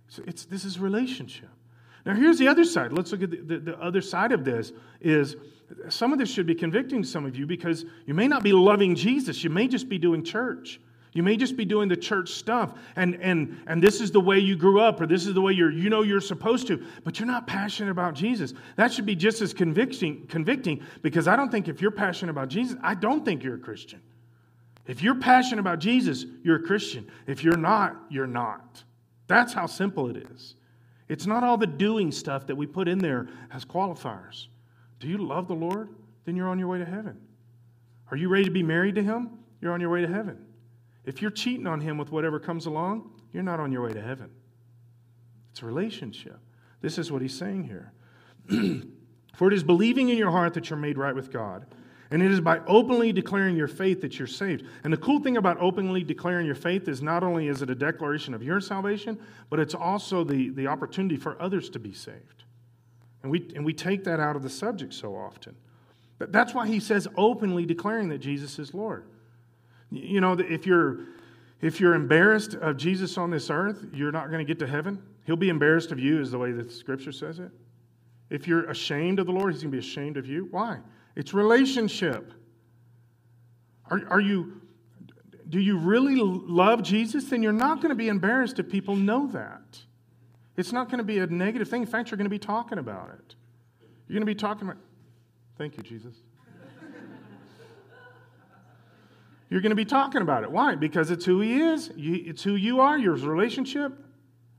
So 0.08 0.22
it's, 0.26 0.44
this 0.44 0.66
is 0.66 0.78
relationship. 0.78 1.48
Now, 2.04 2.14
here's 2.14 2.38
the 2.38 2.48
other 2.48 2.64
side. 2.64 2.92
Let's 2.92 3.12
look 3.12 3.22
at 3.22 3.30
the, 3.30 3.38
the, 3.38 3.58
the, 3.60 3.78
other 3.78 4.02
side 4.02 4.30
of 4.30 4.44
this 4.44 4.72
is 5.00 5.36
some 5.88 6.12
of 6.12 6.18
this 6.18 6.30
should 6.30 6.46
be 6.46 6.54
convicting 6.54 7.02
some 7.02 7.24
of 7.24 7.34
you 7.34 7.46
because 7.46 7.86
you 8.04 8.12
may 8.12 8.28
not 8.28 8.42
be 8.42 8.52
loving 8.52 8.94
Jesus. 8.94 9.42
You 9.42 9.48
may 9.48 9.68
just 9.68 9.88
be 9.88 9.96
doing 9.96 10.22
church. 10.22 10.78
You 11.16 11.22
may 11.22 11.38
just 11.38 11.56
be 11.56 11.64
doing 11.64 11.88
the 11.88 11.96
church 11.96 12.32
stuff, 12.32 12.74
and, 12.94 13.14
and, 13.22 13.58
and 13.66 13.82
this 13.82 14.02
is 14.02 14.10
the 14.10 14.20
way 14.20 14.38
you 14.38 14.54
grew 14.54 14.80
up, 14.80 15.00
or 15.00 15.06
this 15.06 15.26
is 15.26 15.32
the 15.32 15.40
way 15.40 15.54
you're, 15.54 15.72
you 15.72 15.88
know 15.88 16.02
you're 16.02 16.20
supposed 16.20 16.66
to, 16.66 16.84
but 17.04 17.18
you're 17.18 17.26
not 17.26 17.46
passionate 17.46 17.90
about 17.90 18.12
Jesus. 18.12 18.52
That 18.76 18.92
should 18.92 19.06
be 19.06 19.16
just 19.16 19.40
as 19.40 19.54
convicting, 19.54 20.26
convicting 20.26 20.82
because 21.00 21.26
I 21.26 21.34
don't 21.34 21.50
think 21.50 21.68
if 21.68 21.80
you're 21.80 21.90
passionate 21.90 22.32
about 22.32 22.48
Jesus, 22.48 22.76
I 22.82 22.94
don't 22.94 23.24
think 23.24 23.42
you're 23.42 23.54
a 23.54 23.58
Christian. 23.58 24.02
If 24.86 25.02
you're 25.02 25.14
passionate 25.14 25.60
about 25.60 25.78
Jesus, 25.78 26.26
you're 26.42 26.56
a 26.56 26.62
Christian. 26.62 27.10
If 27.26 27.42
you're 27.42 27.56
not, 27.56 27.96
you're 28.10 28.26
not. 28.26 28.84
That's 29.26 29.54
how 29.54 29.64
simple 29.64 30.10
it 30.10 30.18
is. 30.30 30.54
It's 31.08 31.24
not 31.24 31.42
all 31.42 31.56
the 31.56 31.66
doing 31.66 32.12
stuff 32.12 32.46
that 32.46 32.56
we 32.56 32.66
put 32.66 32.88
in 32.88 32.98
there 32.98 33.26
as 33.50 33.64
qualifiers. 33.64 34.48
Do 35.00 35.08
you 35.08 35.16
love 35.16 35.48
the 35.48 35.54
Lord? 35.54 35.88
Then 36.26 36.36
you're 36.36 36.48
on 36.48 36.58
your 36.58 36.68
way 36.68 36.78
to 36.78 36.84
heaven. 36.84 37.18
Are 38.10 38.18
you 38.18 38.28
ready 38.28 38.44
to 38.44 38.50
be 38.50 38.62
married 38.62 38.96
to 38.96 39.02
Him? 39.02 39.30
You're 39.62 39.72
on 39.72 39.80
your 39.80 39.90
way 39.90 40.02
to 40.02 40.08
heaven. 40.08 40.45
If 41.06 41.22
you're 41.22 41.30
cheating 41.30 41.66
on 41.66 41.80
Him 41.80 41.96
with 41.96 42.10
whatever 42.10 42.38
comes 42.38 42.66
along, 42.66 43.10
you're 43.32 43.42
not 43.42 43.60
on 43.60 43.72
your 43.72 43.82
way 43.82 43.92
to 43.92 44.02
heaven. 44.02 44.30
It's 45.52 45.62
a 45.62 45.66
relationship. 45.66 46.38
This 46.82 46.98
is 46.98 47.10
what 47.10 47.22
He's 47.22 47.36
saying 47.36 47.64
here. 47.64 47.92
For 49.36 49.48
it 49.48 49.54
is 49.54 49.62
believing 49.62 50.08
in 50.08 50.18
your 50.18 50.30
heart 50.30 50.54
that 50.54 50.68
you're 50.68 50.78
made 50.78 50.98
right 50.98 51.14
with 51.14 51.32
God. 51.32 51.66
And 52.10 52.22
it 52.22 52.30
is 52.30 52.40
by 52.40 52.60
openly 52.66 53.12
declaring 53.12 53.56
your 53.56 53.68
faith 53.68 54.00
that 54.00 54.18
you're 54.18 54.28
saved. 54.28 54.64
And 54.84 54.92
the 54.92 54.96
cool 54.96 55.20
thing 55.20 55.36
about 55.36 55.60
openly 55.60 56.04
declaring 56.04 56.46
your 56.46 56.54
faith 56.54 56.88
is 56.88 57.02
not 57.02 57.22
only 57.24 57.48
is 57.48 57.62
it 57.62 57.70
a 57.70 57.74
declaration 57.74 58.32
of 58.32 58.42
your 58.42 58.60
salvation, 58.60 59.18
but 59.50 59.58
it's 59.58 59.74
also 59.74 60.22
the, 60.22 60.50
the 60.50 60.68
opportunity 60.68 61.16
for 61.16 61.40
others 61.42 61.68
to 61.70 61.78
be 61.78 61.92
saved. 61.92 62.44
And 63.22 63.30
we, 63.32 63.50
and 63.56 63.64
we 63.64 63.72
take 63.72 64.04
that 64.04 64.20
out 64.20 64.36
of 64.36 64.42
the 64.42 64.50
subject 64.50 64.94
so 64.94 65.16
often. 65.16 65.56
But 66.18 66.32
that's 66.32 66.54
why 66.54 66.68
he 66.68 66.78
says 66.78 67.08
openly 67.16 67.66
declaring 67.66 68.08
that 68.10 68.18
Jesus 68.18 68.58
is 68.58 68.72
Lord. 68.72 69.04
You 69.90 70.20
know, 70.20 70.32
if 70.32 70.66
you're, 70.66 71.00
if 71.60 71.80
you're 71.80 71.94
embarrassed 71.94 72.54
of 72.54 72.76
Jesus 72.76 73.16
on 73.18 73.30
this 73.30 73.50
earth, 73.50 73.84
you're 73.92 74.12
not 74.12 74.30
going 74.30 74.38
to 74.38 74.44
get 74.44 74.58
to 74.60 74.66
heaven. 74.66 75.02
He'll 75.24 75.36
be 75.36 75.48
embarrassed 75.48 75.92
of 75.92 75.98
you, 75.98 76.20
is 76.20 76.30
the 76.30 76.38
way 76.38 76.52
the 76.52 76.68
scripture 76.70 77.12
says 77.12 77.38
it. 77.38 77.50
If 78.30 78.48
you're 78.48 78.68
ashamed 78.68 79.20
of 79.20 79.26
the 79.26 79.32
Lord, 79.32 79.52
he's 79.52 79.62
going 79.62 79.70
to 79.70 79.76
be 79.76 79.86
ashamed 79.86 80.16
of 80.16 80.26
you. 80.26 80.48
Why? 80.50 80.78
It's 81.14 81.32
relationship. 81.32 82.32
Are, 83.90 84.02
are 84.10 84.20
you, 84.20 84.60
do 85.48 85.60
you 85.60 85.78
really 85.78 86.16
love 86.16 86.82
Jesus? 86.82 87.26
Then 87.26 87.42
you're 87.42 87.52
not 87.52 87.76
going 87.76 87.90
to 87.90 87.96
be 87.96 88.08
embarrassed 88.08 88.58
if 88.58 88.68
people 88.68 88.96
know 88.96 89.28
that. 89.28 89.78
It's 90.56 90.72
not 90.72 90.88
going 90.88 90.98
to 90.98 91.04
be 91.04 91.18
a 91.18 91.26
negative 91.26 91.68
thing. 91.68 91.82
In 91.82 91.86
fact, 91.86 92.10
you're 92.10 92.18
going 92.18 92.24
to 92.24 92.30
be 92.30 92.38
talking 92.38 92.78
about 92.78 93.10
it. 93.10 93.34
You're 94.08 94.14
going 94.14 94.26
to 94.26 94.26
be 94.26 94.34
talking 94.34 94.68
about, 94.68 94.80
thank 95.58 95.76
you, 95.76 95.82
Jesus. 95.82 96.16
You're 99.48 99.60
going 99.60 99.70
to 99.70 99.76
be 99.76 99.84
talking 99.84 100.22
about 100.22 100.42
it. 100.42 100.50
Why? 100.50 100.74
Because 100.74 101.10
it's 101.10 101.24
who 101.24 101.40
he 101.40 101.60
is. 101.60 101.90
It's 101.96 102.42
who 102.42 102.56
you 102.56 102.80
are, 102.80 102.98
your 102.98 103.14
relationship. 103.14 103.92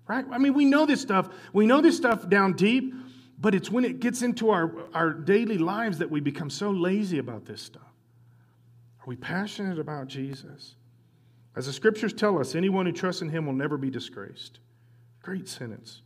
Right? 0.08 0.26
I 0.32 0.38
mean, 0.38 0.54
we 0.54 0.66
know 0.66 0.86
this 0.86 1.02
stuff. 1.02 1.30
We 1.52 1.66
know 1.66 1.82
this 1.82 1.98
stuff 1.98 2.30
down 2.30 2.54
deep. 2.54 2.94
But 3.40 3.54
it's 3.54 3.70
when 3.70 3.86
it 3.86 4.00
gets 4.00 4.24
into 4.24 4.50
our, 4.50 4.74
our 4.94 5.12
daily 5.12 5.58
lives 5.58 6.00
that 6.00 6.10
we 6.10 6.20
become 6.20 6.50
so 6.50 6.72
lazy 6.72 7.20
about 7.20 7.46
this 7.46 7.62
stuff. 7.62 7.84
Are 7.84 9.06
we 9.06 9.16
passionate 9.16 9.78
about 9.78 10.08
Jesus? 10.08 10.76
As 11.56 11.68
the 11.68 11.74
scriptures 11.74 12.14
tell 12.14 12.40
us, 12.40 12.56
anyone 12.56 12.86
who 12.86 12.92
trusts 12.92 13.22
in 13.22 13.30
him 13.30 13.46
will 13.46 13.54
never 13.54 13.78
be 13.78 13.90
disgraced. 13.90 14.60
Great 15.22 15.48
sentence. 15.48 16.02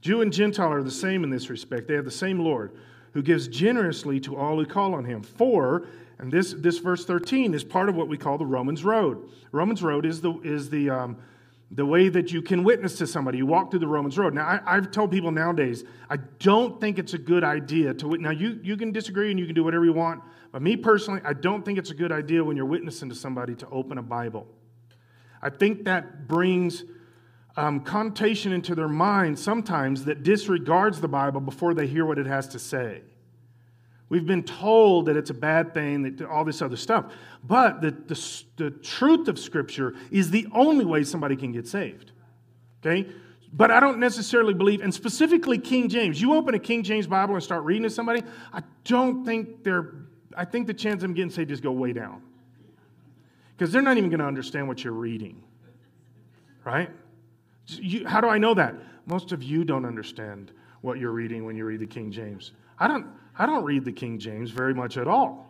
Jew 0.00 0.20
and 0.20 0.32
Gentile 0.32 0.72
are 0.72 0.82
the 0.82 0.90
same 0.90 1.24
in 1.24 1.30
this 1.30 1.50
respect. 1.50 1.88
They 1.88 1.94
have 1.94 2.04
the 2.04 2.10
same 2.10 2.38
Lord 2.38 2.72
who 3.12 3.22
gives 3.22 3.48
generously 3.48 4.20
to 4.20 4.36
all 4.36 4.56
who 4.56 4.66
call 4.66 4.94
on 4.94 5.04
him. 5.04 5.22
For, 5.22 5.86
and 6.22 6.32
this, 6.32 6.54
this 6.56 6.78
verse 6.78 7.04
13 7.04 7.52
is 7.52 7.64
part 7.64 7.88
of 7.88 7.96
what 7.96 8.08
we 8.08 8.16
call 8.16 8.38
the 8.38 8.46
Romans 8.46 8.84
Road. 8.84 9.28
Romans 9.50 9.82
Road 9.82 10.06
is 10.06 10.20
the, 10.20 10.32
is 10.42 10.70
the 10.70 10.88
um, 10.88 11.16
the 11.74 11.86
way 11.86 12.10
that 12.10 12.30
you 12.30 12.42
can 12.42 12.64
witness 12.64 12.98
to 12.98 13.06
somebody. 13.06 13.38
You 13.38 13.46
walk 13.46 13.70
through 13.70 13.80
the 13.80 13.86
Romans 13.86 14.18
road. 14.18 14.34
Now, 14.34 14.60
I, 14.66 14.74
have 14.74 14.90
told 14.90 15.10
people 15.10 15.30
nowadays, 15.30 15.84
I 16.10 16.18
don't 16.38 16.78
think 16.78 16.98
it's 16.98 17.14
a 17.14 17.18
good 17.18 17.42
idea 17.42 17.94
to. 17.94 18.18
Now, 18.18 18.30
you, 18.30 18.60
you 18.62 18.76
can 18.76 18.92
disagree 18.92 19.30
and 19.30 19.40
you 19.40 19.46
can 19.46 19.54
do 19.54 19.64
whatever 19.64 19.84
you 19.86 19.94
want, 19.94 20.22
but 20.52 20.60
me 20.60 20.76
personally, 20.76 21.22
I 21.24 21.32
don't 21.32 21.64
think 21.64 21.78
it's 21.78 21.90
a 21.90 21.94
good 21.94 22.12
idea 22.12 22.44
when 22.44 22.58
you're 22.58 22.66
witnessing 22.66 23.08
to 23.08 23.14
somebody 23.14 23.54
to 23.54 23.68
open 23.70 23.96
a 23.96 24.02
Bible. 24.02 24.46
I 25.40 25.48
think 25.48 25.84
that 25.84 26.28
brings 26.28 26.84
um, 27.56 27.80
connotation 27.80 28.52
into 28.52 28.74
their 28.74 28.88
mind 28.88 29.38
sometimes 29.38 30.04
that 30.04 30.22
disregards 30.22 31.00
the 31.00 31.08
Bible 31.08 31.40
before 31.40 31.72
they 31.72 31.86
hear 31.86 32.04
what 32.04 32.18
it 32.18 32.26
has 32.26 32.48
to 32.48 32.58
say. 32.58 33.00
We've 34.12 34.26
been 34.26 34.42
told 34.42 35.06
that 35.06 35.16
it's 35.16 35.30
a 35.30 35.34
bad 35.34 35.72
thing, 35.72 36.02
that 36.02 36.20
all 36.26 36.44
this 36.44 36.60
other 36.60 36.76
stuff. 36.76 37.14
But 37.44 37.80
the, 37.80 37.92
the, 37.92 38.42
the 38.56 38.70
truth 38.70 39.26
of 39.26 39.38
Scripture 39.38 39.94
is 40.10 40.30
the 40.30 40.46
only 40.52 40.84
way 40.84 41.02
somebody 41.02 41.34
can 41.34 41.50
get 41.50 41.66
saved. 41.66 42.12
Okay? 42.84 43.08
But 43.54 43.70
I 43.70 43.80
don't 43.80 43.98
necessarily 43.98 44.52
believe, 44.52 44.82
and 44.82 44.92
specifically 44.92 45.56
King 45.56 45.88
James. 45.88 46.20
You 46.20 46.34
open 46.34 46.54
a 46.54 46.58
King 46.58 46.82
James 46.82 47.06
Bible 47.06 47.36
and 47.36 47.42
start 47.42 47.64
reading 47.64 47.84
to 47.84 47.90
somebody, 47.90 48.22
I 48.52 48.62
don't 48.84 49.24
think 49.24 49.64
they're, 49.64 49.94
I 50.36 50.44
think 50.44 50.66
the 50.66 50.74
chance 50.74 50.96
of 50.96 51.00
them 51.00 51.14
getting 51.14 51.30
saved 51.30 51.48
just 51.48 51.62
go 51.62 51.72
way 51.72 51.94
down. 51.94 52.20
Because 53.56 53.72
they're 53.72 53.80
not 53.80 53.96
even 53.96 54.10
going 54.10 54.20
to 54.20 54.26
understand 54.26 54.68
what 54.68 54.84
you're 54.84 54.92
reading. 54.92 55.42
Right? 56.64 56.90
You, 57.66 58.06
how 58.06 58.20
do 58.20 58.28
I 58.28 58.36
know 58.36 58.52
that? 58.52 58.74
Most 59.06 59.32
of 59.32 59.42
you 59.42 59.64
don't 59.64 59.86
understand 59.86 60.52
what 60.82 60.98
you're 60.98 61.12
reading 61.12 61.46
when 61.46 61.56
you 61.56 61.64
read 61.64 61.80
the 61.80 61.86
King 61.86 62.12
James. 62.12 62.52
I 62.78 62.88
don't, 62.88 63.06
I 63.38 63.46
don't 63.46 63.64
read 63.64 63.84
the 63.84 63.92
King 63.92 64.18
James 64.18 64.50
very 64.50 64.74
much 64.74 64.96
at 64.96 65.08
all. 65.08 65.48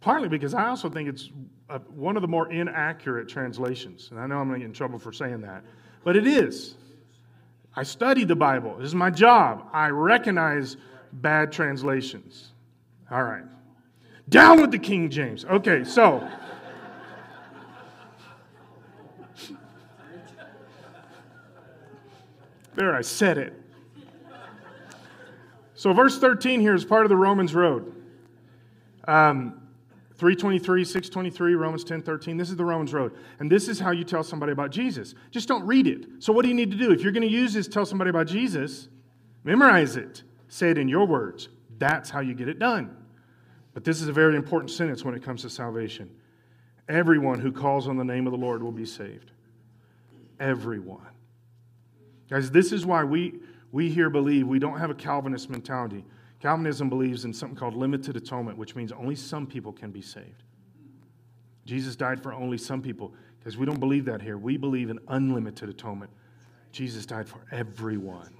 Partly 0.00 0.28
because 0.28 0.54
I 0.54 0.68
also 0.68 0.88
think 0.88 1.08
it's 1.08 1.30
a, 1.68 1.78
one 1.78 2.16
of 2.16 2.22
the 2.22 2.28
more 2.28 2.50
inaccurate 2.50 3.28
translations. 3.28 4.08
And 4.10 4.20
I 4.20 4.26
know 4.26 4.38
I'm 4.38 4.48
going 4.48 4.60
to 4.60 4.64
get 4.64 4.68
in 4.68 4.72
trouble 4.72 4.98
for 4.98 5.12
saying 5.12 5.40
that, 5.42 5.64
but 6.04 6.16
it 6.16 6.26
is. 6.26 6.76
I 7.74 7.82
study 7.82 8.24
the 8.24 8.36
Bible, 8.36 8.76
this 8.78 8.86
is 8.86 8.94
my 8.94 9.10
job. 9.10 9.68
I 9.72 9.88
recognize 9.88 10.76
bad 11.12 11.52
translations. 11.52 12.52
All 13.10 13.22
right. 13.22 13.44
Down 14.28 14.60
with 14.60 14.70
the 14.70 14.78
King 14.78 15.10
James. 15.10 15.44
Okay, 15.44 15.84
so. 15.84 16.28
There, 22.76 22.94
I 22.94 23.00
said 23.00 23.38
it. 23.38 23.54
So, 25.86 25.92
verse 25.92 26.18
13 26.18 26.60
here 26.60 26.74
is 26.74 26.84
part 26.84 27.04
of 27.04 27.10
the 27.10 27.16
Romans 27.16 27.54
road. 27.54 27.94
Um, 29.06 29.68
323, 30.16 30.84
623, 30.84 31.54
Romans 31.54 31.84
10, 31.84 32.02
13. 32.02 32.36
This 32.36 32.50
is 32.50 32.56
the 32.56 32.64
Romans 32.64 32.92
road. 32.92 33.14
And 33.38 33.48
this 33.48 33.68
is 33.68 33.78
how 33.78 33.92
you 33.92 34.02
tell 34.02 34.24
somebody 34.24 34.50
about 34.50 34.72
Jesus. 34.72 35.14
Just 35.30 35.46
don't 35.46 35.64
read 35.64 35.86
it. 35.86 36.06
So, 36.18 36.32
what 36.32 36.42
do 36.42 36.48
you 36.48 36.56
need 36.56 36.72
to 36.72 36.76
do? 36.76 36.90
If 36.90 37.02
you're 37.02 37.12
going 37.12 37.22
to 37.22 37.32
use 37.32 37.54
this, 37.54 37.68
tell 37.68 37.86
somebody 37.86 38.10
about 38.10 38.26
Jesus, 38.26 38.88
memorize 39.44 39.94
it. 39.94 40.24
Say 40.48 40.70
it 40.70 40.78
in 40.78 40.88
your 40.88 41.06
words. 41.06 41.50
That's 41.78 42.10
how 42.10 42.18
you 42.18 42.34
get 42.34 42.48
it 42.48 42.58
done. 42.58 42.96
But 43.72 43.84
this 43.84 44.02
is 44.02 44.08
a 44.08 44.12
very 44.12 44.34
important 44.34 44.72
sentence 44.72 45.04
when 45.04 45.14
it 45.14 45.22
comes 45.22 45.42
to 45.42 45.50
salvation. 45.50 46.10
Everyone 46.88 47.38
who 47.38 47.52
calls 47.52 47.86
on 47.86 47.96
the 47.96 48.04
name 48.04 48.26
of 48.26 48.32
the 48.32 48.38
Lord 48.38 48.60
will 48.60 48.72
be 48.72 48.86
saved. 48.86 49.30
Everyone. 50.40 51.06
Guys, 52.28 52.50
this 52.50 52.72
is 52.72 52.84
why 52.84 53.04
we 53.04 53.38
we 53.76 53.90
here 53.90 54.08
believe 54.08 54.48
we 54.48 54.58
don't 54.58 54.78
have 54.78 54.88
a 54.88 54.94
Calvinist 54.94 55.50
mentality. 55.50 56.02
Calvinism 56.40 56.88
believes 56.88 57.26
in 57.26 57.34
something 57.34 57.54
called 57.54 57.74
limited 57.74 58.16
atonement, 58.16 58.56
which 58.56 58.74
means 58.74 58.90
only 58.90 59.14
some 59.14 59.46
people 59.46 59.70
can 59.70 59.90
be 59.90 60.00
saved. 60.00 60.44
Jesus 61.66 61.94
died 61.94 62.22
for 62.22 62.32
only 62.32 62.56
some 62.56 62.80
people 62.80 63.12
because 63.38 63.58
we 63.58 63.66
don't 63.66 63.78
believe 63.78 64.06
that 64.06 64.22
here. 64.22 64.38
We 64.38 64.56
believe 64.56 64.88
in 64.88 64.98
unlimited 65.08 65.68
atonement. 65.68 66.10
Jesus 66.72 67.04
died 67.04 67.28
for 67.28 67.44
everyone, 67.52 68.32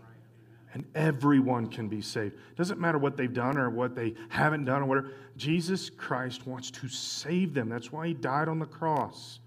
and 0.73 0.87
everyone 0.95 1.67
can 1.67 1.87
be 1.87 2.01
saved. 2.01 2.35
Doesn't 2.57 2.81
matter 2.81 2.97
what 2.97 3.19
they've 3.19 3.31
done 3.31 3.59
or 3.59 3.69
what 3.69 3.95
they 3.95 4.15
haven't 4.31 4.65
done 4.65 4.81
or 4.81 4.87
whatever. 4.87 5.11
Jesus 5.37 5.91
Christ 5.91 6.47
wants 6.47 6.71
to 6.71 6.89
save 6.89 7.53
them. 7.53 7.69
That's 7.69 7.93
why 7.93 8.07
he 8.07 8.15
died 8.15 8.49
on 8.49 8.59
the 8.59 8.65
cross. 8.65 9.41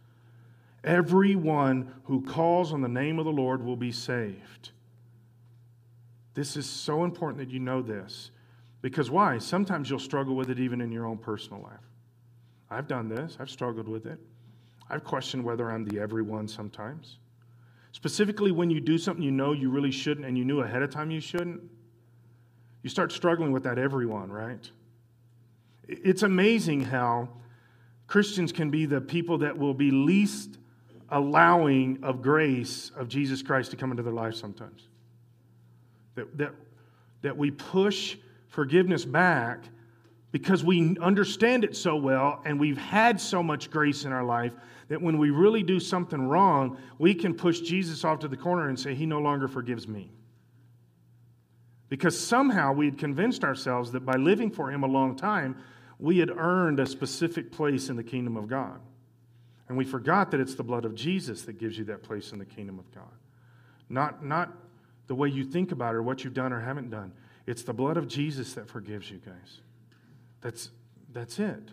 Everyone 0.84 1.92
who 2.04 2.22
calls 2.22 2.74
on 2.74 2.82
the 2.82 2.88
name 2.88 3.18
of 3.18 3.26
the 3.26 3.32
Lord 3.32 3.66
will 3.66 3.76
be 3.76 3.92
saved. 3.92 4.70
This 6.40 6.56
is 6.56 6.66
so 6.66 7.04
important 7.04 7.38
that 7.40 7.54
you 7.54 7.60
know 7.60 7.82
this. 7.82 8.32
Because 8.82 9.12
why? 9.12 9.40
Sometimes 9.40 9.90
you'll 9.90 10.00
struggle 10.00 10.38
with 10.38 10.50
it 10.50 10.58
even 10.58 10.80
in 10.80 10.90
your 10.90 11.06
own 11.06 11.18
personal 11.18 11.62
life. 11.62 11.84
I've 12.70 12.88
done 12.88 13.10
this, 13.10 13.36
I've 13.42 13.50
struggled 13.50 13.90
with 13.90 14.06
it. 14.06 14.18
I've 14.90 15.04
questioned 15.04 15.44
whether 15.44 15.70
I'm 15.70 15.84
the 15.84 16.00
everyone 16.00 16.48
sometimes. 16.48 17.18
Specifically, 17.92 18.54
when 18.54 18.70
you 18.70 18.80
do 18.80 18.98
something 18.98 19.22
you 19.22 19.32
know 19.32 19.52
you 19.52 19.70
really 19.70 19.92
shouldn't 19.92 20.26
and 20.26 20.38
you 20.38 20.46
knew 20.46 20.62
ahead 20.62 20.82
of 20.82 20.90
time 20.90 21.12
you 21.12 21.20
shouldn't, 21.20 21.62
you 22.84 22.90
start 22.90 23.12
struggling 23.12 23.52
with 23.52 23.64
that 23.64 23.78
everyone, 23.78 24.32
right? 24.32 24.72
It's 25.90 26.24
amazing 26.24 26.86
how 26.86 27.28
Christians 28.08 28.54
can 28.54 28.70
be 28.70 28.86
the 28.86 29.02
people 29.02 29.40
that 29.40 29.58
will 29.58 29.74
be 29.74 29.92
least 29.92 30.58
allowing 31.10 32.00
of 32.02 32.22
grace 32.22 32.94
of 32.96 33.10
Jesus 33.10 33.42
Christ 33.42 33.72
to 33.72 33.76
come 33.76 33.92
into 33.92 34.04
their 34.04 34.14
life 34.14 34.36
sometimes 34.36 34.88
that, 36.16 36.38
that, 36.38 36.54
that 37.22 37.38
we 37.38 37.52
push 37.52 38.18
forgiveness 38.48 39.06
back 39.06 39.64
because 40.32 40.64
we 40.64 40.98
understand 41.00 41.64
it 41.64 41.76
so 41.76 41.96
well 41.96 42.42
and 42.46 42.60
we've 42.60 42.78
had 42.78 43.20
so 43.20 43.42
much 43.42 43.72
grace 43.72 44.06
in 44.06 44.12
our 44.12 44.24
life 44.24 44.54
that 44.90 45.02
when 45.02 45.18
we 45.18 45.30
really 45.30 45.64
do 45.64 45.80
something 45.80 46.28
wrong, 46.28 46.78
we 46.98 47.14
can 47.14 47.34
push 47.34 47.62
Jesus 47.62 48.04
off 48.04 48.20
to 48.20 48.28
the 48.28 48.38
corner 48.38 48.70
and 48.70 48.80
say, 48.80 48.94
He 48.94 49.06
no 49.06 49.20
longer 49.20 49.48
forgives 49.48 49.88
me. 49.88 50.12
Because 51.90 52.20
somehow 52.20 52.74
we 52.74 52.86
had 52.86 52.98
convinced 52.98 53.44
ourselves 53.44 53.92
that 53.92 54.06
by 54.06 54.16
living 54.16 54.52
for 54.52 54.72
Him 54.72 54.84
a 54.84 54.88
long 54.88 55.16
time, 55.16 55.58
we 56.00 56.20
had 56.20 56.30
earned 56.30 56.80
a 56.80 56.86
specific 56.86 57.52
place 57.52 57.90
in 57.90 57.96
the 57.96 58.04
kingdom 58.04 58.38
of 58.38 58.48
God. 58.48 58.80
And 59.68 59.78
we 59.78 59.86
forgot 59.86 60.32
that 60.32 60.40
it's 60.40 60.56
the 60.56 60.64
blood 60.64 60.86
of 60.86 60.96
Jesus 60.96 61.44
that 61.44 61.60
gives 61.60 61.78
you 61.78 61.86
that 61.86 62.02
place 62.02 62.32
in 62.32 62.40
the 62.40 62.46
kingdom 62.46 62.80
of 62.80 62.92
God. 62.94 63.04
Not, 63.90 64.24
not 64.24 64.52
the 65.10 65.16
way 65.16 65.28
you 65.28 65.44
think 65.44 65.72
about 65.74 65.96
it 65.96 65.98
or 65.98 66.04
what 66.04 66.24
you've 66.24 66.36
done 66.36 66.54
or 66.54 66.62
haven't 66.62 66.92
done. 66.92 67.12
It's 67.48 67.64
the 67.64 67.74
blood 67.74 67.98
of 67.98 68.08
Jesus 68.08 68.54
that 68.54 68.70
forgives 68.70 69.10
you 69.10 69.18
guys. 69.18 69.60
That's, 70.40 70.70
that's 71.12 71.40
it. 71.40 71.72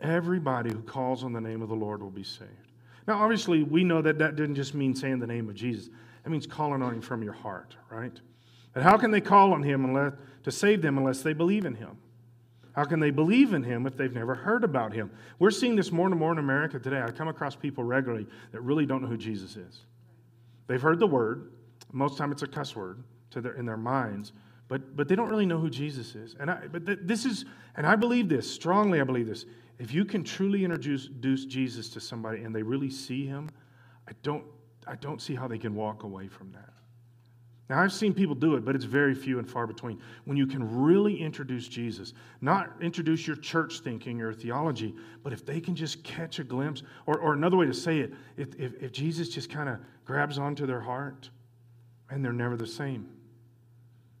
Everybody 0.00 0.72
who 0.72 0.80
calls 0.80 1.24
on 1.24 1.32
the 1.32 1.40
name 1.40 1.62
of 1.62 1.68
the 1.68 1.74
Lord 1.74 2.00
will 2.00 2.10
be 2.10 2.22
saved. 2.22 2.50
Now, 3.08 3.20
obviously, 3.20 3.64
we 3.64 3.82
know 3.82 4.00
that 4.02 4.18
that 4.20 4.36
didn't 4.36 4.54
just 4.54 4.72
mean 4.72 4.94
saying 4.94 5.18
the 5.18 5.26
name 5.26 5.48
of 5.48 5.56
Jesus. 5.56 5.90
It 6.24 6.30
means 6.30 6.46
calling 6.46 6.80
on 6.80 6.94
him 6.94 7.00
from 7.00 7.24
your 7.24 7.32
heart, 7.32 7.74
right? 7.90 8.18
But 8.72 8.84
how 8.84 8.96
can 8.98 9.10
they 9.10 9.20
call 9.20 9.52
on 9.52 9.64
him 9.64 9.84
unless, 9.84 10.12
to 10.44 10.52
save 10.52 10.80
them 10.80 10.96
unless 10.96 11.22
they 11.22 11.32
believe 11.32 11.66
in 11.66 11.74
him? 11.74 11.98
How 12.76 12.84
can 12.84 13.00
they 13.00 13.10
believe 13.10 13.52
in 13.52 13.64
him 13.64 13.84
if 13.84 13.96
they've 13.96 14.14
never 14.14 14.36
heard 14.36 14.62
about 14.62 14.92
him? 14.92 15.10
We're 15.40 15.50
seeing 15.50 15.74
this 15.74 15.90
more 15.90 16.06
and 16.06 16.16
more 16.16 16.30
in 16.30 16.38
America 16.38 16.78
today. 16.78 17.02
I 17.02 17.10
come 17.10 17.28
across 17.28 17.56
people 17.56 17.82
regularly 17.82 18.28
that 18.52 18.60
really 18.60 18.86
don't 18.86 19.02
know 19.02 19.08
who 19.08 19.16
Jesus 19.16 19.56
is. 19.56 19.80
They've 20.68 20.80
heard 20.80 21.00
the 21.00 21.06
word, 21.06 21.50
most 21.94 22.18
time 22.18 22.32
it's 22.32 22.42
a 22.42 22.46
cuss 22.46 22.74
word 22.76 23.02
to 23.30 23.40
their, 23.40 23.54
in 23.54 23.64
their 23.64 23.76
minds, 23.76 24.32
but, 24.68 24.96
but 24.96 25.08
they 25.08 25.14
don't 25.14 25.28
really 25.28 25.46
know 25.46 25.58
who 25.58 25.70
Jesus 25.70 26.14
is. 26.14 26.34
And 26.40 26.50
I, 26.50 26.66
but 26.70 26.86
th- 26.86 27.00
this 27.02 27.24
is, 27.24 27.44
and 27.76 27.86
I 27.86 27.96
believe 27.96 28.28
this, 28.28 28.50
strongly 28.50 29.00
I 29.00 29.04
believe 29.04 29.26
this. 29.26 29.46
If 29.78 29.92
you 29.92 30.04
can 30.04 30.24
truly 30.24 30.64
introduce, 30.64 31.06
introduce 31.06 31.44
Jesus 31.44 31.88
to 31.90 32.00
somebody 32.00 32.42
and 32.42 32.54
they 32.54 32.62
really 32.62 32.90
see 32.90 33.26
him, 33.26 33.50
I 34.08 34.12
don't, 34.22 34.44
I 34.86 34.96
don't 34.96 35.20
see 35.20 35.34
how 35.34 35.48
they 35.48 35.58
can 35.58 35.74
walk 35.74 36.02
away 36.02 36.28
from 36.28 36.52
that. 36.52 36.70
Now, 37.70 37.80
I've 37.80 37.94
seen 37.94 38.12
people 38.12 38.34
do 38.34 38.56
it, 38.56 38.64
but 38.64 38.74
it's 38.74 38.84
very 38.84 39.14
few 39.14 39.38
and 39.38 39.48
far 39.48 39.66
between. 39.66 39.98
When 40.26 40.36
you 40.36 40.46
can 40.46 40.82
really 40.82 41.18
introduce 41.18 41.66
Jesus, 41.66 42.12
not 42.42 42.70
introduce 42.82 43.26
your 43.26 43.36
church 43.36 43.80
thinking 43.80 44.20
or 44.20 44.34
theology, 44.34 44.94
but 45.22 45.32
if 45.32 45.46
they 45.46 45.60
can 45.60 45.74
just 45.74 46.04
catch 46.04 46.38
a 46.38 46.44
glimpse, 46.44 46.82
or, 47.06 47.18
or 47.18 47.32
another 47.32 47.56
way 47.56 47.64
to 47.64 47.72
say 47.72 48.00
it, 48.00 48.12
if, 48.36 48.54
if, 48.56 48.74
if 48.82 48.92
Jesus 48.92 49.30
just 49.30 49.48
kind 49.48 49.70
of 49.70 49.78
grabs 50.04 50.36
onto 50.36 50.66
their 50.66 50.80
heart, 50.80 51.30
and 52.14 52.24
they're 52.24 52.32
never 52.32 52.56
the 52.56 52.66
same. 52.66 53.08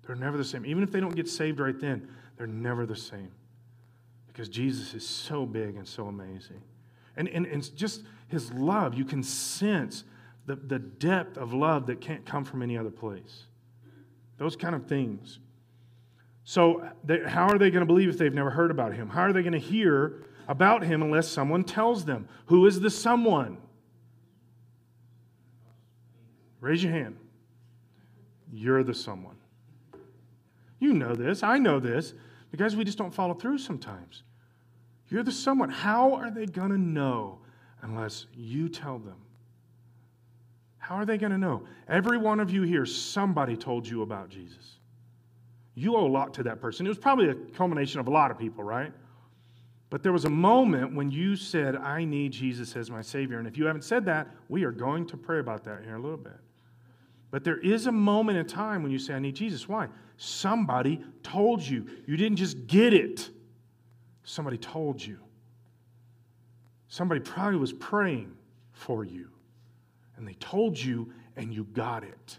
They're 0.04 0.16
never 0.16 0.36
the 0.36 0.44
same. 0.44 0.66
Even 0.66 0.82
if 0.82 0.90
they 0.90 0.98
don't 0.98 1.14
get 1.14 1.28
saved 1.28 1.60
right 1.60 1.78
then, 1.78 2.08
they're 2.36 2.46
never 2.48 2.86
the 2.86 2.96
same. 2.96 3.30
Because 4.26 4.48
Jesus 4.48 4.94
is 4.94 5.08
so 5.08 5.46
big 5.46 5.76
and 5.76 5.86
so 5.86 6.08
amazing. 6.08 6.60
And, 7.16 7.28
and, 7.28 7.46
and 7.46 7.76
just 7.76 8.02
his 8.26 8.50
love, 8.52 8.94
you 8.94 9.04
can 9.04 9.22
sense 9.22 10.02
the, 10.46 10.56
the 10.56 10.80
depth 10.80 11.38
of 11.38 11.54
love 11.54 11.86
that 11.86 12.00
can't 12.00 12.26
come 12.26 12.44
from 12.44 12.62
any 12.62 12.76
other 12.76 12.90
place. 12.90 13.44
Those 14.38 14.56
kind 14.56 14.74
of 14.74 14.86
things. 14.86 15.38
So, 16.42 16.86
they, 17.04 17.20
how 17.20 17.46
are 17.46 17.58
they 17.58 17.70
going 17.70 17.82
to 17.82 17.86
believe 17.86 18.08
if 18.08 18.18
they've 18.18 18.34
never 18.34 18.50
heard 18.50 18.72
about 18.72 18.92
him? 18.92 19.08
How 19.08 19.20
are 19.20 19.32
they 19.32 19.42
going 19.42 19.52
to 19.52 19.58
hear 19.58 20.24
about 20.48 20.82
him 20.82 21.00
unless 21.00 21.28
someone 21.28 21.62
tells 21.62 22.04
them? 22.04 22.28
Who 22.46 22.66
is 22.66 22.80
the 22.80 22.90
someone? 22.90 23.58
Raise 26.60 26.82
your 26.82 26.92
hand. 26.92 27.18
You're 28.56 28.84
the 28.84 28.94
someone. 28.94 29.36
You 30.78 30.92
know 30.92 31.14
this. 31.14 31.42
I 31.42 31.58
know 31.58 31.80
this. 31.80 32.14
Because 32.52 32.76
we 32.76 32.84
just 32.84 32.96
don't 32.96 33.12
follow 33.12 33.34
through 33.34 33.58
sometimes. 33.58 34.22
You're 35.08 35.24
the 35.24 35.32
someone. 35.32 35.70
How 35.70 36.14
are 36.14 36.30
they 36.30 36.46
going 36.46 36.70
to 36.70 36.78
know 36.78 37.40
unless 37.82 38.26
you 38.32 38.68
tell 38.68 39.00
them? 39.00 39.16
How 40.78 40.94
are 40.94 41.04
they 41.04 41.18
going 41.18 41.32
to 41.32 41.38
know? 41.38 41.64
Every 41.88 42.16
one 42.16 42.38
of 42.38 42.52
you 42.52 42.62
here, 42.62 42.86
somebody 42.86 43.56
told 43.56 43.88
you 43.88 44.02
about 44.02 44.28
Jesus. 44.28 44.78
You 45.74 45.96
owe 45.96 46.06
a 46.06 46.08
lot 46.08 46.32
to 46.34 46.44
that 46.44 46.60
person. 46.60 46.86
It 46.86 46.90
was 46.90 46.98
probably 46.98 47.30
a 47.30 47.34
culmination 47.34 47.98
of 47.98 48.06
a 48.06 48.10
lot 48.12 48.30
of 48.30 48.38
people, 48.38 48.62
right? 48.62 48.92
But 49.90 50.04
there 50.04 50.12
was 50.12 50.26
a 50.26 50.30
moment 50.30 50.94
when 50.94 51.10
you 51.10 51.34
said, 51.34 51.74
I 51.74 52.04
need 52.04 52.30
Jesus 52.30 52.76
as 52.76 52.88
my 52.88 53.02
Savior. 53.02 53.38
And 53.38 53.48
if 53.48 53.58
you 53.58 53.64
haven't 53.66 53.82
said 53.82 54.04
that, 54.04 54.28
we 54.48 54.62
are 54.62 54.70
going 54.70 55.06
to 55.08 55.16
pray 55.16 55.40
about 55.40 55.64
that 55.64 55.82
here 55.82 55.94
in 55.94 56.00
a 56.00 56.02
little 56.02 56.16
bit. 56.16 56.38
But 57.34 57.42
there 57.42 57.58
is 57.58 57.88
a 57.88 57.92
moment 57.92 58.38
in 58.38 58.46
time 58.46 58.84
when 58.84 58.92
you 58.92 58.98
say, 59.00 59.12
I 59.12 59.18
need 59.18 59.34
Jesus. 59.34 59.68
Why? 59.68 59.88
Somebody 60.18 61.00
told 61.24 61.60
you. 61.62 61.84
You 62.06 62.16
didn't 62.16 62.36
just 62.36 62.68
get 62.68 62.94
it, 62.94 63.28
somebody 64.22 64.56
told 64.56 65.04
you. 65.04 65.18
Somebody 66.86 67.20
probably 67.20 67.58
was 67.58 67.72
praying 67.72 68.36
for 68.70 69.02
you 69.02 69.30
and 70.16 70.28
they 70.28 70.34
told 70.34 70.78
you 70.78 71.12
and 71.34 71.52
you 71.52 71.64
got 71.64 72.04
it. 72.04 72.38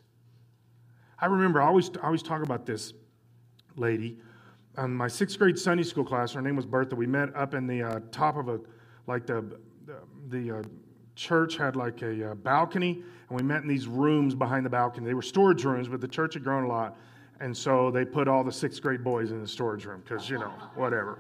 I 1.19 1.25
remember, 1.25 1.61
I 1.61 1.65
always, 1.65 1.89
I 2.01 2.05
always 2.05 2.23
talk 2.23 2.41
about 2.41 2.65
this 2.65 2.93
lady. 3.75 4.17
Um, 4.77 4.95
my 4.95 5.09
sixth 5.09 5.37
grade 5.37 5.59
Sunday 5.59 5.83
school 5.83 6.05
class, 6.05 6.31
her 6.31 6.41
name 6.41 6.55
was 6.55 6.65
Bertha. 6.65 6.95
We 6.95 7.05
met 7.05 7.35
up 7.35 7.53
in 7.53 7.67
the 7.67 7.83
uh, 7.83 7.99
top 8.13 8.37
of 8.37 8.47
a, 8.47 8.61
like 9.07 9.25
the, 9.25 9.59
the, 9.85 9.97
the 10.29 10.59
uh, 10.59 10.63
church 11.15 11.57
had 11.57 11.75
like 11.75 12.01
a 12.01 12.31
uh, 12.31 12.35
balcony, 12.35 13.03
and 13.29 13.37
we 13.37 13.43
met 13.43 13.63
in 13.63 13.67
these 13.67 13.87
rooms 13.87 14.35
behind 14.35 14.65
the 14.65 14.69
balcony. 14.69 15.05
They 15.05 15.13
were 15.13 15.21
storage 15.21 15.63
rooms, 15.63 15.87
but 15.87 16.01
the 16.01 16.07
church 16.07 16.33
had 16.33 16.43
grown 16.43 16.63
a 16.63 16.67
lot. 16.67 16.97
And 17.39 17.55
so 17.55 17.91
they 17.91 18.05
put 18.05 18.27
all 18.27 18.43
the 18.43 18.51
sixth 18.51 18.81
grade 18.81 19.03
boys 19.03 19.31
in 19.31 19.41
the 19.41 19.47
storage 19.47 19.85
room 19.85 20.01
because, 20.01 20.29
you 20.29 20.39
know, 20.39 20.53
whatever. 20.75 21.19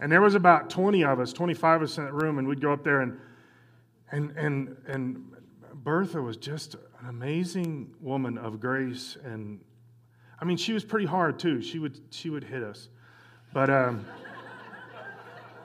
And 0.00 0.12
there 0.12 0.20
was 0.20 0.34
about 0.34 0.68
20 0.68 1.04
of 1.04 1.20
us, 1.20 1.32
25 1.32 1.76
of 1.76 1.88
us 1.88 1.98
in 1.98 2.04
that 2.04 2.12
room, 2.12 2.38
and 2.38 2.46
we'd 2.46 2.60
go 2.60 2.72
up 2.72 2.84
there 2.84 3.00
and 3.00 3.18
and 4.10 4.30
and 4.36 4.76
and 4.86 5.24
Bertha 5.82 6.20
was 6.20 6.36
just 6.36 6.74
an 6.74 7.08
amazing 7.08 7.94
woman 8.00 8.38
of 8.38 8.60
grace, 8.60 9.16
and 9.24 9.60
I 10.40 10.44
mean, 10.44 10.56
she 10.56 10.72
was 10.72 10.84
pretty 10.84 11.06
hard 11.06 11.38
too. 11.38 11.60
She 11.60 11.78
would 11.78 12.00
she 12.10 12.30
would 12.30 12.44
hit 12.44 12.62
us, 12.62 12.88
but 13.52 13.70
um, 13.70 14.04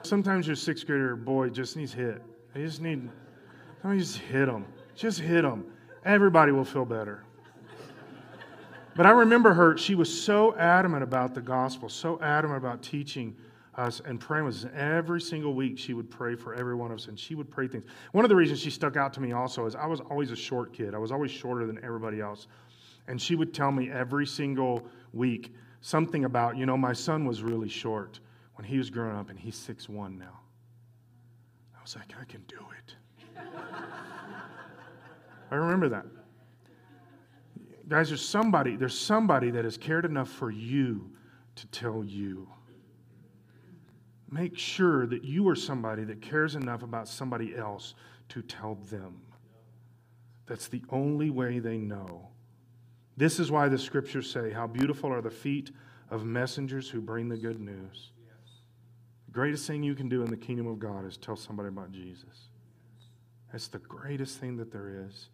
sometimes 0.02 0.46
your 0.46 0.56
sixth 0.56 0.86
grader 0.86 1.16
boy 1.16 1.48
just 1.48 1.76
needs 1.76 1.92
hit. 1.92 2.22
They 2.54 2.64
just 2.64 2.80
need, 2.80 3.08
let 3.82 3.92
me 3.92 3.98
just 3.98 4.18
hit 4.18 4.46
them. 4.46 4.66
Just 4.94 5.20
hit 5.20 5.42
them. 5.42 5.64
Everybody 6.04 6.52
will 6.52 6.64
feel 6.64 6.84
better. 6.84 7.24
But 8.96 9.06
I 9.06 9.10
remember 9.10 9.54
her, 9.54 9.78
she 9.78 9.94
was 9.94 10.22
so 10.22 10.54
adamant 10.56 11.02
about 11.02 11.34
the 11.34 11.40
gospel, 11.40 11.88
so 11.88 12.20
adamant 12.20 12.58
about 12.58 12.82
teaching 12.82 13.36
us 13.76 14.02
and 14.04 14.20
praying 14.20 14.44
with 14.44 14.56
us. 14.56 14.66
Every 14.74 15.20
single 15.20 15.54
week, 15.54 15.78
she 15.78 15.94
would 15.94 16.10
pray 16.10 16.34
for 16.34 16.54
every 16.54 16.74
one 16.74 16.90
of 16.90 16.98
us, 16.98 17.06
and 17.06 17.18
she 17.18 17.34
would 17.34 17.50
pray 17.50 17.68
things. 17.68 17.84
One 18.12 18.24
of 18.24 18.28
the 18.28 18.36
reasons 18.36 18.60
she 18.60 18.70
stuck 18.70 18.96
out 18.96 19.12
to 19.14 19.20
me 19.20 19.32
also 19.32 19.64
is 19.64 19.74
I 19.74 19.86
was 19.86 20.00
always 20.00 20.32
a 20.32 20.36
short 20.36 20.72
kid. 20.72 20.94
I 20.94 20.98
was 20.98 21.12
always 21.12 21.30
shorter 21.30 21.66
than 21.66 21.82
everybody 21.84 22.20
else. 22.20 22.48
And 23.08 23.20
she 23.20 23.36
would 23.36 23.54
tell 23.54 23.72
me 23.72 23.90
every 23.90 24.26
single 24.26 24.86
week 25.12 25.54
something 25.80 26.24
about, 26.24 26.56
you 26.56 26.66
know, 26.66 26.76
my 26.76 26.92
son 26.92 27.24
was 27.24 27.42
really 27.42 27.68
short 27.68 28.20
when 28.56 28.66
he 28.66 28.76
was 28.76 28.90
growing 28.90 29.16
up, 29.16 29.30
and 29.30 29.38
he's 29.38 29.56
six 29.56 29.88
one 29.88 30.18
now. 30.18 30.40
I 31.74 31.80
was 31.80 31.96
like, 31.96 32.12
I 32.20 32.24
can 32.24 32.42
do 32.48 32.58
it. 32.76 32.96
I 35.50 35.56
remember 35.56 35.88
that. 35.88 36.06
Guys, 37.88 38.08
there's 38.08 38.26
somebody, 38.26 38.76
there's 38.76 38.98
somebody 38.98 39.50
that 39.50 39.64
has 39.64 39.76
cared 39.76 40.04
enough 40.04 40.28
for 40.28 40.50
you 40.50 41.10
to 41.56 41.66
tell 41.68 42.04
you 42.04 42.48
make 44.30 44.56
sure 44.56 45.06
that 45.06 45.24
you 45.24 45.48
are 45.48 45.56
somebody 45.56 46.04
that 46.04 46.22
cares 46.22 46.54
enough 46.54 46.82
about 46.82 47.08
somebody 47.08 47.56
else 47.56 47.94
to 48.28 48.42
tell 48.42 48.76
them. 48.90 49.20
That's 50.46 50.68
the 50.68 50.82
only 50.90 51.30
way 51.30 51.58
they 51.58 51.78
know. 51.78 52.28
This 53.16 53.38
is 53.38 53.50
why 53.50 53.68
the 53.68 53.78
scriptures 53.78 54.30
say, 54.30 54.50
How 54.50 54.66
beautiful 54.66 55.12
are 55.12 55.20
the 55.20 55.30
feet 55.30 55.70
of 56.10 56.24
messengers 56.24 56.88
who 56.88 57.00
bring 57.00 57.28
the 57.28 57.36
good 57.36 57.60
news. 57.60 58.12
The 59.26 59.32
greatest 59.32 59.66
thing 59.66 59.82
you 59.82 59.94
can 59.94 60.08
do 60.08 60.22
in 60.22 60.30
the 60.30 60.36
kingdom 60.36 60.66
of 60.66 60.78
God 60.78 61.06
is 61.06 61.16
tell 61.16 61.36
somebody 61.36 61.68
about 61.68 61.92
Jesus. 61.92 62.49
That's 63.52 63.68
the 63.68 63.78
greatest 63.78 64.38
thing 64.38 64.56
that 64.58 64.72
there 64.72 65.06
is. 65.08 65.28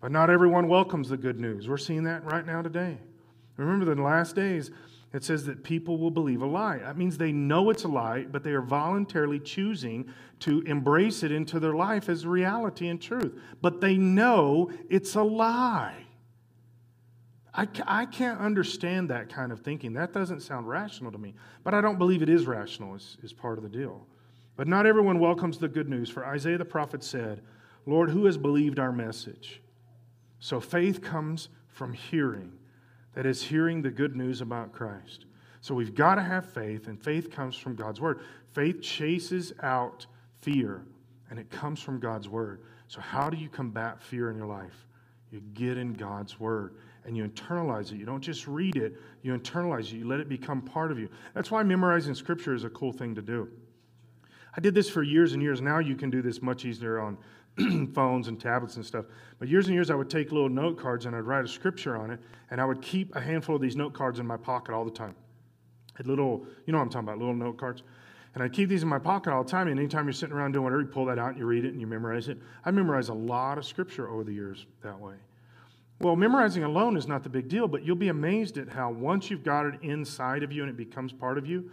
But 0.00 0.12
not 0.12 0.30
everyone 0.30 0.68
welcomes 0.68 1.08
the 1.08 1.16
good 1.16 1.40
news. 1.40 1.68
We're 1.68 1.76
seeing 1.76 2.04
that 2.04 2.24
right 2.24 2.44
now 2.44 2.60
today. 2.62 2.98
Remember, 3.56 3.84
the 3.84 4.00
last 4.02 4.34
days, 4.34 4.70
it 5.12 5.22
says 5.22 5.44
that 5.46 5.62
people 5.62 5.98
will 5.98 6.10
believe 6.10 6.42
a 6.42 6.46
lie. 6.46 6.78
That 6.78 6.96
means 6.96 7.18
they 7.18 7.32
know 7.32 7.70
it's 7.70 7.84
a 7.84 7.88
lie, 7.88 8.22
but 8.22 8.42
they 8.42 8.52
are 8.52 8.62
voluntarily 8.62 9.38
choosing 9.38 10.10
to 10.40 10.62
embrace 10.62 11.22
it 11.22 11.30
into 11.30 11.60
their 11.60 11.74
life 11.74 12.08
as 12.08 12.26
reality 12.26 12.88
and 12.88 13.00
truth. 13.00 13.38
But 13.60 13.80
they 13.80 13.96
know 13.96 14.70
it's 14.88 15.14
a 15.14 15.22
lie. 15.22 16.06
I, 17.54 17.68
I 17.86 18.06
can't 18.06 18.40
understand 18.40 19.10
that 19.10 19.28
kind 19.28 19.52
of 19.52 19.60
thinking. 19.60 19.92
That 19.92 20.14
doesn't 20.14 20.40
sound 20.40 20.66
rational 20.66 21.12
to 21.12 21.18
me. 21.18 21.34
But 21.62 21.74
I 21.74 21.82
don't 21.82 21.98
believe 21.98 22.22
it 22.22 22.30
is 22.30 22.46
rational, 22.46 22.94
is, 22.94 23.18
is 23.22 23.32
part 23.32 23.58
of 23.58 23.62
the 23.62 23.70
deal. 23.70 24.06
But 24.56 24.68
not 24.68 24.86
everyone 24.86 25.18
welcomes 25.18 25.58
the 25.58 25.68
good 25.68 25.88
news. 25.88 26.10
For 26.10 26.26
Isaiah 26.26 26.58
the 26.58 26.64
prophet 26.64 27.02
said, 27.02 27.42
Lord, 27.86 28.10
who 28.10 28.26
has 28.26 28.36
believed 28.36 28.78
our 28.78 28.92
message? 28.92 29.60
So 30.38 30.60
faith 30.60 31.00
comes 31.00 31.48
from 31.68 31.92
hearing 31.92 32.52
that 33.14 33.26
is 33.26 33.42
hearing 33.42 33.82
the 33.82 33.90
good 33.90 34.16
news 34.16 34.40
about 34.40 34.72
Christ. 34.72 35.26
So 35.60 35.74
we've 35.74 35.94
got 35.94 36.16
to 36.16 36.22
have 36.22 36.46
faith, 36.46 36.88
and 36.88 37.00
faith 37.00 37.30
comes 37.30 37.56
from 37.56 37.76
God's 37.76 38.00
word. 38.00 38.20
Faith 38.52 38.82
chases 38.82 39.52
out 39.62 40.06
fear, 40.40 40.84
and 41.30 41.38
it 41.38 41.50
comes 41.50 41.80
from 41.80 42.00
God's 42.00 42.28
word. 42.28 42.62
So, 42.88 43.00
how 43.00 43.30
do 43.30 43.36
you 43.36 43.48
combat 43.48 44.02
fear 44.02 44.30
in 44.30 44.36
your 44.36 44.46
life? 44.46 44.86
You 45.30 45.40
get 45.54 45.78
in 45.78 45.94
God's 45.94 46.38
word 46.38 46.74
and 47.04 47.16
you 47.16 47.24
internalize 47.26 47.90
it. 47.90 47.96
You 47.96 48.04
don't 48.04 48.20
just 48.20 48.46
read 48.46 48.76
it, 48.76 49.00
you 49.22 49.32
internalize 49.32 49.92
it. 49.92 49.96
You 49.96 50.06
let 50.06 50.20
it 50.20 50.28
become 50.28 50.62
part 50.62 50.92
of 50.92 50.98
you. 50.98 51.08
That's 51.34 51.50
why 51.50 51.62
memorizing 51.62 52.14
scripture 52.14 52.54
is 52.54 52.64
a 52.64 52.70
cool 52.70 52.92
thing 52.92 53.14
to 53.14 53.22
do. 53.22 53.48
I 54.56 54.60
did 54.60 54.74
this 54.74 54.88
for 54.88 55.02
years 55.02 55.32
and 55.32 55.42
years. 55.42 55.60
Now 55.60 55.78
you 55.78 55.96
can 55.96 56.10
do 56.10 56.22
this 56.22 56.42
much 56.42 56.64
easier 56.64 57.00
on 57.00 57.16
phones 57.94 58.28
and 58.28 58.40
tablets 58.40 58.76
and 58.76 58.84
stuff. 58.84 59.06
But 59.38 59.48
years 59.48 59.66
and 59.66 59.74
years, 59.74 59.90
I 59.90 59.94
would 59.94 60.10
take 60.10 60.32
little 60.32 60.48
note 60.48 60.78
cards 60.78 61.06
and 61.06 61.16
I'd 61.16 61.24
write 61.24 61.44
a 61.44 61.48
scripture 61.48 61.96
on 61.96 62.10
it, 62.10 62.20
and 62.50 62.60
I 62.60 62.64
would 62.64 62.82
keep 62.82 63.14
a 63.14 63.20
handful 63.20 63.56
of 63.56 63.62
these 63.62 63.76
note 63.76 63.92
cards 63.92 64.18
in 64.18 64.26
my 64.26 64.36
pocket 64.36 64.74
all 64.74 64.84
the 64.84 64.90
time. 64.90 65.14
Had 65.94 66.06
little, 66.06 66.46
you 66.66 66.72
know 66.72 66.78
what 66.78 66.84
I'm 66.84 66.90
talking 66.90 67.08
about, 67.08 67.18
little 67.18 67.34
note 67.34 67.58
cards. 67.58 67.82
And 68.34 68.42
I 68.42 68.48
keep 68.48 68.68
these 68.70 68.82
in 68.82 68.88
my 68.88 68.98
pocket 68.98 69.32
all 69.32 69.44
the 69.44 69.50
time. 69.50 69.68
And 69.68 69.78
anytime 69.78 70.06
you're 70.06 70.14
sitting 70.14 70.34
around 70.34 70.52
doing 70.52 70.64
whatever, 70.64 70.80
you 70.80 70.88
pull 70.88 71.04
that 71.06 71.18
out 71.18 71.30
and 71.30 71.38
you 71.38 71.44
read 71.44 71.66
it 71.66 71.72
and 71.72 71.80
you 71.80 71.86
memorize 71.86 72.28
it. 72.28 72.38
I 72.64 72.70
memorized 72.70 73.10
a 73.10 73.14
lot 73.14 73.58
of 73.58 73.66
scripture 73.66 74.08
over 74.08 74.24
the 74.24 74.32
years 74.32 74.66
that 74.82 74.98
way. 74.98 75.14
Well, 76.00 76.16
memorizing 76.16 76.64
alone 76.64 76.96
is 76.96 77.06
not 77.06 77.22
the 77.22 77.28
big 77.28 77.48
deal, 77.48 77.68
but 77.68 77.84
you'll 77.84 77.94
be 77.94 78.08
amazed 78.08 78.56
at 78.56 78.68
how 78.68 78.90
once 78.90 79.30
you've 79.30 79.44
got 79.44 79.66
it 79.66 79.74
inside 79.82 80.42
of 80.42 80.50
you 80.50 80.62
and 80.62 80.70
it 80.70 80.76
becomes 80.76 81.12
part 81.12 81.36
of 81.36 81.46
you, 81.46 81.70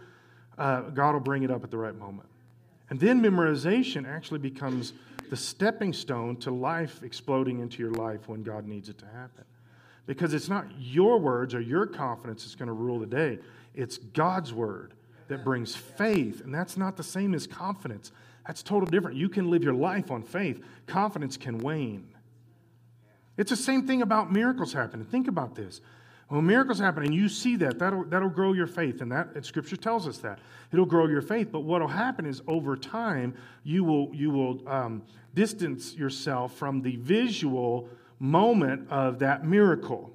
uh, 0.58 0.82
God 0.82 1.14
will 1.14 1.20
bring 1.20 1.42
it 1.42 1.50
up 1.50 1.64
at 1.64 1.70
the 1.70 1.78
right 1.78 1.96
moment. 1.96 2.29
And 2.90 2.98
then 2.98 3.22
memorization 3.22 4.06
actually 4.06 4.40
becomes 4.40 4.92
the 5.30 5.36
stepping 5.36 5.92
stone 5.92 6.36
to 6.38 6.50
life 6.50 7.02
exploding 7.02 7.60
into 7.60 7.82
your 7.82 7.92
life 7.92 8.28
when 8.28 8.42
God 8.42 8.66
needs 8.66 8.88
it 8.88 8.98
to 8.98 9.06
happen. 9.06 9.44
Because 10.06 10.34
it's 10.34 10.48
not 10.48 10.66
your 10.78 11.18
words 11.18 11.54
or 11.54 11.60
your 11.60 11.86
confidence 11.86 12.42
that's 12.42 12.56
going 12.56 12.66
to 12.66 12.72
rule 12.72 12.98
the 12.98 13.06
day, 13.06 13.38
it's 13.74 13.98
God's 13.98 14.52
word 14.52 14.92
that 15.28 15.44
brings 15.44 15.76
faith. 15.76 16.40
And 16.40 16.52
that's 16.52 16.76
not 16.76 16.96
the 16.96 17.04
same 17.04 17.32
as 17.32 17.46
confidence. 17.46 18.10
That's 18.44 18.64
total 18.64 18.86
different. 18.86 19.16
You 19.16 19.28
can 19.28 19.48
live 19.48 19.62
your 19.62 19.74
life 19.74 20.10
on 20.10 20.24
faith, 20.24 20.60
confidence 20.88 21.36
can 21.36 21.58
wane. 21.58 22.08
It's 23.36 23.50
the 23.50 23.56
same 23.56 23.86
thing 23.86 24.02
about 24.02 24.32
miracles 24.32 24.72
happening. 24.72 25.06
Think 25.06 25.28
about 25.28 25.54
this. 25.54 25.80
When 26.30 26.46
miracles 26.46 26.78
happen 26.78 27.02
and 27.02 27.12
you 27.12 27.28
see 27.28 27.56
that, 27.56 27.80
that'll, 27.80 28.04
that'll 28.04 28.28
grow 28.28 28.52
your 28.52 28.68
faith. 28.68 29.00
And 29.00 29.10
that 29.10 29.30
and 29.34 29.44
scripture 29.44 29.76
tells 29.76 30.06
us 30.06 30.18
that. 30.18 30.38
It'll 30.72 30.86
grow 30.86 31.08
your 31.08 31.22
faith. 31.22 31.50
But 31.50 31.60
what'll 31.60 31.88
happen 31.88 32.24
is 32.24 32.40
over 32.46 32.76
time, 32.76 33.34
you 33.64 33.82
will, 33.82 34.14
you 34.14 34.30
will 34.30 34.68
um, 34.68 35.02
distance 35.34 35.96
yourself 35.96 36.54
from 36.54 36.82
the 36.82 36.94
visual 36.96 37.88
moment 38.20 38.88
of 38.90 39.18
that 39.18 39.44
miracle. 39.44 40.12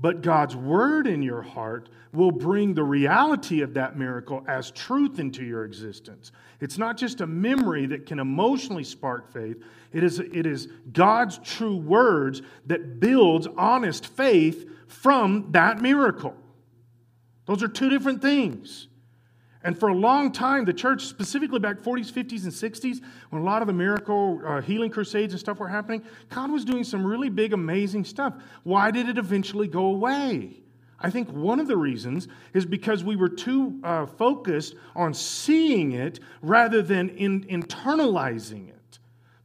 But 0.00 0.20
God's 0.20 0.56
word 0.56 1.06
in 1.06 1.22
your 1.22 1.42
heart 1.42 1.90
will 2.12 2.32
bring 2.32 2.74
the 2.74 2.82
reality 2.82 3.60
of 3.60 3.74
that 3.74 3.96
miracle 3.96 4.44
as 4.48 4.72
truth 4.72 5.20
into 5.20 5.44
your 5.44 5.64
existence. 5.64 6.32
It's 6.60 6.76
not 6.76 6.96
just 6.96 7.20
a 7.20 7.26
memory 7.26 7.86
that 7.86 8.04
can 8.04 8.18
emotionally 8.18 8.84
spark 8.84 9.32
faith, 9.32 9.62
it 9.92 10.02
is, 10.02 10.18
it 10.18 10.44
is 10.44 10.66
God's 10.92 11.38
true 11.38 11.76
words 11.76 12.42
that 12.66 12.98
builds 12.98 13.46
honest 13.56 14.06
faith 14.06 14.68
from 14.88 15.52
that 15.52 15.80
miracle. 15.80 16.34
Those 17.46 17.62
are 17.62 17.68
two 17.68 17.88
different 17.88 18.20
things. 18.20 18.88
And 19.64 19.78
for 19.78 19.88
a 19.88 19.94
long 19.94 20.32
time, 20.32 20.64
the 20.64 20.72
church, 20.72 21.06
specifically 21.06 21.58
back 21.58 21.78
40s, 21.78 22.12
50s, 22.12 22.44
and 22.44 22.52
60s, 22.52 23.00
when 23.30 23.42
a 23.42 23.44
lot 23.44 23.60
of 23.60 23.66
the 23.66 23.74
miracle 23.74 24.40
uh, 24.46 24.60
healing 24.60 24.90
crusades 24.90 25.32
and 25.32 25.40
stuff 25.40 25.58
were 25.58 25.68
happening, 25.68 26.02
God 26.30 26.50
was 26.50 26.64
doing 26.64 26.84
some 26.84 27.04
really 27.04 27.28
big, 27.28 27.52
amazing 27.52 28.04
stuff. 28.04 28.34
Why 28.62 28.90
did 28.90 29.08
it 29.08 29.18
eventually 29.18 29.66
go 29.66 29.86
away? 29.86 30.62
I 31.00 31.10
think 31.10 31.30
one 31.30 31.60
of 31.60 31.68
the 31.68 31.76
reasons 31.76 32.28
is 32.54 32.66
because 32.66 33.04
we 33.04 33.16
were 33.16 33.28
too 33.28 33.78
uh, 33.84 34.06
focused 34.06 34.74
on 34.96 35.14
seeing 35.14 35.92
it 35.92 36.20
rather 36.42 36.82
than 36.82 37.10
in, 37.10 37.44
internalizing 37.44 38.68
it, 38.68 38.77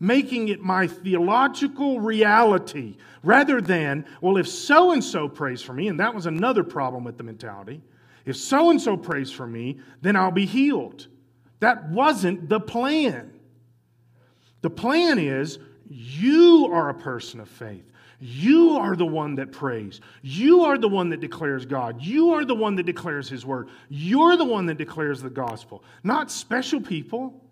making 0.03 0.49
it 0.49 0.61
my 0.61 0.85
theological 0.85 1.99
reality 1.99 2.97
rather 3.23 3.61
than, 3.61 4.05
well, 4.21 4.37
if 4.37 4.47
so 4.47 4.91
and 4.91 5.03
so 5.03 5.27
prays 5.27 5.61
for 5.61 5.73
me, 5.73 5.87
and 5.87 5.99
that 5.99 6.13
was 6.13 6.25
another 6.25 6.63
problem 6.63 7.03
with 7.03 7.17
the 7.17 7.23
mentality 7.23 7.81
if 8.25 8.37
so 8.37 8.69
and 8.69 8.81
so 8.81 8.95
prays 8.95 9.31
for 9.31 9.45
me, 9.45 9.79
then 10.01 10.15
I'll 10.15 10.31
be 10.31 10.45
healed. 10.45 11.07
That 11.59 11.89
wasn't 11.89 12.49
the 12.49 12.59
plan. 12.59 13.31
The 14.61 14.69
plan 14.69 15.19
is 15.19 15.59
you 15.89 16.69
are 16.71 16.89
a 16.89 16.93
person 16.93 17.39
of 17.39 17.49
faith. 17.49 17.89
You 18.19 18.77
are 18.77 18.95
the 18.95 19.05
one 19.05 19.35
that 19.35 19.51
prays. 19.51 19.99
You 20.21 20.63
are 20.63 20.77
the 20.77 20.87
one 20.87 21.09
that 21.09 21.19
declares 21.19 21.65
God. 21.65 22.01
You 22.01 22.31
are 22.31 22.45
the 22.45 22.55
one 22.55 22.75
that 22.77 22.85
declares 22.85 23.27
His 23.27 23.45
word. 23.45 23.67
You're 23.89 24.37
the 24.37 24.45
one 24.45 24.65
that 24.67 24.77
declares 24.77 25.21
the 25.21 25.29
gospel, 25.29 25.83
not 26.03 26.31
special 26.31 26.79
people. 26.79 27.42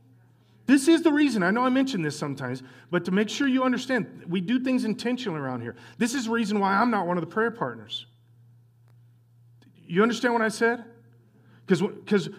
This 0.67 0.87
is 0.87 1.01
the 1.01 1.11
reason. 1.11 1.43
I 1.43 1.51
know 1.51 1.65
I 1.65 1.69
mention 1.69 2.01
this 2.01 2.17
sometimes, 2.17 2.63
but 2.89 3.05
to 3.05 3.11
make 3.11 3.29
sure 3.29 3.47
you 3.47 3.63
understand, 3.63 4.23
we 4.27 4.41
do 4.41 4.59
things 4.59 4.85
intentionally 4.85 5.39
around 5.39 5.61
here. 5.61 5.75
This 5.97 6.13
is 6.13 6.25
the 6.25 6.31
reason 6.31 6.59
why 6.59 6.73
I'm 6.73 6.91
not 6.91 7.07
one 7.07 7.17
of 7.17 7.21
the 7.21 7.29
prayer 7.29 7.51
partners. 7.51 8.05
You 9.75 10.01
understand 10.03 10.33
what 10.33 10.43
I 10.43 10.49
said? 10.49 10.85
Because 11.65 12.29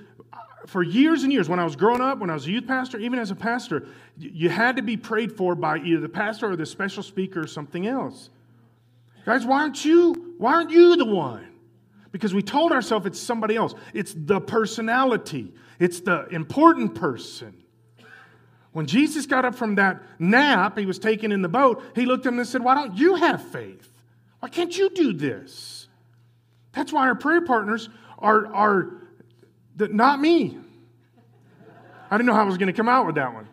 for 0.66 0.82
years 0.82 1.24
and 1.24 1.32
years, 1.32 1.48
when 1.48 1.58
I 1.58 1.64
was 1.64 1.76
growing 1.76 2.00
up, 2.00 2.18
when 2.18 2.30
I 2.30 2.34
was 2.34 2.46
a 2.46 2.50
youth 2.50 2.66
pastor, 2.66 2.98
even 2.98 3.18
as 3.18 3.30
a 3.30 3.34
pastor, 3.34 3.86
you 4.16 4.48
had 4.48 4.76
to 4.76 4.82
be 4.82 4.96
prayed 4.96 5.36
for 5.36 5.54
by 5.54 5.78
either 5.78 6.00
the 6.00 6.08
pastor 6.08 6.50
or 6.50 6.56
the 6.56 6.66
special 6.66 7.02
speaker 7.02 7.40
or 7.40 7.46
something 7.46 7.86
else. 7.86 8.30
Guys, 9.26 9.44
why 9.44 9.60
aren't 9.60 9.84
you? 9.84 10.34
Why 10.38 10.54
aren't 10.54 10.70
you 10.70 10.96
the 10.96 11.04
one? 11.04 11.48
Because 12.12 12.34
we 12.34 12.42
told 12.42 12.72
ourselves 12.72 13.06
it's 13.06 13.20
somebody 13.20 13.56
else. 13.56 13.74
It's 13.94 14.14
the 14.16 14.40
personality. 14.40 15.52
It's 15.78 16.00
the 16.00 16.26
important 16.28 16.94
person. 16.94 17.61
When 18.72 18.86
Jesus 18.86 19.26
got 19.26 19.44
up 19.44 19.54
from 19.54 19.74
that 19.74 20.02
nap 20.18 20.78
he 20.78 20.86
was 20.86 20.98
taken 20.98 21.30
in 21.30 21.42
the 21.42 21.48
boat, 21.48 21.82
he 21.94 22.06
looked 22.06 22.26
at 22.26 22.32
him 22.32 22.38
and 22.38 22.48
said, 22.48 22.64
Why 22.64 22.74
don't 22.74 22.96
you 22.96 23.16
have 23.16 23.42
faith? 23.42 23.88
Why 24.40 24.48
can't 24.48 24.76
you 24.76 24.90
do 24.90 25.12
this? 25.12 25.88
That's 26.72 26.92
why 26.92 27.06
our 27.06 27.14
prayer 27.14 27.42
partners 27.42 27.88
are, 28.18 28.46
are 28.46 29.02
the, 29.76 29.88
not 29.88 30.20
me. 30.20 30.58
I 32.10 32.16
didn't 32.16 32.26
know 32.26 32.34
how 32.34 32.42
I 32.42 32.46
was 32.46 32.58
going 32.58 32.68
to 32.68 32.72
come 32.72 32.88
out 32.88 33.06
with 33.06 33.16
that 33.16 33.32
one. 33.32 33.48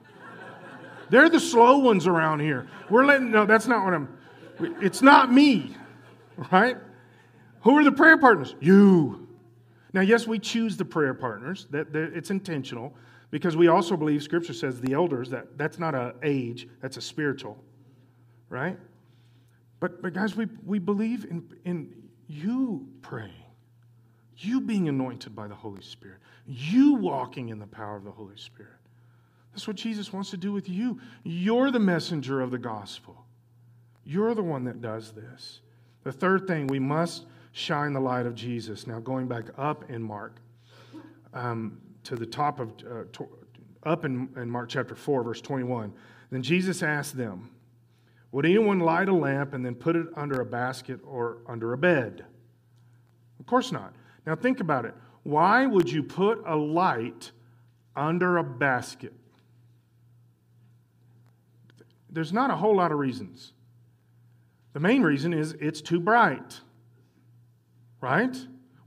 They're 1.10 1.30
the 1.30 1.40
slow 1.40 1.80
ones 1.80 2.08
around 2.08 2.40
here. 2.40 2.68
We're 2.90 3.06
letting, 3.06 3.32
no, 3.32 3.46
that's 3.46 3.68
not 3.68 3.84
what 3.84 3.94
I'm, 3.94 4.18
it's 4.82 5.02
not 5.02 5.32
me, 5.32 5.76
right? 6.52 6.78
Who 7.62 7.78
are 7.78 7.84
the 7.84 7.92
prayer 7.92 8.18
partners? 8.18 8.56
You. 8.60 9.28
Now, 9.92 10.02
yes, 10.02 10.28
we 10.28 10.40
choose 10.40 10.78
the 10.78 10.86
prayer 10.86 11.14
partners. 11.14 11.68
That, 11.72 11.92
that 11.94 12.14
it's 12.16 12.30
intentional 12.30 12.94
because 13.32 13.56
we 13.56 13.68
also 13.68 13.96
believe 13.96 14.24
Scripture 14.24 14.54
says 14.54 14.82
the 14.82 14.94
elders. 14.94 15.30
That 15.30 15.58
that's 15.58 15.80
not 15.80 15.96
a 15.96 16.16
age. 16.24 16.68
That's 16.82 16.98
a 16.98 17.02
spiritual, 17.02 17.58
right? 18.50 18.78
But 19.80 20.02
but 20.02 20.14
guys, 20.14 20.36
we 20.36 20.48
we 20.66 20.80
believe 20.80 21.26
in 21.26 21.48
in 21.66 21.94
you 22.28 22.88
praying, 23.02 23.32
you 24.38 24.62
being 24.62 24.88
anointed 24.88 25.36
by 25.36 25.48
the 25.48 25.56
Holy 25.56 25.82
Spirit, 25.82 26.20
you 26.46 26.96
walking 26.96 27.50
in 27.50 27.60
the 27.60 27.68
power 27.68 27.96
of 27.96 28.04
the 28.04 28.12
Holy 28.12 28.38
Spirit. 28.38 28.74
That's 29.52 29.68
what 29.68 29.76
Jesus 29.76 30.14
wants 30.14 30.30
to 30.30 30.38
do 30.38 30.52
with 30.52 30.70
you. 30.70 31.00
You're 31.24 31.72
the 31.72 31.80
messenger 31.80 32.40
of 32.42 32.52
the 32.52 32.58
gospel. 32.58 33.26
You're 34.06 34.34
the 34.34 34.44
one 34.44 34.64
that 34.66 34.82
does 34.82 35.12
this. 35.12 35.62
The 36.04 36.12
third 36.12 36.48
thing, 36.48 36.68
we 36.68 36.80
must 36.80 37.26
shine 37.52 37.94
the 37.94 38.00
light 38.00 38.26
of 38.26 38.36
Jesus. 38.36 38.88
Now, 38.88 39.00
going 39.00 39.28
back 39.28 39.46
up 39.58 39.90
in 39.90 40.02
Mark, 40.02 40.40
um, 41.34 41.82
to 42.04 42.16
the 42.16 42.26
top 42.26 42.60
of, 42.60 42.70
uh, 42.80 43.04
to, 43.14 43.28
up 43.84 44.06
in, 44.06 44.30
in 44.36 44.50
Mark 44.50 44.70
chapter 44.70 44.96
4, 44.96 45.24
verse 45.24 45.42
21, 45.42 45.94
then 46.32 46.44
Jesus 46.44 46.84
asked 46.84 47.18
them, 47.18 47.50
would 48.32 48.46
anyone 48.46 48.80
light 48.80 49.10
a 49.10 49.14
lamp 49.14 49.54
and 49.54 49.66
then 49.66 49.76
put 49.76 49.96
it 49.96 50.08
under 50.16 50.42
a 50.42 50.46
basket 50.46 51.00
or 51.04 51.40
under 51.48 51.74
a 51.74 51.78
bed? 51.78 52.26
Of 53.40 53.46
course 53.48 53.72
not. 53.72 53.96
Now 54.26 54.36
think 54.36 54.60
about 54.60 54.86
it. 54.86 54.94
Why 55.24 55.66
would 55.66 55.90
you 55.92 56.04
put 56.04 56.44
a 56.46 56.56
light 56.56 57.32
under 57.96 58.38
a 58.38 58.44
basket? 58.44 59.14
There's 62.12 62.34
not 62.34 62.52
a 62.52 62.56
whole 62.56 62.76
lot 62.76 62.92
of 62.92 63.00
reasons. 63.00 63.54
The 64.74 64.80
main 64.80 65.02
reason 65.02 65.34
is 65.34 65.54
it's 65.60 65.82
too 65.82 66.00
bright. 66.00 66.62
Right? 68.02 68.36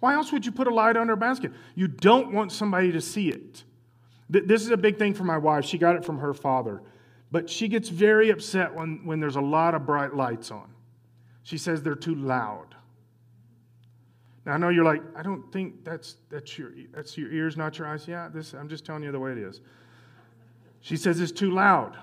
Why 0.03 0.14
else 0.14 0.32
would 0.32 0.44
you 0.44 0.50
put 0.50 0.66
a 0.66 0.74
light 0.74 0.96
under 0.96 1.12
a 1.12 1.16
basket? 1.16 1.53
You 1.76 1.86
don't 1.86 2.32
want 2.32 2.50
somebody 2.50 2.90
to 2.90 3.00
see 3.00 3.28
it. 3.28 3.62
This 4.28 4.62
is 4.62 4.70
a 4.70 4.76
big 4.76 4.98
thing 4.98 5.14
for 5.14 5.22
my 5.22 5.38
wife. 5.38 5.64
She 5.64 5.78
got 5.78 5.94
it 5.94 6.05
from 6.05 6.18
her 6.18 6.34
father. 6.34 6.82
But 7.30 7.48
she 7.48 7.68
gets 7.68 7.88
very 7.88 8.30
upset 8.30 8.74
when, 8.74 9.07
when 9.07 9.20
there's 9.20 9.36
a 9.36 9.40
lot 9.40 9.76
of 9.76 9.86
bright 9.86 10.12
lights 10.12 10.50
on. 10.50 10.68
She 11.44 11.57
says 11.57 11.84
they're 11.84 11.94
too 11.94 12.16
loud. 12.16 12.74
Now 14.44 14.55
I 14.55 14.57
know 14.57 14.70
you're 14.70 14.84
like, 14.84 15.03
I 15.14 15.22
don't 15.22 15.53
think 15.53 15.84
that's 15.84 16.16
that's 16.28 16.59
your 16.59 16.72
that's 16.92 17.16
your 17.16 17.30
ears, 17.30 17.57
not 17.57 17.78
your 17.78 17.86
eyes. 17.86 18.09
Yeah, 18.09 18.28
this 18.28 18.55
I'm 18.55 18.68
just 18.68 18.84
telling 18.84 19.05
you 19.05 19.12
the 19.12 19.20
way 19.20 19.30
it 19.30 19.38
is. 19.38 19.61
She 20.80 20.96
says 20.96 21.20
it's 21.20 21.30
too 21.30 21.53
loud. 21.53 21.96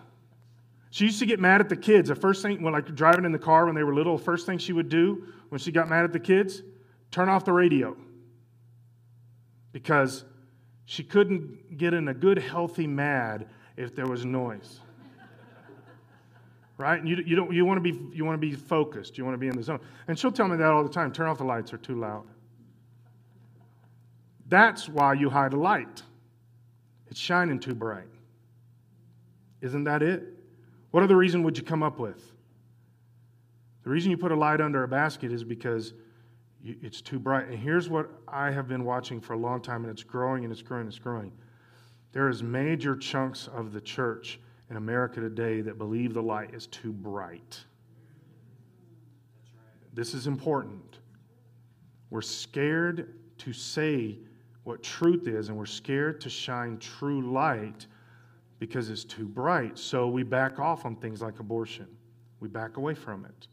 She 0.92 1.04
used 1.04 1.20
to 1.20 1.26
get 1.26 1.42
mad 1.42 1.60
at 1.60 1.68
the 1.68 1.76
kids. 1.76 2.08
The 2.08 2.16
first 2.16 2.42
thing, 2.44 2.64
when 2.64 2.72
like 2.72 2.96
driving 2.96 3.26
in 3.26 3.34
the 3.34 3.40
car 3.40 3.66
when 3.66 3.76
they 3.76 3.84
were 3.84 3.94
little, 3.94 4.18
first 4.18 4.46
thing 4.46 4.58
she 4.58 4.72
would 4.72 4.88
do 4.88 5.26
when 5.50 5.60
she 5.60 5.74
got 5.74 5.90
mad 5.90 6.06
at 6.06 6.14
the 6.14 6.20
kids, 6.20 6.64
turn 7.12 7.30
off 7.30 7.46
the 7.46 7.54
radio. 7.54 7.96
Because 9.72 10.24
she 10.86 11.04
couldn't 11.04 11.78
get 11.78 11.94
in 11.94 12.08
a 12.08 12.14
good, 12.14 12.40
healthy 12.40 12.88
mad 12.88 13.48
if 13.78 13.96
there 13.96 14.08
was 14.08 14.26
noise 14.26 14.80
right? 16.78 17.00
And 17.00 17.08
you, 17.08 17.18
you, 17.26 17.36
don't, 17.36 17.54
you, 17.54 17.66
want 17.66 17.84
to 17.84 17.94
be, 17.94 18.16
you 18.16 18.26
want 18.26 18.36
to 18.36 18.48
be 18.48 18.54
focused. 18.54 19.18
You 19.18 19.24
want 19.24 19.36
to 19.36 19.40
be 19.40 19.48
in 19.48 19.56
the 19.56 19.64
zone. 19.64 19.80
And 20.08 20.18
she'll 20.18 20.32
tell 20.32 20.48
me 20.48 20.58
that 20.58 20.72
all 20.72 20.84
the 20.84 20.90
time. 20.90 21.12
Turn 21.12 21.28
off 21.28 21.38
the 21.38 21.44
lights, 21.44 21.72
they're 21.72 21.80
too 21.80 22.00
loud. 22.00 22.26
That's 24.48 24.90
why 24.90 25.14
you 25.14 25.30
hide 25.30 25.54
a 25.54 25.58
light. 25.58 26.02
It's 27.10 27.20
shining 27.20 27.60
too 27.60 27.76
bright. 27.76 28.08
Isn't 29.62 29.84
that 29.84 30.02
it? 30.02 30.24
What 30.92 31.04
other 31.04 31.16
reason 31.16 31.44
would 31.44 31.58
you 31.58 31.64
come 31.64 31.84
up 31.84 32.00
with? 32.00 32.24
The 33.84 33.90
reason 33.90 34.12
you 34.12 34.18
put 34.18 34.32
a 34.32 34.36
light 34.36 34.60
under 34.60 34.84
a 34.84 34.88
basket 34.88 35.32
is 35.32 35.44
because 35.44 35.94
it's 36.64 37.02
too 37.02 37.20
bright. 37.20 37.48
And 37.48 37.58
here's 37.58 37.90
what 37.90 38.10
I 38.28 38.52
have 38.52 38.68
been 38.68 38.84
watching 38.84 39.22
for 39.22 39.34
a 39.34 39.38
long 39.38 39.62
time, 39.62 39.84
and 39.84 39.92
it's 39.92 40.04
growing 40.04 40.44
and 40.44 40.52
it's 40.52 40.62
growing 40.62 40.82
and 40.82 40.90
it's 40.90 41.00
growing. 41.00 41.32
There 42.12 42.28
is 42.28 42.42
major 42.44 42.96
chunks 42.96 43.48
of 43.48 43.72
the 43.72 43.82
church 43.82 44.40
in 44.70 44.78
America 44.78 45.20
today 45.20 45.62
that 45.62 45.78
believe 45.78 46.14
the 46.14 46.22
light 46.22 46.54
is 46.54 46.68
too 46.68 46.92
bright. 46.92 47.60
This 49.94 50.14
is 50.14 50.28
important. 50.28 51.00
We're 52.10 52.22
scared 52.22 53.16
to 53.40 53.54
say 53.54 54.18
what 54.64 54.84
truth 54.84 55.28
is, 55.28 55.50
and 55.50 55.58
we're 55.58 55.66
scared 55.66 56.22
to 56.22 56.30
shine 56.30 56.78
true 56.78 57.32
light 57.32 57.88
because 58.60 58.90
it's 58.90 59.04
too 59.04 59.26
bright. 59.26 59.78
So 59.78 60.08
we 60.08 60.24
back 60.24 60.60
off 60.60 60.86
on 60.86 60.96
things 60.96 61.22
like 61.22 61.40
abortion. 61.40 61.88
We 62.40 62.50
back 62.50 62.78
away 62.78 62.94
from 62.94 63.26
it. 63.26 63.48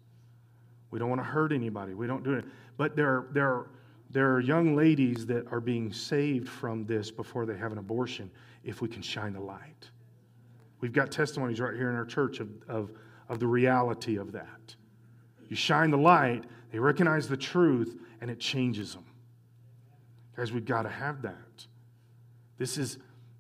We 0.91 0.99
don't 0.99 1.09
want 1.09 1.21
to 1.21 1.27
hurt 1.27 1.53
anybody. 1.53 1.95
We 1.95 2.07
don't 2.07 2.25
do 2.25 2.33
it. 2.35 2.45
But 2.77 2.97
there 2.97 3.09
are, 3.09 3.29
there 3.33 3.49
are, 3.49 3.71
there 4.11 4.33
are 4.33 4.41
young 4.41 4.77
ladies 4.77 5.27
that 5.27 5.51
are 5.53 5.61
being 5.61 5.93
saved 5.93 6.49
from 6.49 6.85
this 6.87 7.11
before 7.11 7.47
they 7.47 7.57
have 7.57 7.73
an 7.73 7.79
abortion 7.79 8.31
if 8.65 8.81
we 8.81 8.89
can 8.89 9.03
shine 9.03 9.33
the 9.33 9.41
light. 9.41 9.91
We've 10.81 10.93
got 10.93 11.11
testimonies 11.11 11.61
right 11.61 11.75
here 11.75 11.91
in 11.91 11.97
our 11.97 12.05
church 12.05 12.41
of, 12.41 12.49
of, 12.69 12.91
of 13.29 13.41
the 13.41 13.47
reality 13.47 14.17
of 14.17 14.33
that. 14.33 14.75
You 15.49 15.57
shine 15.57 15.91
the 15.91 15.99
light, 15.99 16.45
they 16.71 16.79
recognize 16.79 17.29
the 17.29 17.37
truth, 17.37 17.97
and 18.21 18.31
it 18.31 18.39
changes 18.39 18.95
them. 18.95 19.05
Guys, 20.37 20.53
we've 20.53 20.65
got 20.65 20.83
to 20.83 20.89
have 20.89 21.23
that. 21.23 21.67
This 22.59 22.77
is, 22.77 22.99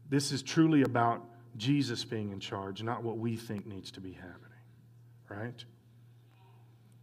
this 0.08 0.32
is 0.32 0.42
truly 0.42 0.82
about 0.82 1.24
Jesus 1.56 2.04
being 2.04 2.32
in 2.32 2.40
charge, 2.40 2.82
not 2.82 3.02
what 3.02 3.18
we 3.18 3.36
think 3.36 3.66
needs 3.66 3.90
to 3.92 4.00
be 4.00 4.12
happening. 4.12 4.42
Right? 5.28 5.64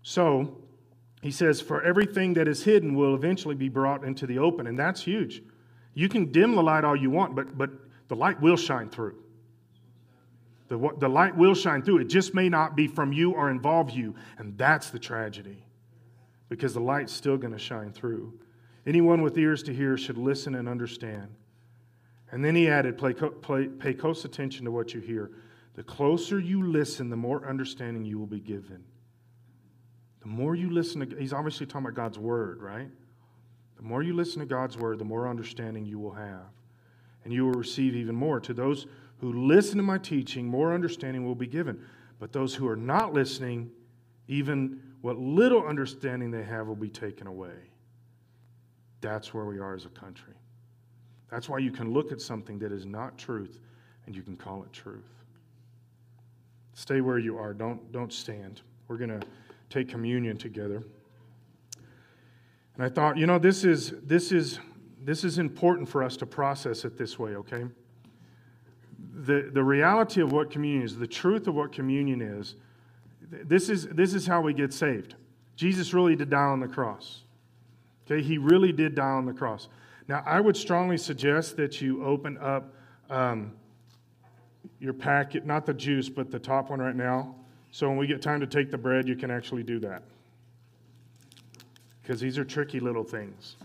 So, 0.01 0.57
he 1.23 1.31
says, 1.31 1.61
For 1.61 1.81
everything 1.81 2.33
that 2.33 2.49
is 2.49 2.63
hidden 2.63 2.95
will 2.95 3.15
eventually 3.15 3.55
be 3.55 3.69
brought 3.69 4.03
into 4.03 4.27
the 4.27 4.39
open, 4.39 4.67
and 4.67 4.77
that's 4.77 5.01
huge. 5.01 5.41
You 5.93 6.09
can 6.09 6.33
dim 6.33 6.53
the 6.53 6.61
light 6.61 6.83
all 6.83 6.97
you 6.97 7.09
want, 7.09 7.33
but, 7.33 7.57
but 7.57 7.69
the 8.09 8.15
light 8.15 8.41
will 8.41 8.57
shine 8.57 8.89
through. 8.89 9.15
The, 10.67 10.91
the 10.99 11.07
light 11.07 11.37
will 11.37 11.55
shine 11.55 11.81
through. 11.81 11.99
It 11.99 12.09
just 12.09 12.33
may 12.33 12.49
not 12.49 12.75
be 12.75 12.87
from 12.87 13.13
you 13.13 13.31
or 13.31 13.49
involve 13.49 13.91
you, 13.91 14.15
and 14.37 14.57
that's 14.57 14.89
the 14.89 14.99
tragedy 14.99 15.63
because 16.49 16.73
the 16.73 16.81
light's 16.81 17.13
still 17.13 17.37
going 17.37 17.53
to 17.53 17.59
shine 17.59 17.93
through. 17.93 18.37
Anyone 18.85 19.21
with 19.21 19.37
ears 19.37 19.63
to 19.63 19.73
hear 19.73 19.97
should 19.97 20.17
listen 20.17 20.55
and 20.55 20.67
understand. 20.67 21.33
And 22.33 22.43
then 22.43 22.53
he 22.53 22.67
added, 22.67 22.97
play, 22.97 23.13
play, 23.13 23.67
pay 23.67 23.93
close 23.93 24.25
attention 24.25 24.65
to 24.65 24.71
what 24.71 24.93
you 24.93 24.99
hear. 24.99 25.31
The 25.75 25.83
closer 25.83 26.37
you 26.37 26.67
listen, 26.67 27.09
the 27.09 27.15
more 27.15 27.47
understanding 27.47 28.03
you 28.03 28.19
will 28.19 28.27
be 28.27 28.41
given. 28.41 28.83
The 30.23 30.29
more 30.29 30.55
you 30.55 30.69
listen 30.69 31.07
to, 31.07 31.15
he's 31.17 31.33
obviously 31.33 31.65
talking 31.65 31.85
about 31.85 31.95
God's 31.95 32.17
word, 32.17 32.61
right? 32.61 32.89
The 33.75 33.83
more 33.83 34.01
you 34.01 34.13
listen 34.13 34.39
to 34.39 34.45
God's 34.45 34.77
word, 34.77 34.97
the 34.97 35.05
more 35.05 35.27
understanding 35.27 35.85
you 35.85 35.99
will 35.99 36.13
have. 36.13 36.47
And 37.25 37.33
you 37.33 37.45
will 37.45 37.53
receive 37.53 37.93
even 37.95 38.15
more. 38.15 38.39
To 38.39 38.53
those 38.53 38.87
who 39.17 39.33
listen 39.33 39.77
to 39.77 39.83
my 39.83 39.97
teaching, 39.97 40.47
more 40.47 40.73
understanding 40.73 41.25
will 41.25 41.35
be 41.35 41.47
given. 41.47 41.85
But 42.19 42.31
those 42.31 42.55
who 42.55 42.67
are 42.69 42.77
not 42.77 43.13
listening, 43.13 43.69
even 44.29 44.81
what 45.01 45.17
little 45.17 45.67
understanding 45.67 46.31
they 46.31 46.43
have 46.43 46.67
will 46.67 46.75
be 46.75 46.89
taken 46.89 47.27
away. 47.27 47.71
That's 49.01 49.33
where 49.33 49.43
we 49.43 49.59
are 49.59 49.75
as 49.75 49.83
a 49.83 49.89
country. 49.89 50.35
That's 51.29 51.49
why 51.49 51.57
you 51.57 51.71
can 51.71 51.91
look 51.91 52.13
at 52.13 52.21
something 52.21 52.57
that 52.59 52.71
is 52.71 52.85
not 52.85 53.17
truth 53.17 53.59
and 54.05 54.15
you 54.15 54.21
can 54.21 54.37
call 54.37 54.63
it 54.63 54.71
truth. 54.71 55.03
Stay 56.73 57.01
where 57.01 57.19
you 57.19 57.37
are. 57.37 57.53
Don't, 57.53 57.91
don't 57.91 58.13
stand. 58.13 58.61
We're 58.87 58.97
going 58.97 59.19
to 59.19 59.27
take 59.73 59.89
communion 59.89 60.37
together. 60.37 60.83
And 62.75 62.85
I 62.85 62.89
thought, 62.89 63.17
you 63.17 63.25
know, 63.25 63.39
this 63.39 63.63
is, 63.63 63.93
this 64.03 64.31
is, 64.31 64.59
this 65.03 65.23
is 65.23 65.39
important 65.39 65.89
for 65.89 66.03
us 66.03 66.15
to 66.17 66.25
process 66.25 66.85
it 66.85 66.97
this 66.97 67.17
way, 67.17 67.35
okay? 67.35 67.65
The, 69.15 69.49
the 69.51 69.63
reality 69.63 70.21
of 70.21 70.31
what 70.31 70.51
communion 70.51 70.83
is, 70.83 70.97
the 70.97 71.07
truth 71.07 71.47
of 71.47 71.55
what 71.55 71.71
communion 71.71 72.21
is, 72.21 72.55
this 73.31 73.69
is, 73.69 73.87
this 73.87 74.13
is 74.13 74.27
how 74.27 74.41
we 74.41 74.53
get 74.53 74.73
saved. 74.73 75.15
Jesus 75.55 75.93
really 75.93 76.15
did 76.15 76.29
die 76.29 76.37
on 76.37 76.59
the 76.59 76.67
cross. 76.67 77.23
Okay, 78.05 78.21
he 78.21 78.37
really 78.37 78.71
did 78.71 78.95
die 78.95 79.03
on 79.03 79.25
the 79.25 79.33
cross. 79.33 79.69
Now, 80.07 80.21
I 80.25 80.39
would 80.39 80.57
strongly 80.57 80.97
suggest 80.97 81.57
that 81.57 81.81
you 81.81 82.03
open 82.03 82.37
up 82.37 82.73
um, 83.09 83.53
your 84.79 84.93
packet, 84.93 85.45
not 85.45 85.65
the 85.65 85.73
juice, 85.73 86.09
but 86.09 86.29
the 86.29 86.39
top 86.39 86.69
one 86.69 86.79
right 86.79 86.95
now. 86.95 87.35
So 87.73 87.89
when 87.89 87.97
we 87.97 88.05
get 88.05 88.21
time 88.21 88.39
to 88.39 88.45
take 88.45 88.69
the 88.69 88.77
bread, 88.77 89.07
you 89.07 89.15
can 89.15 89.31
actually 89.31 89.63
do 89.63 89.79
that. 89.79 90.03
Because 92.01 92.19
these 92.19 92.37
are 92.37 92.45
tricky 92.45 92.79
little 92.79 93.03
things. 93.03 93.55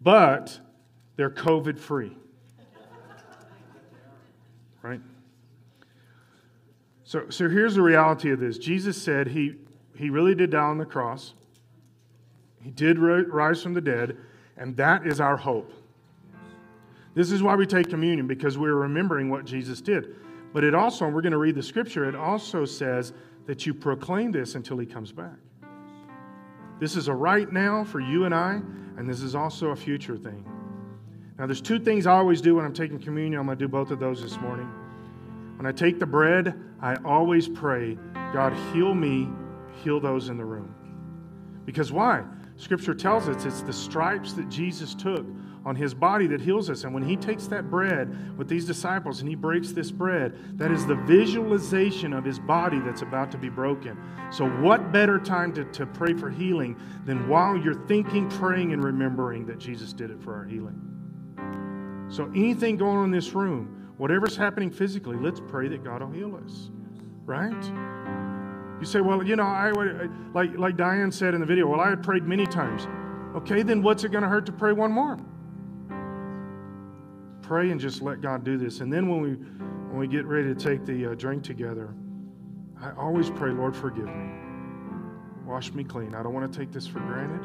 But 0.00 0.58
they're 1.16 1.28
COVID 1.28 1.78
free. 1.78 2.16
Right? 4.80 5.02
So, 7.04 7.28
so 7.28 7.46
here's 7.46 7.74
the 7.74 7.82
reality 7.82 8.30
of 8.30 8.40
this 8.40 8.56
Jesus 8.56 9.00
said 9.00 9.28
he, 9.28 9.56
he 9.94 10.08
really 10.08 10.34
did 10.34 10.48
die 10.48 10.60
on 10.60 10.78
the 10.78 10.86
cross, 10.86 11.34
he 12.62 12.70
did 12.70 12.98
rise 12.98 13.62
from 13.62 13.74
the 13.74 13.82
dead, 13.82 14.16
and 14.56 14.74
that 14.78 15.06
is 15.06 15.20
our 15.20 15.36
hope. 15.36 15.70
This 17.14 17.30
is 17.30 17.42
why 17.42 17.54
we 17.54 17.66
take 17.66 17.90
communion, 17.90 18.26
because 18.26 18.56
we're 18.56 18.76
remembering 18.76 19.28
what 19.28 19.44
Jesus 19.44 19.82
did. 19.82 20.16
But 20.52 20.64
it 20.64 20.74
also, 20.74 21.06
and 21.06 21.14
we're 21.14 21.22
going 21.22 21.32
to 21.32 21.38
read 21.38 21.54
the 21.54 21.62
scripture, 21.62 22.08
it 22.08 22.14
also 22.14 22.64
says 22.64 23.12
that 23.46 23.66
you 23.66 23.74
proclaim 23.74 24.32
this 24.32 24.54
until 24.54 24.78
he 24.78 24.86
comes 24.86 25.12
back. 25.12 25.36
This 26.80 26.96
is 26.96 27.08
a 27.08 27.14
right 27.14 27.50
now 27.52 27.84
for 27.84 28.00
you 28.00 28.24
and 28.24 28.34
I, 28.34 28.60
and 28.96 29.08
this 29.08 29.22
is 29.22 29.34
also 29.34 29.68
a 29.68 29.76
future 29.76 30.16
thing. 30.16 30.44
Now, 31.38 31.46
there's 31.46 31.60
two 31.60 31.78
things 31.78 32.06
I 32.06 32.12
always 32.12 32.40
do 32.40 32.56
when 32.56 32.64
I'm 32.64 32.74
taking 32.74 32.98
communion. 32.98 33.40
I'm 33.40 33.46
going 33.46 33.58
to 33.58 33.64
do 33.64 33.68
both 33.68 33.90
of 33.90 33.98
those 33.98 34.22
this 34.22 34.38
morning. 34.40 34.70
When 35.56 35.66
I 35.66 35.72
take 35.72 35.98
the 35.98 36.06
bread, 36.06 36.54
I 36.80 36.96
always 37.04 37.48
pray, 37.48 37.98
God, 38.32 38.52
heal 38.72 38.94
me, 38.94 39.28
heal 39.82 40.00
those 40.00 40.28
in 40.28 40.36
the 40.36 40.44
room. 40.44 40.74
Because 41.64 41.92
why? 41.92 42.24
Scripture 42.56 42.94
tells 42.94 43.28
us 43.28 43.44
it's 43.44 43.62
the 43.62 43.72
stripes 43.72 44.32
that 44.34 44.48
Jesus 44.48 44.94
took 44.94 45.24
on 45.64 45.76
his 45.76 45.92
body 45.92 46.26
that 46.28 46.40
heals 46.40 46.70
us. 46.70 46.84
And 46.84 46.94
when 46.94 47.02
he 47.02 47.16
takes 47.16 47.46
that 47.48 47.70
bread 47.70 48.38
with 48.38 48.48
these 48.48 48.64
disciples 48.64 49.20
and 49.20 49.28
he 49.28 49.34
breaks 49.34 49.72
this 49.72 49.90
bread, 49.90 50.58
that 50.58 50.70
is 50.70 50.86
the 50.86 50.94
visualization 50.94 52.12
of 52.12 52.24
his 52.24 52.38
body 52.38 52.78
that's 52.80 53.02
about 53.02 53.30
to 53.32 53.38
be 53.38 53.48
broken. 53.48 53.98
So, 54.30 54.48
what 54.48 54.92
better 54.92 55.18
time 55.18 55.52
to, 55.54 55.64
to 55.64 55.86
pray 55.86 56.14
for 56.14 56.30
healing 56.30 56.80
than 57.04 57.28
while 57.28 57.56
you're 57.56 57.86
thinking, 57.86 58.28
praying, 58.30 58.72
and 58.72 58.82
remembering 58.82 59.46
that 59.46 59.58
Jesus 59.58 59.92
did 59.92 60.10
it 60.10 60.22
for 60.22 60.34
our 60.34 60.44
healing? 60.44 60.80
So, 62.08 62.26
anything 62.34 62.76
going 62.76 62.96
on 62.96 63.04
in 63.06 63.10
this 63.10 63.34
room, 63.34 63.92
whatever's 63.98 64.36
happening 64.36 64.70
physically, 64.70 65.16
let's 65.16 65.40
pray 65.40 65.68
that 65.68 65.84
God 65.84 66.02
will 66.02 66.10
heal 66.10 66.40
us, 66.44 66.70
right? 67.26 67.64
You 68.80 68.86
say, 68.86 69.02
well, 69.02 69.22
you 69.22 69.36
know, 69.36 69.42
I 69.42 69.72
would, 69.72 70.10
like 70.34 70.56
like 70.56 70.76
Diane 70.76 71.12
said 71.12 71.34
in 71.34 71.40
the 71.40 71.46
video. 71.46 71.66
Well, 71.66 71.80
I 71.80 71.90
had 71.90 72.02
prayed 72.02 72.24
many 72.24 72.46
times. 72.46 72.86
Okay, 73.36 73.62
then 73.62 73.82
what's 73.82 74.04
it 74.04 74.10
going 74.10 74.22
to 74.22 74.28
hurt 74.28 74.46
to 74.46 74.52
pray 74.52 74.72
one 74.72 74.90
more? 74.90 75.18
Pray 77.50 77.72
and 77.72 77.80
just 77.80 78.00
let 78.00 78.20
God 78.20 78.44
do 78.44 78.56
this. 78.56 78.78
And 78.78 78.92
then 78.92 79.08
when 79.08 79.20
we 79.20 79.30
when 79.30 79.98
we 79.98 80.06
get 80.06 80.24
ready 80.24 80.54
to 80.54 80.54
take 80.54 80.86
the 80.86 81.06
uh, 81.06 81.14
drink 81.16 81.42
together, 81.42 81.92
I 82.80 82.92
always 82.92 83.28
pray, 83.28 83.50
Lord, 83.50 83.74
forgive 83.74 84.06
me. 84.06 84.30
Wash 85.44 85.72
me 85.72 85.82
clean. 85.82 86.14
I 86.14 86.22
don't 86.22 86.32
want 86.32 86.52
to 86.52 86.56
take 86.56 86.70
this 86.70 86.86
for 86.86 87.00
granted. 87.00 87.44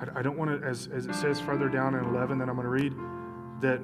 I, 0.00 0.20
I 0.20 0.22
don't 0.22 0.38
want 0.38 0.58
to, 0.58 0.66
as, 0.66 0.86
as 0.86 1.04
it 1.04 1.14
says 1.14 1.38
further 1.38 1.68
down 1.68 1.94
in 1.96 2.02
11 2.02 2.38
that 2.38 2.48
I'm 2.48 2.54
going 2.56 2.64
to 2.64 2.70
read, 2.70 2.94
that 3.60 3.82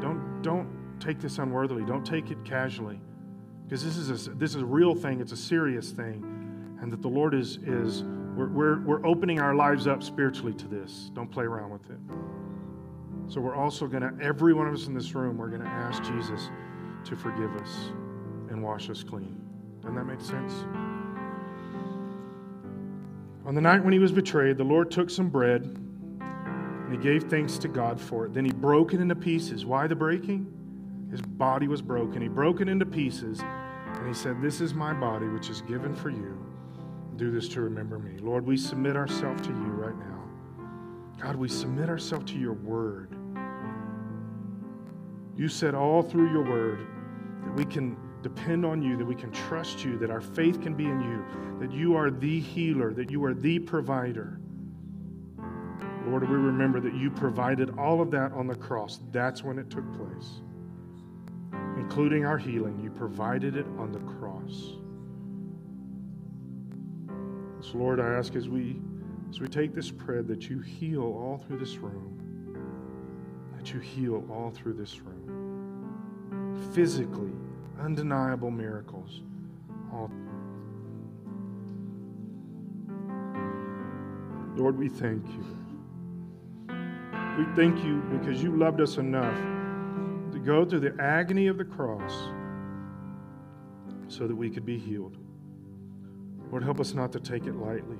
don't, 0.00 0.40
don't 0.42 0.68
take 1.00 1.18
this 1.18 1.38
unworthily. 1.38 1.84
Don't 1.84 2.06
take 2.06 2.30
it 2.30 2.38
casually. 2.44 3.00
Because 3.64 3.82
this 3.82 3.96
is 3.96 4.28
a, 4.28 4.30
this 4.30 4.54
is 4.54 4.62
a 4.62 4.66
real 4.66 4.94
thing. 4.94 5.20
It's 5.20 5.32
a 5.32 5.36
serious 5.36 5.90
thing. 5.90 6.78
And 6.80 6.92
that 6.92 7.02
the 7.02 7.08
Lord 7.08 7.34
is, 7.34 7.56
is 7.66 8.04
we're, 8.36 8.50
we're, 8.50 8.80
we're 8.82 9.04
opening 9.04 9.40
our 9.40 9.56
lives 9.56 9.88
up 9.88 10.00
spiritually 10.00 10.54
to 10.54 10.68
this. 10.68 11.10
Don't 11.12 11.28
play 11.28 11.44
around 11.44 11.70
with 11.70 11.90
it. 11.90 11.98
So 13.28 13.42
we're 13.42 13.54
also 13.54 13.86
going 13.86 14.02
to, 14.02 14.24
every 14.24 14.54
one 14.54 14.66
of 14.66 14.74
us 14.74 14.86
in 14.86 14.94
this 14.94 15.14
room, 15.14 15.36
we're 15.36 15.48
going 15.48 15.62
to 15.62 15.68
ask 15.68 16.02
Jesus 16.02 16.48
to 17.04 17.14
forgive 17.14 17.54
us 17.56 17.90
and 18.48 18.62
wash 18.62 18.88
us 18.88 19.02
clean. 19.02 19.38
Doesn't 19.82 19.96
that 19.96 20.04
make 20.04 20.20
sense? 20.20 20.64
On 23.44 23.54
the 23.54 23.60
night 23.60 23.84
when 23.84 23.92
he 23.92 23.98
was 23.98 24.12
betrayed, 24.12 24.56
the 24.56 24.64
Lord 24.64 24.90
took 24.90 25.10
some 25.10 25.28
bread 25.28 25.62
and 25.62 26.92
he 26.92 26.98
gave 26.98 27.24
thanks 27.24 27.58
to 27.58 27.68
God 27.68 28.00
for 28.00 28.24
it. 28.24 28.32
Then 28.32 28.46
he 28.46 28.50
broke 28.50 28.94
it 28.94 29.00
into 29.00 29.14
pieces. 29.14 29.66
Why 29.66 29.86
the 29.86 29.94
breaking? 29.94 30.50
His 31.10 31.20
body 31.20 31.68
was 31.68 31.82
broken. 31.82 32.22
He 32.22 32.28
broke 32.28 32.62
it 32.62 32.68
into 32.68 32.86
pieces 32.86 33.40
and 33.40 34.06
he 34.06 34.14
said, 34.14 34.40
This 34.40 34.62
is 34.62 34.72
my 34.72 34.94
body, 34.94 35.26
which 35.26 35.50
is 35.50 35.60
given 35.62 35.94
for 35.94 36.08
you. 36.08 36.38
Do 37.16 37.30
this 37.30 37.48
to 37.50 37.60
remember 37.60 37.98
me. 37.98 38.18
Lord, 38.20 38.46
we 38.46 38.56
submit 38.56 38.96
ourselves 38.96 39.42
to 39.46 39.48
you 39.48 39.72
right 39.72 39.96
now. 39.98 40.22
God, 41.20 41.36
we 41.36 41.48
submit 41.48 41.88
ourselves 41.88 42.30
to 42.32 42.38
your 42.38 42.52
word. 42.52 43.17
You 45.38 45.48
said 45.48 45.76
all 45.76 46.02
through 46.02 46.32
your 46.32 46.42
word 46.42 46.80
that 47.44 47.54
we 47.54 47.64
can 47.64 47.96
depend 48.22 48.66
on 48.66 48.82
you, 48.82 48.96
that 48.96 49.04
we 49.04 49.14
can 49.14 49.30
trust 49.30 49.84
you, 49.84 49.96
that 49.98 50.10
our 50.10 50.20
faith 50.20 50.60
can 50.60 50.74
be 50.74 50.84
in 50.84 51.00
you, 51.00 51.24
that 51.60 51.72
you 51.72 51.94
are 51.94 52.10
the 52.10 52.40
healer, 52.40 52.92
that 52.92 53.08
you 53.08 53.24
are 53.24 53.34
the 53.34 53.60
provider. 53.60 54.40
Lord, 56.08 56.28
we 56.28 56.34
remember 56.34 56.80
that 56.80 56.92
you 56.94 57.08
provided 57.08 57.78
all 57.78 58.00
of 58.00 58.10
that 58.10 58.32
on 58.32 58.48
the 58.48 58.56
cross. 58.56 58.98
That's 59.12 59.44
when 59.44 59.60
it 59.60 59.70
took 59.70 59.84
place, 59.94 60.40
including 61.76 62.24
our 62.24 62.38
healing. 62.38 62.80
You 62.82 62.90
provided 62.90 63.56
it 63.56 63.66
on 63.78 63.92
the 63.92 64.00
cross. 64.00 64.72
So, 67.60 67.78
Lord, 67.78 68.00
I 68.00 68.08
ask 68.08 68.34
as 68.34 68.48
we 68.48 68.80
as 69.30 69.40
we 69.40 69.46
take 69.46 69.74
this 69.74 69.90
prayer 69.90 70.22
that 70.22 70.48
you 70.48 70.60
heal 70.60 71.02
all 71.02 71.44
through 71.46 71.58
this 71.58 71.76
room, 71.76 72.17
that 73.58 73.74
you 73.74 73.80
heal 73.80 74.24
all 74.30 74.52
through 74.54 74.72
this 74.72 75.00
room, 75.00 76.70
physically, 76.72 77.32
undeniable 77.80 78.52
miracles. 78.52 79.22
All. 79.92 80.10
Lord, 84.54 84.78
we 84.78 84.88
thank 84.88 85.26
you. 85.26 85.44
We 87.36 87.44
thank 87.56 87.84
you 87.84 88.00
because 88.10 88.42
you 88.42 88.56
loved 88.56 88.80
us 88.80 88.96
enough 88.96 89.36
to 90.32 90.38
go 90.38 90.64
through 90.64 90.80
the 90.80 90.94
agony 91.00 91.48
of 91.48 91.58
the 91.58 91.64
cross 91.64 92.12
so 94.06 94.28
that 94.28 94.36
we 94.36 94.50
could 94.50 94.64
be 94.64 94.78
healed. 94.78 95.16
Lord, 96.50 96.62
help 96.62 96.78
us 96.78 96.94
not 96.94 97.12
to 97.12 97.20
take 97.20 97.46
it 97.46 97.56
lightly. 97.56 97.98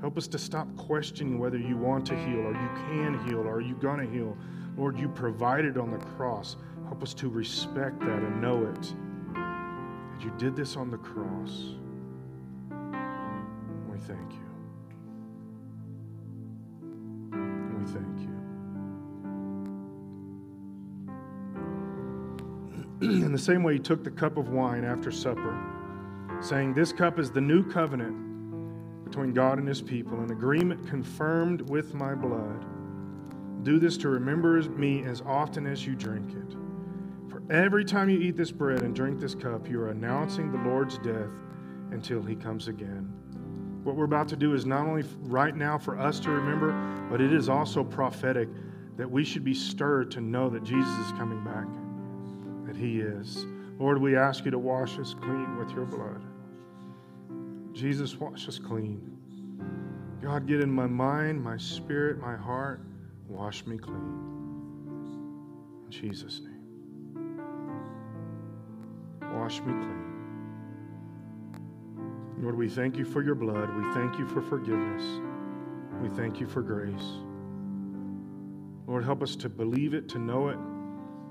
Help 0.00 0.18
us 0.18 0.26
to 0.28 0.38
stop 0.38 0.68
questioning 0.76 1.38
whether 1.38 1.58
you 1.58 1.76
want 1.76 2.06
to 2.06 2.16
heal 2.16 2.40
or 2.40 2.52
you 2.52 2.68
can 2.88 3.26
heal 3.26 3.38
or 3.38 3.54
are 3.54 3.60
you 3.60 3.74
going 3.76 3.98
to 3.98 4.12
heal. 4.12 4.36
Lord, 4.76 4.98
you 4.98 5.08
provided 5.08 5.78
on 5.78 5.90
the 5.90 5.98
cross. 5.98 6.56
Help 6.86 7.02
us 7.02 7.14
to 7.14 7.28
respect 7.28 8.00
that 8.00 8.08
and 8.08 8.40
know 8.40 8.64
it. 8.66 8.94
That 9.34 10.20
you 10.22 10.32
did 10.36 10.56
this 10.56 10.76
on 10.76 10.90
the 10.90 10.98
cross. 10.98 11.76
We 13.90 13.98
thank 14.00 14.32
you. 14.32 14.38
We 17.78 17.86
thank 17.86 18.18
you. 18.20 18.34
In 23.24 23.32
the 23.32 23.38
same 23.38 23.62
way, 23.62 23.74
he 23.74 23.78
took 23.78 24.04
the 24.04 24.10
cup 24.10 24.36
of 24.36 24.50
wine 24.50 24.84
after 24.84 25.10
supper, 25.10 25.56
saying, 26.40 26.74
This 26.74 26.92
cup 26.92 27.18
is 27.18 27.30
the 27.30 27.40
new 27.40 27.62
covenant 27.62 28.33
between 29.14 29.32
God 29.32 29.60
and 29.60 29.68
his 29.68 29.80
people, 29.80 30.18
an 30.18 30.32
agreement 30.32 30.88
confirmed 30.88 31.70
with 31.70 31.94
my 31.94 32.16
blood. 32.16 32.64
Do 33.62 33.78
this 33.78 33.96
to 33.98 34.08
remember 34.08 34.60
me 34.62 35.04
as 35.04 35.20
often 35.20 35.68
as 35.68 35.86
you 35.86 35.94
drink 35.94 36.32
it. 36.32 36.56
For 37.30 37.40
every 37.48 37.84
time 37.84 38.10
you 38.10 38.18
eat 38.18 38.36
this 38.36 38.50
bread 38.50 38.82
and 38.82 38.92
drink 38.92 39.20
this 39.20 39.36
cup, 39.36 39.68
you 39.68 39.80
are 39.80 39.90
announcing 39.90 40.50
the 40.50 40.58
Lord's 40.68 40.98
death 40.98 41.30
until 41.92 42.24
he 42.24 42.34
comes 42.34 42.66
again. 42.66 43.08
What 43.84 43.94
we're 43.94 44.04
about 44.04 44.26
to 44.30 44.36
do 44.36 44.52
is 44.52 44.66
not 44.66 44.84
only 44.84 45.04
right 45.20 45.54
now 45.54 45.78
for 45.78 45.96
us 45.96 46.18
to 46.18 46.30
remember, 46.30 46.72
but 47.08 47.20
it 47.20 47.32
is 47.32 47.48
also 47.48 47.84
prophetic 47.84 48.48
that 48.96 49.08
we 49.08 49.22
should 49.22 49.44
be 49.44 49.54
stirred 49.54 50.10
to 50.10 50.20
know 50.20 50.50
that 50.50 50.64
Jesus 50.64 50.92
is 51.06 51.12
coming 51.12 51.44
back, 51.44 51.68
that 52.66 52.74
he 52.74 52.98
is. 52.98 53.46
Lord, 53.78 53.98
we 53.98 54.16
ask 54.16 54.44
you 54.44 54.50
to 54.50 54.58
wash 54.58 54.98
us 54.98 55.14
clean 55.14 55.56
with 55.56 55.70
your 55.70 55.84
blood. 55.84 56.33
Jesus, 57.74 58.14
wash 58.16 58.48
us 58.48 58.58
clean. 58.58 59.10
God, 60.22 60.46
get 60.46 60.60
in 60.60 60.70
my 60.70 60.86
mind, 60.86 61.42
my 61.42 61.56
spirit, 61.56 62.18
my 62.18 62.36
heart. 62.36 62.80
Wash 63.28 63.66
me 63.66 63.76
clean. 63.76 63.96
In 65.84 65.90
Jesus' 65.90 66.40
name. 66.40 67.40
Wash 69.34 69.60
me 69.60 69.72
clean. 69.72 70.04
Lord, 72.38 72.56
we 72.56 72.68
thank 72.68 72.96
you 72.96 73.04
for 73.04 73.22
your 73.22 73.34
blood. 73.34 73.74
We 73.76 73.82
thank 73.92 74.18
you 74.18 74.26
for 74.26 74.40
forgiveness. 74.40 75.02
We 76.00 76.08
thank 76.10 76.40
you 76.40 76.46
for 76.46 76.62
grace. 76.62 77.18
Lord, 78.86 79.04
help 79.04 79.22
us 79.22 79.34
to 79.36 79.48
believe 79.48 79.94
it, 79.94 80.08
to 80.10 80.18
know 80.18 80.48
it, 80.48 80.58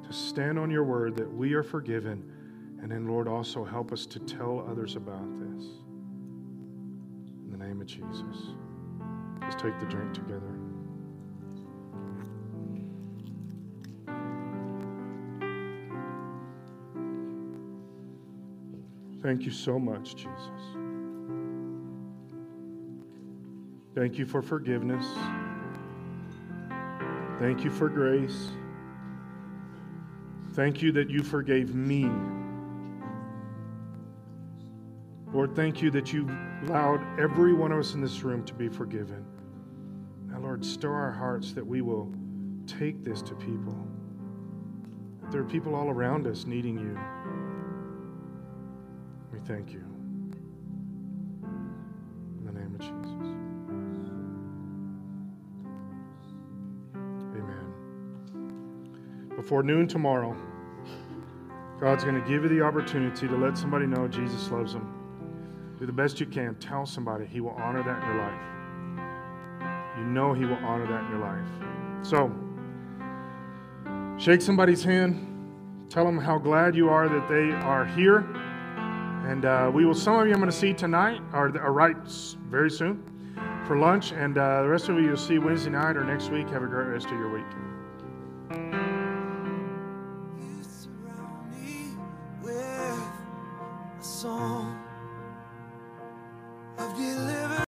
to 0.08 0.14
stand 0.14 0.60
on 0.60 0.70
your 0.70 0.84
word 0.84 1.16
that 1.16 1.32
we 1.32 1.54
are 1.54 1.64
forgiven. 1.64 2.30
And 2.82 2.92
then, 2.92 3.08
Lord, 3.08 3.28
also 3.28 3.64
help 3.64 3.94
us 3.94 4.06
to 4.08 4.20
tell 4.20 4.68
others 4.70 4.98
about 4.98 5.40
this 5.40 5.83
of 7.72 7.86
Jesus. 7.86 8.56
Let's 9.42 9.56
take 9.56 9.78
the 9.80 9.86
drink 9.86 10.14
together. 10.14 10.42
Thank 19.22 19.44
you 19.44 19.52
so 19.52 19.80
much, 19.80 20.16
Jesus. 20.16 20.32
Thank 23.96 24.18
you 24.18 24.26
for 24.26 24.42
forgiveness. 24.42 25.06
Thank 27.40 27.64
you 27.64 27.70
for 27.72 27.90
grace. 27.90 28.50
Thank 30.54 30.82
you 30.82 30.92
that 30.92 31.10
you 31.10 31.24
forgave 31.24 31.74
me. 31.74 32.10
Lord, 35.44 35.58
thank 35.58 35.82
you 35.82 35.92
that 35.92 36.14
you 36.14 36.26
allowed 36.66 37.02
every 37.20 37.52
one 37.54 37.74
of 37.74 37.80
us 37.80 37.96
in 37.96 38.02
this 38.02 38.24
room 38.24 38.46
to 38.46 38.54
be 38.54 38.70
forgiven. 38.70 39.26
Now, 40.30 40.40
Lord, 40.40 40.64
stir 40.64 40.94
our 40.94 41.12
hearts 41.12 41.52
that 41.52 41.68
we 41.68 41.82
will 41.82 42.10
take 42.66 43.04
this 43.04 43.22
to 43.24 43.36
people. 43.36 43.76
There 45.32 45.42
are 45.42 45.44
people 45.44 45.76
all 45.76 45.90
around 45.90 46.28
us 46.28 46.46
needing 46.46 46.80
you. 46.80 46.98
We 49.34 49.40
thank 49.46 49.74
you. 49.74 49.84
In 52.40 52.46
the 52.46 52.54
name 52.54 52.74
of 52.76 52.80
Jesus. 52.80 53.28
Amen. 57.36 57.74
Before 59.36 59.62
noon 59.62 59.90
tomorrow, 59.90 60.38
God's 61.82 62.06
going 62.06 62.16
to 62.16 62.26
give 62.30 62.44
you 62.44 62.50
the 62.50 62.62
opportunity 62.62 63.28
to 63.28 63.36
let 63.36 63.58
somebody 63.58 63.88
know 63.88 64.08
Jesus 64.08 64.50
loves 64.50 64.72
them. 64.72 65.03
Do 65.84 65.88
the 65.88 65.92
best 65.92 66.18
you 66.22 66.26
can. 66.26 66.56
Tell 66.62 66.86
somebody. 66.86 67.26
He 67.26 67.42
will 67.42 67.58
honor 67.58 67.84
that 67.84 68.02
in 68.02 68.08
your 68.08 68.24
life. 68.24 69.98
You 69.98 70.06
know 70.06 70.32
He 70.32 70.46
will 70.46 70.56
honor 70.64 70.88
that 70.88 71.04
in 71.04 71.10
your 71.10 71.20
life. 71.20 72.08
So, 72.08 72.32
shake 74.18 74.42
somebody's 74.42 74.82
hand. 74.82 75.28
Tell 75.90 76.06
them 76.06 76.18
how 76.18 76.38
glad 76.38 76.74
you 76.74 76.88
are 76.88 77.10
that 77.10 77.28
they 77.28 77.52
are 77.52 77.86
here. 77.86 78.20
And 79.28 79.44
uh, 79.44 79.72
we 79.74 79.86
will, 79.86 79.94
some 79.94 80.18
of 80.18 80.26
you 80.26 80.32
I'm 80.32 80.40
going 80.40 80.50
to 80.50 80.56
see 80.58 80.74
tonight, 80.74 81.20
or, 81.34 81.48
or 81.60 81.74
right 81.74 81.98
very 82.50 82.72
soon, 82.72 83.04
for 83.68 83.78
lunch. 83.78 84.14
And 84.14 84.38
uh, 84.38 84.62
the 84.62 84.70
rest 84.70 84.88
of 84.88 84.96
you 84.96 85.04
you'll 85.04 85.18
see 85.18 85.38
Wednesday 85.38 85.72
night 85.72 85.98
or 85.98 86.06
next 86.06 86.30
week. 86.30 86.48
Have 86.48 86.64
a 86.64 86.68
great 86.68 86.88
rest 86.88 87.08
of 87.08 87.12
your 87.12 87.30
week. 87.30 87.73